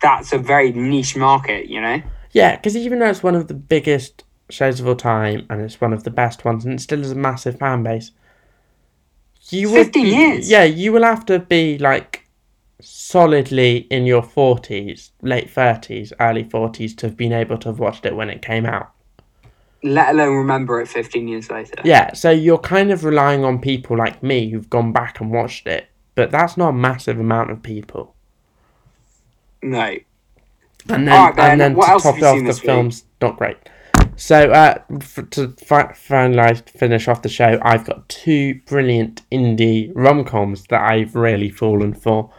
that's 0.00 0.32
a 0.32 0.38
very 0.38 0.72
niche 0.72 1.16
market, 1.16 1.66
you 1.66 1.80
know? 1.80 2.00
Yeah, 2.30 2.56
because 2.56 2.76
even 2.76 3.00
though 3.00 3.10
it's 3.10 3.22
one 3.22 3.34
of 3.34 3.48
the 3.48 3.54
biggest 3.54 4.24
shows 4.50 4.80
of 4.80 4.88
all 4.88 4.96
time 4.96 5.46
and 5.50 5.60
it's 5.60 5.80
one 5.80 5.92
of 5.92 6.04
the 6.04 6.10
best 6.10 6.44
ones 6.44 6.64
and 6.64 6.74
it 6.74 6.82
still 6.82 6.98
has 6.98 7.12
a 7.12 7.16
massive 7.16 7.58
fan 7.58 7.82
base, 7.82 8.12
you 9.50 9.70
15 9.70 10.02
would, 10.02 10.12
years. 10.12 10.50
Yeah, 10.50 10.64
you 10.64 10.92
will 10.92 11.04
have 11.04 11.24
to 11.26 11.38
be 11.38 11.78
like 11.78 12.28
solidly 12.80 13.78
in 13.90 14.06
your 14.06 14.22
40s, 14.22 15.10
late 15.22 15.52
30s, 15.52 16.12
early 16.20 16.44
40s 16.44 16.96
to 16.98 17.06
have 17.06 17.16
been 17.16 17.32
able 17.32 17.58
to 17.58 17.68
have 17.68 17.78
watched 17.78 18.06
it 18.06 18.14
when 18.14 18.30
it 18.30 18.42
came 18.42 18.66
out. 18.66 18.90
Let 19.82 20.10
alone 20.10 20.34
remember 20.34 20.80
it 20.80 20.88
15 20.88 21.28
years 21.28 21.50
later. 21.50 21.80
Yeah, 21.84 22.12
so 22.12 22.30
you're 22.30 22.58
kind 22.58 22.90
of 22.90 23.04
relying 23.04 23.44
on 23.44 23.60
people 23.60 23.96
like 23.96 24.22
me 24.22 24.50
who've 24.50 24.68
gone 24.68 24.92
back 24.92 25.20
and 25.20 25.30
watched 25.30 25.66
it, 25.66 25.88
but 26.14 26.30
that's 26.30 26.56
not 26.56 26.70
a 26.70 26.72
massive 26.72 27.20
amount 27.20 27.50
of 27.50 27.62
people. 27.62 28.14
No. 29.62 29.96
And 30.88 31.06
then, 31.06 31.34
right, 31.36 31.38
and 31.38 31.60
then 31.60 31.74
to 31.74 31.80
top 31.80 32.16
it 32.16 32.22
off, 32.24 32.44
the 32.44 32.52
film's 32.54 33.04
not 33.20 33.36
great. 33.36 33.56
So, 34.18 34.50
uh, 34.50 34.78
to 35.30 35.54
fi- 35.64 35.92
finalize, 35.92 36.68
finish 36.68 37.06
off 37.06 37.22
the 37.22 37.28
show, 37.28 37.60
I've 37.62 37.84
got 37.84 38.08
two 38.08 38.60
brilliant 38.66 39.22
indie 39.30 39.92
rom 39.94 40.24
coms 40.24 40.64
that 40.70 40.82
I've 40.82 41.14
really 41.14 41.50
fallen 41.50 41.94
for. 41.94 42.32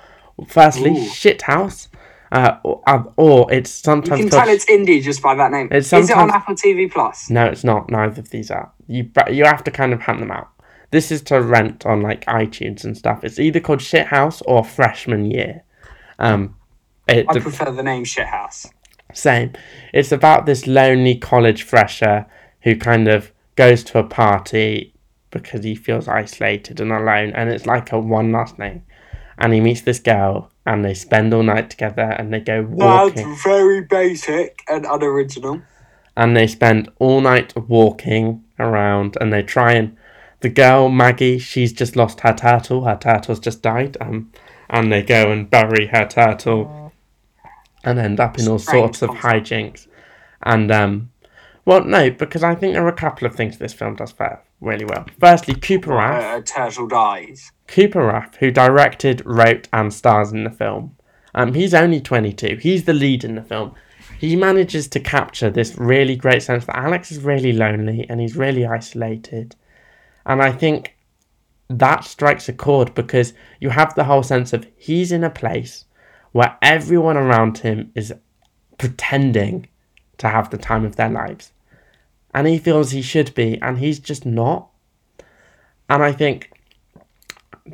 Firstly, 0.45 0.91
Ooh. 0.91 1.07
Shithouse, 1.07 1.87
uh, 2.33 2.57
or, 2.63 2.83
uh, 2.85 3.03
or, 3.15 3.51
it's 3.53 3.71
sometimes. 3.71 4.19
You 4.19 4.29
can 4.29 4.39
tell 4.39 4.49
it's 4.49 4.65
indie 4.65 5.01
just 5.01 5.21
by 5.21 5.35
that 5.35 5.51
name. 5.51 5.69
It's 5.71 5.93
Is 5.93 6.09
it 6.09 6.17
on 6.17 6.29
Apple 6.31 6.55
TV 6.55 6.91
Plus? 6.91 7.29
No, 7.29 7.45
it's 7.45 7.63
not. 7.63 7.89
Neither 7.89 8.19
of 8.19 8.29
these 8.29 8.51
are. 8.51 8.73
You 8.87 9.09
you 9.31 9.45
have 9.45 9.63
to 9.63 9.71
kind 9.71 9.93
of 9.93 10.01
hunt 10.01 10.19
them 10.19 10.31
out. 10.31 10.49
This 10.91 11.13
is 11.13 11.21
to 11.23 11.41
rent 11.41 11.85
on 11.85 12.01
like 12.01 12.25
iTunes 12.25 12.83
and 12.83 12.97
stuff. 12.97 13.23
It's 13.23 13.39
either 13.39 13.61
called 13.61 13.79
Shithouse 13.79 14.41
or 14.45 14.65
Freshman 14.65 15.31
Year. 15.31 15.63
Um, 16.17 16.57
it, 17.07 17.25
I 17.29 17.39
prefer 17.39 17.71
the 17.71 17.83
name 17.83 18.03
Shithouse. 18.03 18.69
Same. 19.13 19.53
It's 19.93 20.11
about 20.11 20.45
this 20.45 20.67
lonely 20.67 21.15
college 21.15 21.63
fresher 21.63 22.25
who 22.61 22.75
kind 22.75 23.07
of 23.07 23.31
goes 23.55 23.83
to 23.85 23.99
a 23.99 24.03
party 24.03 24.93
because 25.31 25.63
he 25.63 25.75
feels 25.75 26.07
isolated 26.07 26.79
and 26.79 26.91
alone, 26.91 27.31
and 27.33 27.49
it's 27.49 27.65
like 27.65 27.91
a 27.91 27.99
one 27.99 28.31
last 28.31 28.57
name. 28.57 28.83
And 29.37 29.53
he 29.53 29.61
meets 29.61 29.81
this 29.81 29.99
girl, 29.99 30.51
and 30.65 30.83
they 30.83 30.93
spend 30.93 31.33
all 31.33 31.43
night 31.43 31.69
together, 31.69 32.15
and 32.17 32.33
they 32.33 32.39
go 32.39 32.63
walking. 32.63 33.29
That's 33.29 33.43
very 33.43 33.81
basic 33.81 34.63
and 34.67 34.85
unoriginal. 34.85 35.61
And 36.17 36.35
they 36.35 36.47
spend 36.47 36.91
all 36.99 37.21
night 37.21 37.55
walking 37.55 38.43
around, 38.59 39.17
and 39.21 39.31
they 39.31 39.43
try 39.43 39.73
and 39.73 39.95
the 40.41 40.49
girl 40.49 40.89
Maggie, 40.89 41.37
she's 41.37 41.73
just 41.73 41.95
lost 41.95 42.21
her 42.21 42.33
turtle. 42.33 42.85
Her 42.85 42.97
turtle's 42.97 43.39
just 43.39 43.61
died. 43.61 43.97
Um, 43.99 44.31
and 44.69 44.91
they 44.91 45.01
go 45.01 45.31
and 45.31 45.49
bury 45.49 45.87
her 45.87 46.07
turtle 46.07 46.78
and 47.83 47.99
end 47.99 48.19
up 48.19 48.39
in 48.39 48.47
all 48.47 48.59
sorts 48.59 49.01
of 49.01 49.09
hijinks. 49.09 49.87
And 50.43 50.71
um, 50.71 51.11
well, 51.65 51.83
no, 51.83 52.09
because 52.09 52.43
I 52.43 52.55
think 52.55 52.73
there 52.73 52.85
are 52.85 52.89
a 52.89 52.93
couple 52.93 53.27
of 53.27 53.35
things 53.35 53.57
this 53.57 53.73
film 53.73 53.95
does 53.95 54.11
fair 54.11 54.43
really 54.61 54.85
well. 54.85 55.05
Firstly, 55.19 55.55
Cooper 55.55 55.91
Raiff. 55.91 56.23
Uh, 56.23 56.41
turtle 56.41 56.87
dies. 56.87 57.51
Cooper 57.67 58.07
Raiff, 58.07 58.35
who 58.35 58.51
directed, 58.51 59.21
wrote, 59.25 59.67
and 59.71 59.93
stars 59.93 60.31
in 60.31 60.43
the 60.43 60.49
film. 60.49 60.95
Um, 61.35 61.53
he's 61.53 61.73
only 61.73 62.01
22. 62.01 62.57
He's 62.57 62.85
the 62.85 62.93
lead 62.93 63.23
in 63.23 63.35
the 63.35 63.43
film. 63.43 63.75
He 64.19 64.35
manages 64.35 64.87
to 64.89 64.99
capture 64.99 65.49
this 65.49 65.77
really 65.77 66.15
great 66.15 66.43
sense 66.43 66.65
that 66.65 66.77
Alex 66.77 67.11
is 67.11 67.19
really 67.19 67.53
lonely 67.53 68.05
and 68.09 68.19
he's 68.19 68.35
really 68.35 68.65
isolated. 68.65 69.55
And 70.25 70.41
I 70.41 70.51
think 70.51 70.97
that 71.69 72.03
strikes 72.03 72.49
a 72.49 72.53
chord 72.53 72.93
because 72.95 73.33
you 73.59 73.69
have 73.69 73.95
the 73.95 74.03
whole 74.03 74.23
sense 74.23 74.51
of 74.51 74.67
he's 74.75 75.11
in 75.11 75.23
a 75.23 75.29
place 75.29 75.85
where 76.31 76.57
everyone 76.61 77.17
around 77.17 77.59
him 77.59 77.91
is 77.95 78.13
pretending 78.77 79.67
to 80.17 80.29
have 80.29 80.49
the 80.49 80.57
time 80.57 80.85
of 80.85 80.95
their 80.95 81.09
lives. 81.09 81.51
And 82.33 82.47
he 82.47 82.57
feels 82.57 82.91
he 82.91 83.01
should 83.01 83.33
be, 83.33 83.59
and 83.61 83.79
he's 83.79 83.99
just 83.99 84.25
not. 84.25 84.69
And 85.89 86.03
I 86.03 86.11
think 86.11 86.51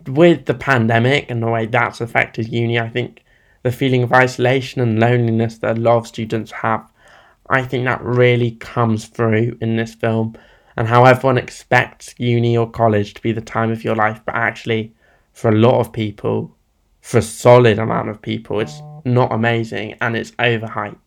with 0.08 0.46
the 0.46 0.54
pandemic 0.54 1.30
and 1.30 1.42
the 1.42 1.48
way 1.48 1.66
that's 1.66 2.02
affected 2.02 2.48
uni, 2.48 2.80
I 2.80 2.90
think 2.90 3.24
the 3.64 3.72
feeling 3.72 4.04
of 4.04 4.14
isolation 4.14 4.82
and 4.82 5.00
loneliness 5.00 5.58
that 5.58 5.78
a 5.78 5.82
lot 5.82 5.98
of 5.98 6.08
students 6.08 6.52
have, 6.52 6.90
I 7.50 7.64
think 7.64 7.86
that 7.86 8.04
really 8.04 8.52
comes 8.52 9.08
through 9.08 9.58
in 9.60 9.76
this 9.76 9.96
film. 9.96 10.36
And 10.78 10.90
how 10.90 11.06
everyone 11.06 11.38
expects 11.38 12.14
uni 12.18 12.58
or 12.58 12.70
college 12.70 13.14
to 13.14 13.22
be 13.22 13.32
the 13.32 13.40
time 13.40 13.72
of 13.72 13.84
your 13.84 13.96
life, 13.96 14.22
but 14.26 14.36
actually, 14.36 14.94
for 15.32 15.50
a 15.50 15.56
lot 15.56 15.80
of 15.80 15.94
people, 15.94 16.54
for 17.06 17.20
a 17.20 17.22
solid 17.22 17.78
amount 17.78 18.10
of 18.10 18.20
people. 18.20 18.60
It's 18.60 18.82
not 19.06 19.32
amazing 19.32 19.96
and 20.02 20.18
it's 20.18 20.32
overhyped 20.32 20.98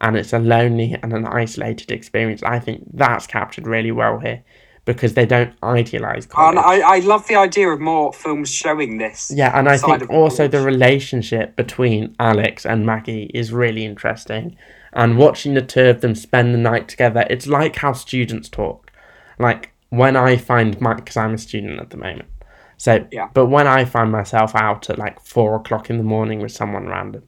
and 0.00 0.16
it's 0.16 0.32
a 0.32 0.38
lonely 0.38 0.96
and 1.02 1.12
an 1.12 1.26
isolated 1.26 1.90
experience. 1.90 2.42
I 2.42 2.58
think 2.58 2.84
that's 2.94 3.26
captured 3.26 3.66
really 3.66 3.92
well 3.92 4.20
here 4.20 4.42
because 4.86 5.12
they 5.12 5.26
don't 5.26 5.52
idealize 5.62 6.24
college. 6.24 6.56
And 6.56 6.64
I, 6.64 6.96
I 6.96 6.98
love 7.00 7.28
the 7.28 7.36
idea 7.36 7.68
of 7.68 7.78
more 7.78 8.10
films 8.14 8.48
showing 8.48 8.96
this. 8.96 9.30
Yeah, 9.34 9.56
and 9.56 9.68
I 9.68 9.76
think 9.76 10.08
also 10.08 10.48
the 10.48 10.62
relationship 10.62 11.56
between 11.56 12.16
Alex 12.18 12.64
and 12.64 12.86
Maggie 12.86 13.30
is 13.34 13.52
really 13.52 13.84
interesting. 13.84 14.56
And 14.94 15.18
watching 15.18 15.52
the 15.52 15.60
two 15.60 15.90
of 15.90 16.00
them 16.00 16.14
spend 16.14 16.54
the 16.54 16.58
night 16.58 16.88
together, 16.88 17.26
it's 17.28 17.46
like 17.46 17.76
how 17.76 17.92
students 17.92 18.48
talk. 18.48 18.90
Like 19.38 19.72
when 19.90 20.16
I 20.16 20.38
find 20.38 20.80
my, 20.80 20.94
because 20.94 21.18
I'm 21.18 21.34
a 21.34 21.38
student 21.38 21.80
at 21.80 21.90
the 21.90 21.98
moment, 21.98 22.30
so, 22.78 23.04
yeah. 23.10 23.28
but 23.34 23.46
when 23.46 23.66
I 23.66 23.84
find 23.84 24.10
myself 24.12 24.54
out 24.54 24.88
at 24.88 24.98
like 24.98 25.20
four 25.20 25.56
o'clock 25.56 25.90
in 25.90 25.98
the 25.98 26.04
morning 26.04 26.38
with 26.38 26.52
someone 26.52 26.86
random, 26.86 27.24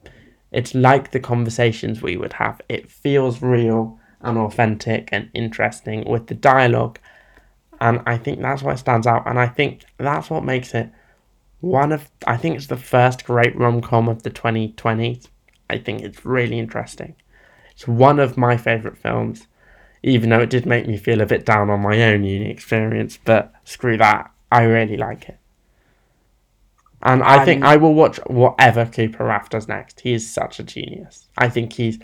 it's 0.53 0.75
like 0.77 1.11
the 1.11 1.19
conversations 1.19 2.01
we 2.01 2.17
would 2.17 2.35
have. 2.35 2.61
It 2.69 2.89
feels 2.89 3.43
real 3.43 3.99
and 4.21 4.39
authentic 4.39 5.09
and 5.11 5.29
interesting 5.35 6.09
with 6.09 6.29
the 6.29 6.35
dialogue. 6.35 7.01
And 7.81 8.01
I 8.07 8.17
think 8.17 8.41
that's 8.41 8.63
what 8.63 8.79
stands 8.79 9.09
out. 9.09 9.27
And 9.27 9.41
I 9.41 9.49
think 9.49 9.85
that's 9.99 10.31
what 10.31 10.45
makes 10.45 10.73
it 10.73 10.89
one 11.61 11.91
of, 11.91 12.09
I 12.29 12.37
think 12.37 12.57
it's 12.57 12.69
the 12.69 12.77
first 12.77 13.25
great 13.25 13.57
rom 13.57 13.81
com 13.81 14.09
of 14.09 14.23
the 14.23 14.31
2020s. 14.31 15.27
I 15.69 15.79
think 15.79 16.03
it's 16.03 16.25
really 16.25 16.61
interesting. 16.61 17.17
It's 17.73 17.89
one 17.89 18.21
of 18.21 18.37
my 18.37 18.57
favourite 18.57 18.99
films, 18.99 19.49
even 20.05 20.31
though 20.31 20.41
it 20.41 20.51
did 20.51 20.65
make 20.65 20.87
me 20.87 20.97
feel 20.97 21.21
a 21.21 21.27
bit 21.27 21.45
down 21.45 21.71
on 21.71 21.83
my 21.83 22.01
own 22.05 22.23
uni 22.23 22.51
experience, 22.51 23.19
but 23.25 23.53
screw 23.65 23.97
that. 23.97 24.31
I 24.53 24.63
really 24.63 24.97
like 24.97 25.29
it. 25.29 25.40
And 27.03 27.23
I 27.23 27.45
think 27.45 27.65
I 27.65 27.77
will 27.77 27.95
watch 27.95 28.19
whatever 28.27 28.85
Cooper 28.85 29.25
Raiff 29.25 29.49
does 29.49 29.69
next. 29.69 30.01
He 30.01 30.13
is 30.13 30.31
such 30.31 30.59
a 30.59 30.63
genius. 30.63 31.29
I 31.39 31.49
think 31.49 31.73
he's. 31.73 31.99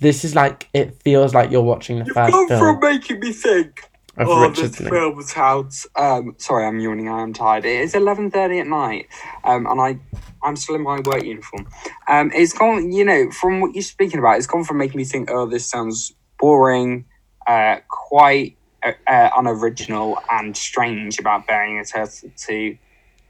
This 0.00 0.24
is 0.24 0.34
like 0.34 0.68
it 0.72 1.00
feels 1.02 1.34
like 1.34 1.50
you're 1.50 1.62
watching 1.62 1.98
the 1.98 2.06
You've 2.06 2.14
first 2.14 2.32
gone 2.32 2.48
film 2.48 2.60
from 2.60 2.80
making 2.80 3.20
me 3.20 3.32
think. 3.32 3.90
of 4.16 4.28
oh, 4.28 4.48
Richard 4.48 4.72
this 4.72 4.88
film 4.88 5.22
sounds. 5.22 5.86
Um, 5.96 6.34
sorry, 6.38 6.66
I'm 6.66 6.80
yawning. 6.80 7.08
I 7.08 7.22
am 7.22 7.32
tired. 7.32 7.64
It 7.64 7.80
is 7.80 7.94
eleven 7.94 8.30
thirty 8.30 8.58
at 8.58 8.66
night, 8.66 9.06
um, 9.44 9.66
and 9.66 9.80
I, 9.80 9.98
I'm 10.42 10.56
still 10.56 10.74
in 10.74 10.82
my 10.82 11.00
work 11.00 11.22
uniform. 11.22 11.68
Um, 12.08 12.30
it's 12.34 12.52
gone. 12.52 12.92
You 12.92 13.04
know, 13.04 13.30
from 13.30 13.60
what 13.60 13.74
you're 13.74 13.82
speaking 13.82 14.18
about, 14.18 14.38
it's 14.38 14.46
gone 14.46 14.64
from 14.64 14.78
making 14.78 14.98
me 14.98 15.04
think, 15.04 15.30
oh, 15.30 15.46
this 15.46 15.66
sounds 15.66 16.12
boring, 16.38 17.04
uh, 17.46 17.76
quite 17.88 18.56
uh, 18.82 18.92
uh, 19.06 19.30
unoriginal 19.36 20.18
and 20.30 20.56
strange 20.56 21.18
about 21.18 21.46
burying 21.46 21.78
a 21.78 21.84
turtle. 21.84 22.30
To, 22.36 22.76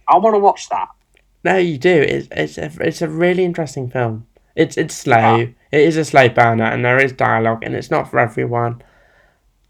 I 0.09 0.19
want 0.19 0.35
to 0.35 0.39
watch 0.39 0.69
that. 0.71 0.89
No, 1.43 1.57
you 1.57 1.79
do. 1.79 1.93
It's 1.93 2.29
it's 2.31 2.59
a 2.59 2.71
it's 2.81 3.03
a 3.03 3.09
really 3.09 3.45
interesting 3.45 3.89
film. 3.89 4.27
It's 4.55 4.77
it's 4.77 4.95
slow. 4.95 5.37
Yeah. 5.37 5.47
It 5.73 5.81
is 5.81 5.97
a 5.97 6.05
slow 6.05 6.29
burner, 6.29 6.65
and 6.65 6.85
there 6.85 6.99
is 6.99 7.13
dialogue, 7.13 7.63
and 7.63 7.75
it's 7.75 7.91
not 7.91 8.11
for 8.11 8.19
everyone. 8.19 8.83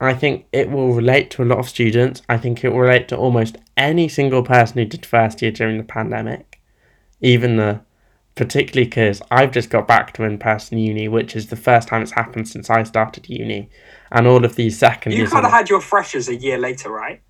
I 0.01 0.15
think 0.15 0.47
it 0.53 0.71
will 0.71 0.95
relate 0.95 1.31
to 1.33 1.43
a 1.43 1.45
lot 1.45 1.59
of 1.59 1.69
students. 1.69 2.23
I 2.29 2.39
think 2.39 2.65
it 2.65 2.71
will 2.71 2.81
relate 2.81 3.07
to 3.09 3.17
almost 3.17 3.59
any 3.77 4.09
single 4.09 4.43
person 4.43 4.79
who 4.79 4.87
did 4.87 5.05
first 5.05 5.43
year 5.43 5.51
during 5.51 5.77
the 5.77 5.85
pandemic, 5.85 6.59
even 7.21 7.57
the, 7.57 7.81
particularly 8.35 8.89
because 8.89 9.21
I've 9.31 9.51
just 9.51 9.69
got 9.69 9.87
back 9.87 10.15
to 10.15 10.25
in 10.25 10.39
person 10.39 10.79
uni, 10.79 11.07
which 11.07 11.37
is 11.37 11.49
the 11.49 11.57
first 11.57 11.87
time 11.89 12.01
it's 12.01 12.13
happened 12.13 12.49
since 12.49 12.71
I 12.71 12.83
started 12.85 13.29
uni, 13.29 13.69
and 14.11 14.27
all 14.27 14.43
of 14.43 14.57
these 14.57 14.79
second 14.79 15.13
You 15.13 15.29
kind 15.29 15.45
of 15.45 15.53
had 15.53 15.69
your 15.69 15.83
freshers 15.83 16.29
a 16.29 16.35
year 16.35 16.59
later, 16.59 16.91
right? 16.91 17.21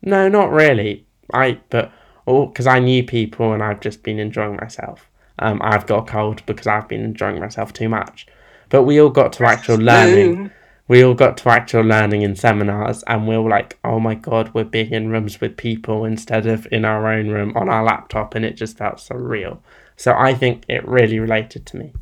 no, 0.00 0.28
not 0.28 0.52
really. 0.52 1.06
I 1.32 1.58
but 1.70 1.90
because 2.26 2.66
I 2.66 2.78
knew 2.78 3.04
people 3.04 3.52
and 3.52 3.62
I've 3.62 3.80
just 3.80 4.02
been 4.02 4.18
enjoying 4.18 4.56
myself. 4.56 5.08
Um, 5.38 5.60
I've 5.62 5.86
got 5.86 6.08
a 6.08 6.10
cold 6.10 6.44
because 6.46 6.66
I've 6.66 6.88
been 6.88 7.02
enjoying 7.04 7.40
myself 7.40 7.72
too 7.72 7.88
much. 7.88 8.26
But 8.68 8.84
we 8.84 9.00
all 9.00 9.10
got 9.10 9.32
to 9.34 9.44
actual 9.44 9.76
learning. 9.76 10.50
We 10.86 11.02
all 11.02 11.14
got 11.14 11.36
to 11.38 11.48
actual 11.48 11.82
learning 11.82 12.22
in 12.22 12.36
seminars, 12.36 13.02
and 13.04 13.26
we 13.26 13.38
were 13.38 13.48
like, 13.48 13.78
"Oh 13.84 13.98
my 13.98 14.14
god, 14.14 14.50
we're 14.52 14.64
being 14.64 14.92
in 14.92 15.08
rooms 15.08 15.40
with 15.40 15.56
people 15.56 16.04
instead 16.04 16.46
of 16.46 16.66
in 16.70 16.84
our 16.84 17.10
own 17.10 17.28
room 17.28 17.56
on 17.56 17.68
our 17.68 17.82
laptop," 17.82 18.34
and 18.34 18.44
it 18.44 18.56
just 18.56 18.76
felt 18.76 19.00
so 19.00 19.14
real. 19.14 19.62
So 19.96 20.14
I 20.14 20.34
think 20.34 20.64
it 20.68 20.86
really 20.86 21.18
related 21.18 21.66
to 21.66 21.76
me, 21.78 21.94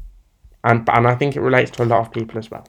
and 0.65 0.89
and 0.89 1.07
I 1.07 1.15
think 1.15 1.37
it 1.37 1.41
relates 1.41 1.71
to 1.73 1.85
a 1.85 1.87
lot 1.87 2.01
of 2.01 2.13
people 2.13 2.39
as 2.39 2.51
well. 2.51 2.67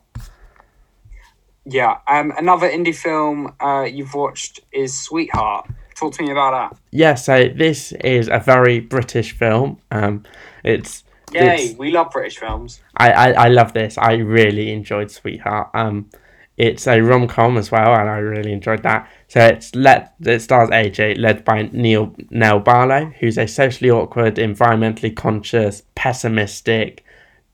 Yeah. 1.66 1.98
Um, 2.08 2.32
another 2.38 2.70
indie 2.70 2.96
film 2.96 3.56
uh, 3.60 3.84
you've 3.84 4.14
watched 4.14 4.60
is 4.72 5.00
Sweetheart. 5.00 5.68
Talk 6.04 6.14
to 6.14 6.24
me 6.24 6.32
about 6.32 6.52
that. 6.72 6.80
Yeah, 6.92 7.16
so 7.16 7.48
this 7.48 7.92
is 7.94 8.28
a 8.28 8.40
very 8.40 8.80
British 8.80 9.32
film. 9.38 9.80
Um, 9.92 10.24
it's 10.64 11.04
Yay, 11.34 11.42
It's- 11.56 11.76
we 11.78 11.92
love 11.92 12.12
British 12.12 12.38
films. 12.38 12.82
I, 12.98 13.12
I, 13.12 13.32
I 13.32 13.48
love 13.48 13.74
this. 13.74 13.98
I 13.98 14.14
really 14.14 14.72
enjoyed 14.72 15.10
Sweetheart. 15.10 15.70
Um, 15.74 16.10
it's 16.58 16.86
a 16.86 17.02
rom 17.02 17.28
com 17.28 17.58
as 17.58 17.72
well, 17.72 17.96
and 17.96 18.08
I 18.10 18.18
really 18.18 18.52
enjoyed 18.54 18.84
that. 18.84 19.10
So 19.28 19.40
it's 19.40 19.74
let 19.74 20.14
it 20.22 20.42
stars 20.42 20.70
AJ, 20.70 21.18
led 21.18 21.44
by 21.44 21.70
Neil 21.72 22.16
Nell 22.30 22.60
Barlow, 22.60 23.06
who's 23.20 23.40
a 23.40 23.48
socially 23.48 23.90
awkward, 23.90 24.36
environmentally 24.36 25.16
conscious, 25.16 25.82
pessimistic, 25.96 27.04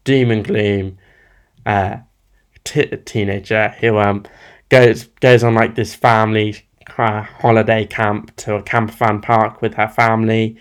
doom 0.04 0.32
and 0.32 0.44
gloom, 0.44 0.98
uh, 1.66 1.98
t- 2.66 2.88
teenager 3.06 3.70
who 3.80 3.98
um 3.98 4.26
goes 4.68 5.06
goes 5.22 5.44
on 5.46 5.56
like 5.56 5.76
this 5.76 5.96
family 5.96 6.68
uh, 6.98 7.24
holiday 7.24 7.86
camp 7.86 8.36
to 8.38 8.56
a 8.56 8.64
campervan 8.64 9.22
park 9.22 9.62
with 9.62 9.76
her 9.76 9.88
family. 9.88 10.58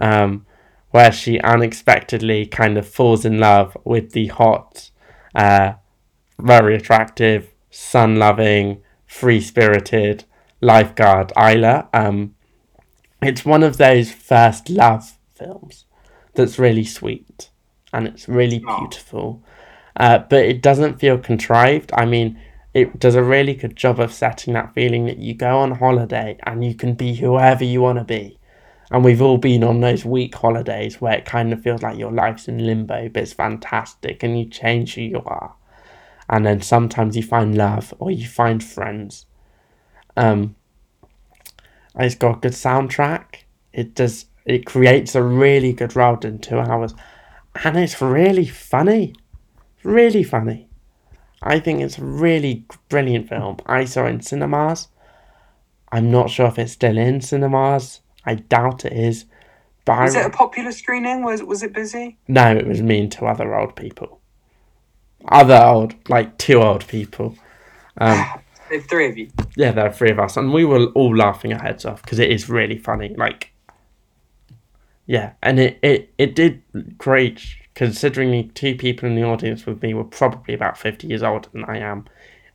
Um, 0.00 0.46
where 0.94 1.10
she 1.10 1.40
unexpectedly 1.40 2.46
kind 2.46 2.78
of 2.78 2.86
falls 2.86 3.24
in 3.24 3.40
love 3.40 3.76
with 3.82 4.12
the 4.12 4.28
hot, 4.28 4.92
uh, 5.34 5.72
very 6.38 6.76
attractive, 6.76 7.52
sun 7.68 8.14
loving, 8.14 8.80
free 9.04 9.40
spirited 9.40 10.22
lifeguard 10.60 11.32
Isla. 11.36 11.88
Um, 11.92 12.36
it's 13.20 13.44
one 13.44 13.64
of 13.64 13.76
those 13.76 14.12
first 14.12 14.70
love 14.70 15.18
films 15.34 15.84
that's 16.34 16.60
really 16.60 16.84
sweet 16.84 17.50
and 17.92 18.06
it's 18.06 18.28
really 18.28 18.60
beautiful, 18.60 19.42
uh, 19.96 20.18
but 20.18 20.44
it 20.44 20.62
doesn't 20.62 21.00
feel 21.00 21.18
contrived. 21.18 21.90
I 21.92 22.04
mean, 22.04 22.40
it 22.74 22.98
does 22.98 23.14
a 23.14 23.22
really 23.22 23.54
good 23.54 23.76
job 23.76 24.00
of 24.00 24.12
setting 24.12 24.54
that 24.54 24.74
feeling 24.74 25.06
that 25.06 25.18
you 25.18 25.32
go 25.32 25.58
on 25.58 25.70
holiday 25.76 26.36
and 26.42 26.64
you 26.64 26.74
can 26.74 26.94
be 26.94 27.14
whoever 27.14 27.64
you 27.64 27.80
want 27.80 27.98
to 28.00 28.04
be. 28.04 28.38
And 28.90 29.04
we've 29.04 29.22
all 29.22 29.38
been 29.38 29.62
on 29.62 29.80
those 29.80 30.04
week 30.04 30.34
holidays 30.34 31.00
where 31.00 31.14
it 31.14 31.24
kind 31.24 31.52
of 31.52 31.62
feels 31.62 31.82
like 31.82 31.96
your 31.96 32.12
life's 32.12 32.48
in 32.48 32.66
limbo, 32.66 33.08
but 33.08 33.22
it's 33.22 33.32
fantastic 33.32 34.22
and 34.24 34.38
you 34.38 34.46
change 34.46 34.94
who 34.94 35.02
you 35.02 35.22
are. 35.24 35.54
And 36.28 36.44
then 36.44 36.60
sometimes 36.62 37.16
you 37.16 37.22
find 37.22 37.56
love 37.56 37.94
or 37.98 38.10
you 38.10 38.26
find 38.26 38.62
friends. 38.62 39.26
Um, 40.16 40.56
it's 41.96 42.16
got 42.16 42.38
a 42.38 42.40
good 42.40 42.52
soundtrack. 42.52 43.44
It 43.72 43.94
does. 43.94 44.26
It 44.44 44.66
creates 44.66 45.14
a 45.14 45.22
really 45.22 45.72
good 45.72 45.94
world 45.94 46.24
in 46.24 46.38
two 46.38 46.58
hours, 46.58 46.94
and 47.64 47.76
it's 47.76 48.00
really 48.00 48.46
funny, 48.46 49.14
really 49.82 50.22
funny. 50.22 50.68
I 51.42 51.58
think 51.60 51.80
it's 51.82 51.98
a 51.98 52.04
really 52.04 52.64
brilliant 52.88 53.28
film. 53.28 53.58
I 53.66 53.84
saw 53.84 54.06
it 54.06 54.10
in 54.10 54.20
cinemas. 54.22 54.88
I'm 55.92 56.10
not 56.10 56.30
sure 56.30 56.46
if 56.46 56.58
it's 56.58 56.72
still 56.72 56.96
in 56.98 57.20
cinemas. 57.20 58.00
I 58.24 58.36
doubt 58.36 58.84
it 58.84 58.92
is. 58.92 59.26
But 59.84 60.00
Was 60.02 60.16
I, 60.16 60.20
it 60.22 60.26
a 60.26 60.30
popular 60.30 60.72
screening? 60.72 61.22
Was 61.22 61.42
was 61.42 61.62
it 61.62 61.72
busy? 61.74 62.16
no, 62.26 62.56
it 62.56 62.66
was 62.66 62.80
me 62.82 63.00
and 63.00 63.12
two 63.12 63.26
other 63.26 63.54
old 63.54 63.76
people. 63.76 64.20
Other 65.28 65.56
old, 65.62 65.94
like 66.08 66.36
two 66.38 66.60
old 66.62 66.86
people. 66.88 67.36
Um, 67.98 68.24
The 68.70 68.80
three 68.80 69.08
of 69.10 69.18
you. 69.18 69.28
yeah, 69.56 69.72
there 69.72 69.86
are 69.86 69.92
three 69.92 70.10
of 70.10 70.18
us, 70.18 70.38
and 70.38 70.50
we 70.52 70.64
were 70.64 70.86
all 70.94 71.14
laughing 71.14 71.52
our 71.52 71.60
heads 71.60 71.84
off 71.84 72.00
because 72.00 72.18
it 72.18 72.30
is 72.30 72.48
really 72.48 72.78
funny. 72.78 73.14
Like, 73.14 73.52
yeah, 75.06 75.32
and 75.42 75.60
it 75.60 75.78
it 75.82 76.14
it 76.16 76.34
did 76.34 76.62
great 76.96 77.40
considering 77.74 78.30
the 78.30 78.44
two 78.54 78.74
people 78.74 79.08
in 79.08 79.14
the 79.14 79.24
audience 79.24 79.66
with 79.66 79.82
me 79.82 79.94
were 79.94 80.04
probably 80.04 80.54
about 80.54 80.78
fifty 80.78 81.06
years 81.08 81.22
older 81.22 81.48
than 81.52 81.64
I 81.64 81.78
am. 81.78 82.06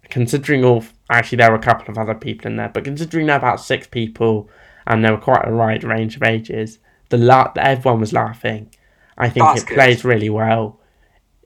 Considering 0.10 0.66
all, 0.66 0.84
actually, 1.12 1.38
there 1.38 1.52
were 1.52 1.58
a 1.58 1.62
couple 1.62 1.92
of 1.92 1.98
other 1.98 2.16
people 2.16 2.50
in 2.50 2.56
there, 2.56 2.70
but 2.70 2.84
considering 2.84 3.28
there 3.28 3.36
were 3.36 3.46
about 3.48 3.60
six 3.60 3.86
people 3.86 4.50
and 4.88 5.04
there 5.04 5.12
were 5.12 5.22
quite 5.22 5.48
a 5.48 5.52
wide 5.54 5.84
range 5.84 6.16
of 6.16 6.24
ages, 6.24 6.80
the 7.10 7.18
la- 7.18 7.52
everyone 7.58 8.00
was 8.00 8.14
laughing. 8.14 8.74
I 9.18 9.30
think 9.30 9.46
That's 9.46 9.62
it 9.62 9.68
good. 9.68 9.76
plays 9.76 10.04
really 10.04 10.30
well. 10.30 10.80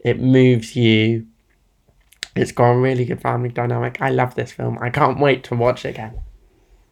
It 0.06 0.20
moves 0.20 0.76
you. 0.76 1.28
It's 2.36 2.52
got 2.52 2.72
a 2.72 2.78
really 2.78 3.06
good 3.06 3.22
family 3.22 3.50
dynamic. 3.50 3.98
I 4.02 4.10
love 4.10 4.36
this 4.36 4.52
film. 4.52 4.78
I 4.82 4.90
can't 4.90 5.20
wait 5.20 5.44
to 5.46 5.56
watch 5.56 5.86
it 5.86 5.90
again. 5.90 6.22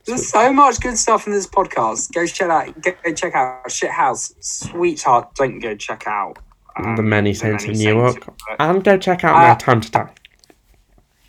There's 0.05 0.27
so 0.27 0.51
much 0.51 0.79
good 0.81 0.97
stuff 0.97 1.27
in 1.27 1.33
this 1.33 1.47
podcast. 1.47 2.11
Go 2.13 2.25
check 2.25 2.49
out. 2.49 2.81
Go 2.81 3.13
check 3.13 3.35
out 3.35 3.67
Shithouse, 3.67 4.33
Sweetheart. 4.39 5.35
Don't 5.35 5.59
go 5.59 5.75
check 5.75 6.07
out 6.07 6.39
um, 6.77 6.95
the 6.95 7.03
Many 7.03 7.33
Saints 7.33 7.65
of 7.65 7.75
Newark. 7.75 8.27
And 8.59 8.83
go 8.83 8.97
check 8.97 9.23
out 9.23 9.35
Uh, 9.35 9.53
No 9.53 9.55
Time 9.59 9.81
to 9.81 9.91
Die. 9.91 10.09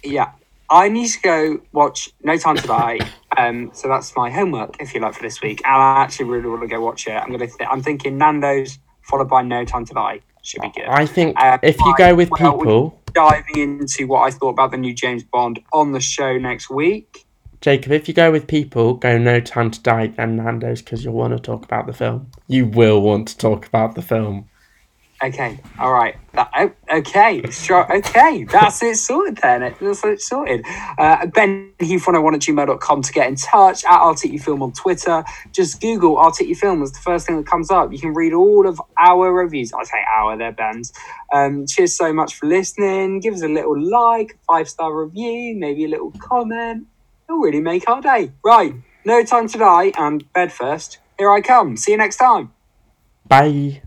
Yeah, 0.04 0.32
I 0.70 0.88
need 0.88 1.08
to 1.08 1.20
go 1.20 1.60
watch 1.72 2.10
No 2.22 2.36
Time 2.36 2.56
to 2.56 2.66
Die. 2.66 2.98
um, 3.36 3.70
so 3.72 3.88
that's 3.88 4.14
my 4.16 4.30
homework, 4.30 4.80
if 4.80 4.94
you 4.94 5.00
like, 5.00 5.14
for 5.14 5.22
this 5.22 5.40
week. 5.42 5.60
And 5.64 5.74
I 5.74 6.02
actually 6.02 6.26
really 6.26 6.48
want 6.48 6.62
to 6.62 6.68
go 6.68 6.80
watch 6.80 7.06
it. 7.06 7.12
I'm 7.12 7.30
gonna. 7.30 7.46
Th- 7.46 7.68
I'm 7.70 7.82
thinking 7.82 8.18
Nando's 8.18 8.78
followed 9.02 9.28
by 9.28 9.42
No 9.42 9.64
Time 9.64 9.84
to 9.86 9.94
Die 9.94 10.20
should 10.42 10.62
be 10.62 10.70
good. 10.74 10.86
I 10.88 11.06
think 11.06 11.40
Uh, 11.40 11.58
if 11.62 11.78
you 11.78 11.94
go 11.96 12.14
with 12.14 12.30
well, 12.30 12.58
people, 12.58 12.98
Diving 13.14 13.58
into 13.58 14.06
what 14.06 14.22
I 14.22 14.30
thought 14.30 14.50
about 14.50 14.70
the 14.70 14.78
new 14.78 14.94
James 14.94 15.22
Bond 15.22 15.60
on 15.72 15.92
the 15.92 16.00
show 16.00 16.38
next 16.38 16.70
week. 16.70 17.26
Jacob, 17.60 17.92
if 17.92 18.08
you 18.08 18.14
go 18.14 18.32
with 18.32 18.48
people, 18.48 18.94
go 18.94 19.18
No 19.18 19.38
Time 19.38 19.70
to 19.70 19.80
Die, 19.80 20.06
then 20.08 20.36
Nando's, 20.36 20.82
because 20.82 21.04
you'll 21.04 21.14
want 21.14 21.32
to 21.32 21.38
talk 21.38 21.64
about 21.64 21.86
the 21.86 21.92
film. 21.92 22.28
You 22.48 22.66
will 22.66 23.00
want 23.02 23.28
to 23.28 23.38
talk 23.38 23.66
about 23.66 23.94
the 23.94 24.02
film. 24.02 24.48
Okay, 25.22 25.60
all 25.78 25.92
right. 25.92 26.16
That, 26.32 26.50
oh, 26.56 26.72
okay, 26.90 27.42
sure. 27.50 27.96
Okay, 27.96 28.42
that's 28.42 28.82
it 28.82 28.96
sorted 28.96 29.36
then. 29.36 29.72
That's 29.80 30.04
it 30.04 30.20
sorted. 30.20 30.64
Uh, 30.98 31.26
ben 31.26 31.72
Heath101 31.78 32.34
at 32.34 32.40
gmail.com 32.40 33.02
to 33.02 33.12
get 33.12 33.28
in 33.28 33.36
touch. 33.36 33.84
Articufilm 33.84 34.62
on 34.62 34.72
Twitter. 34.72 35.22
Just 35.52 35.80
Google 35.80 36.16
Articufilm 36.16 36.82
as 36.82 36.90
the 36.90 36.98
first 36.98 37.28
thing 37.28 37.36
that 37.36 37.46
comes 37.46 37.70
up. 37.70 37.92
You 37.92 38.00
can 38.00 38.14
read 38.14 38.32
all 38.32 38.66
of 38.66 38.80
our 38.98 39.32
reviews. 39.32 39.72
I 39.72 39.84
say 39.84 39.98
our, 40.12 40.36
they're 40.36 40.50
Ben's. 40.50 40.92
Um, 41.32 41.66
cheers 41.68 41.96
so 41.96 42.12
much 42.12 42.34
for 42.34 42.46
listening. 42.46 43.20
Give 43.20 43.34
us 43.34 43.42
a 43.42 43.48
little 43.48 43.80
like, 43.80 44.36
five 44.48 44.68
star 44.68 44.92
review, 44.92 45.54
maybe 45.56 45.84
a 45.84 45.88
little 45.88 46.10
comment. 46.18 46.86
It'll 47.28 47.38
really 47.38 47.60
make 47.60 47.88
our 47.88 48.00
day. 48.00 48.32
Right, 48.44 48.74
no 49.04 49.22
time 49.22 49.46
to 49.48 49.58
die 49.58 49.92
and 49.96 50.30
bed 50.32 50.52
first. 50.52 50.98
Here 51.16 51.30
I 51.30 51.40
come. 51.42 51.76
See 51.76 51.92
you 51.92 51.98
next 51.98 52.16
time. 52.16 52.52
Bye. 53.28 53.82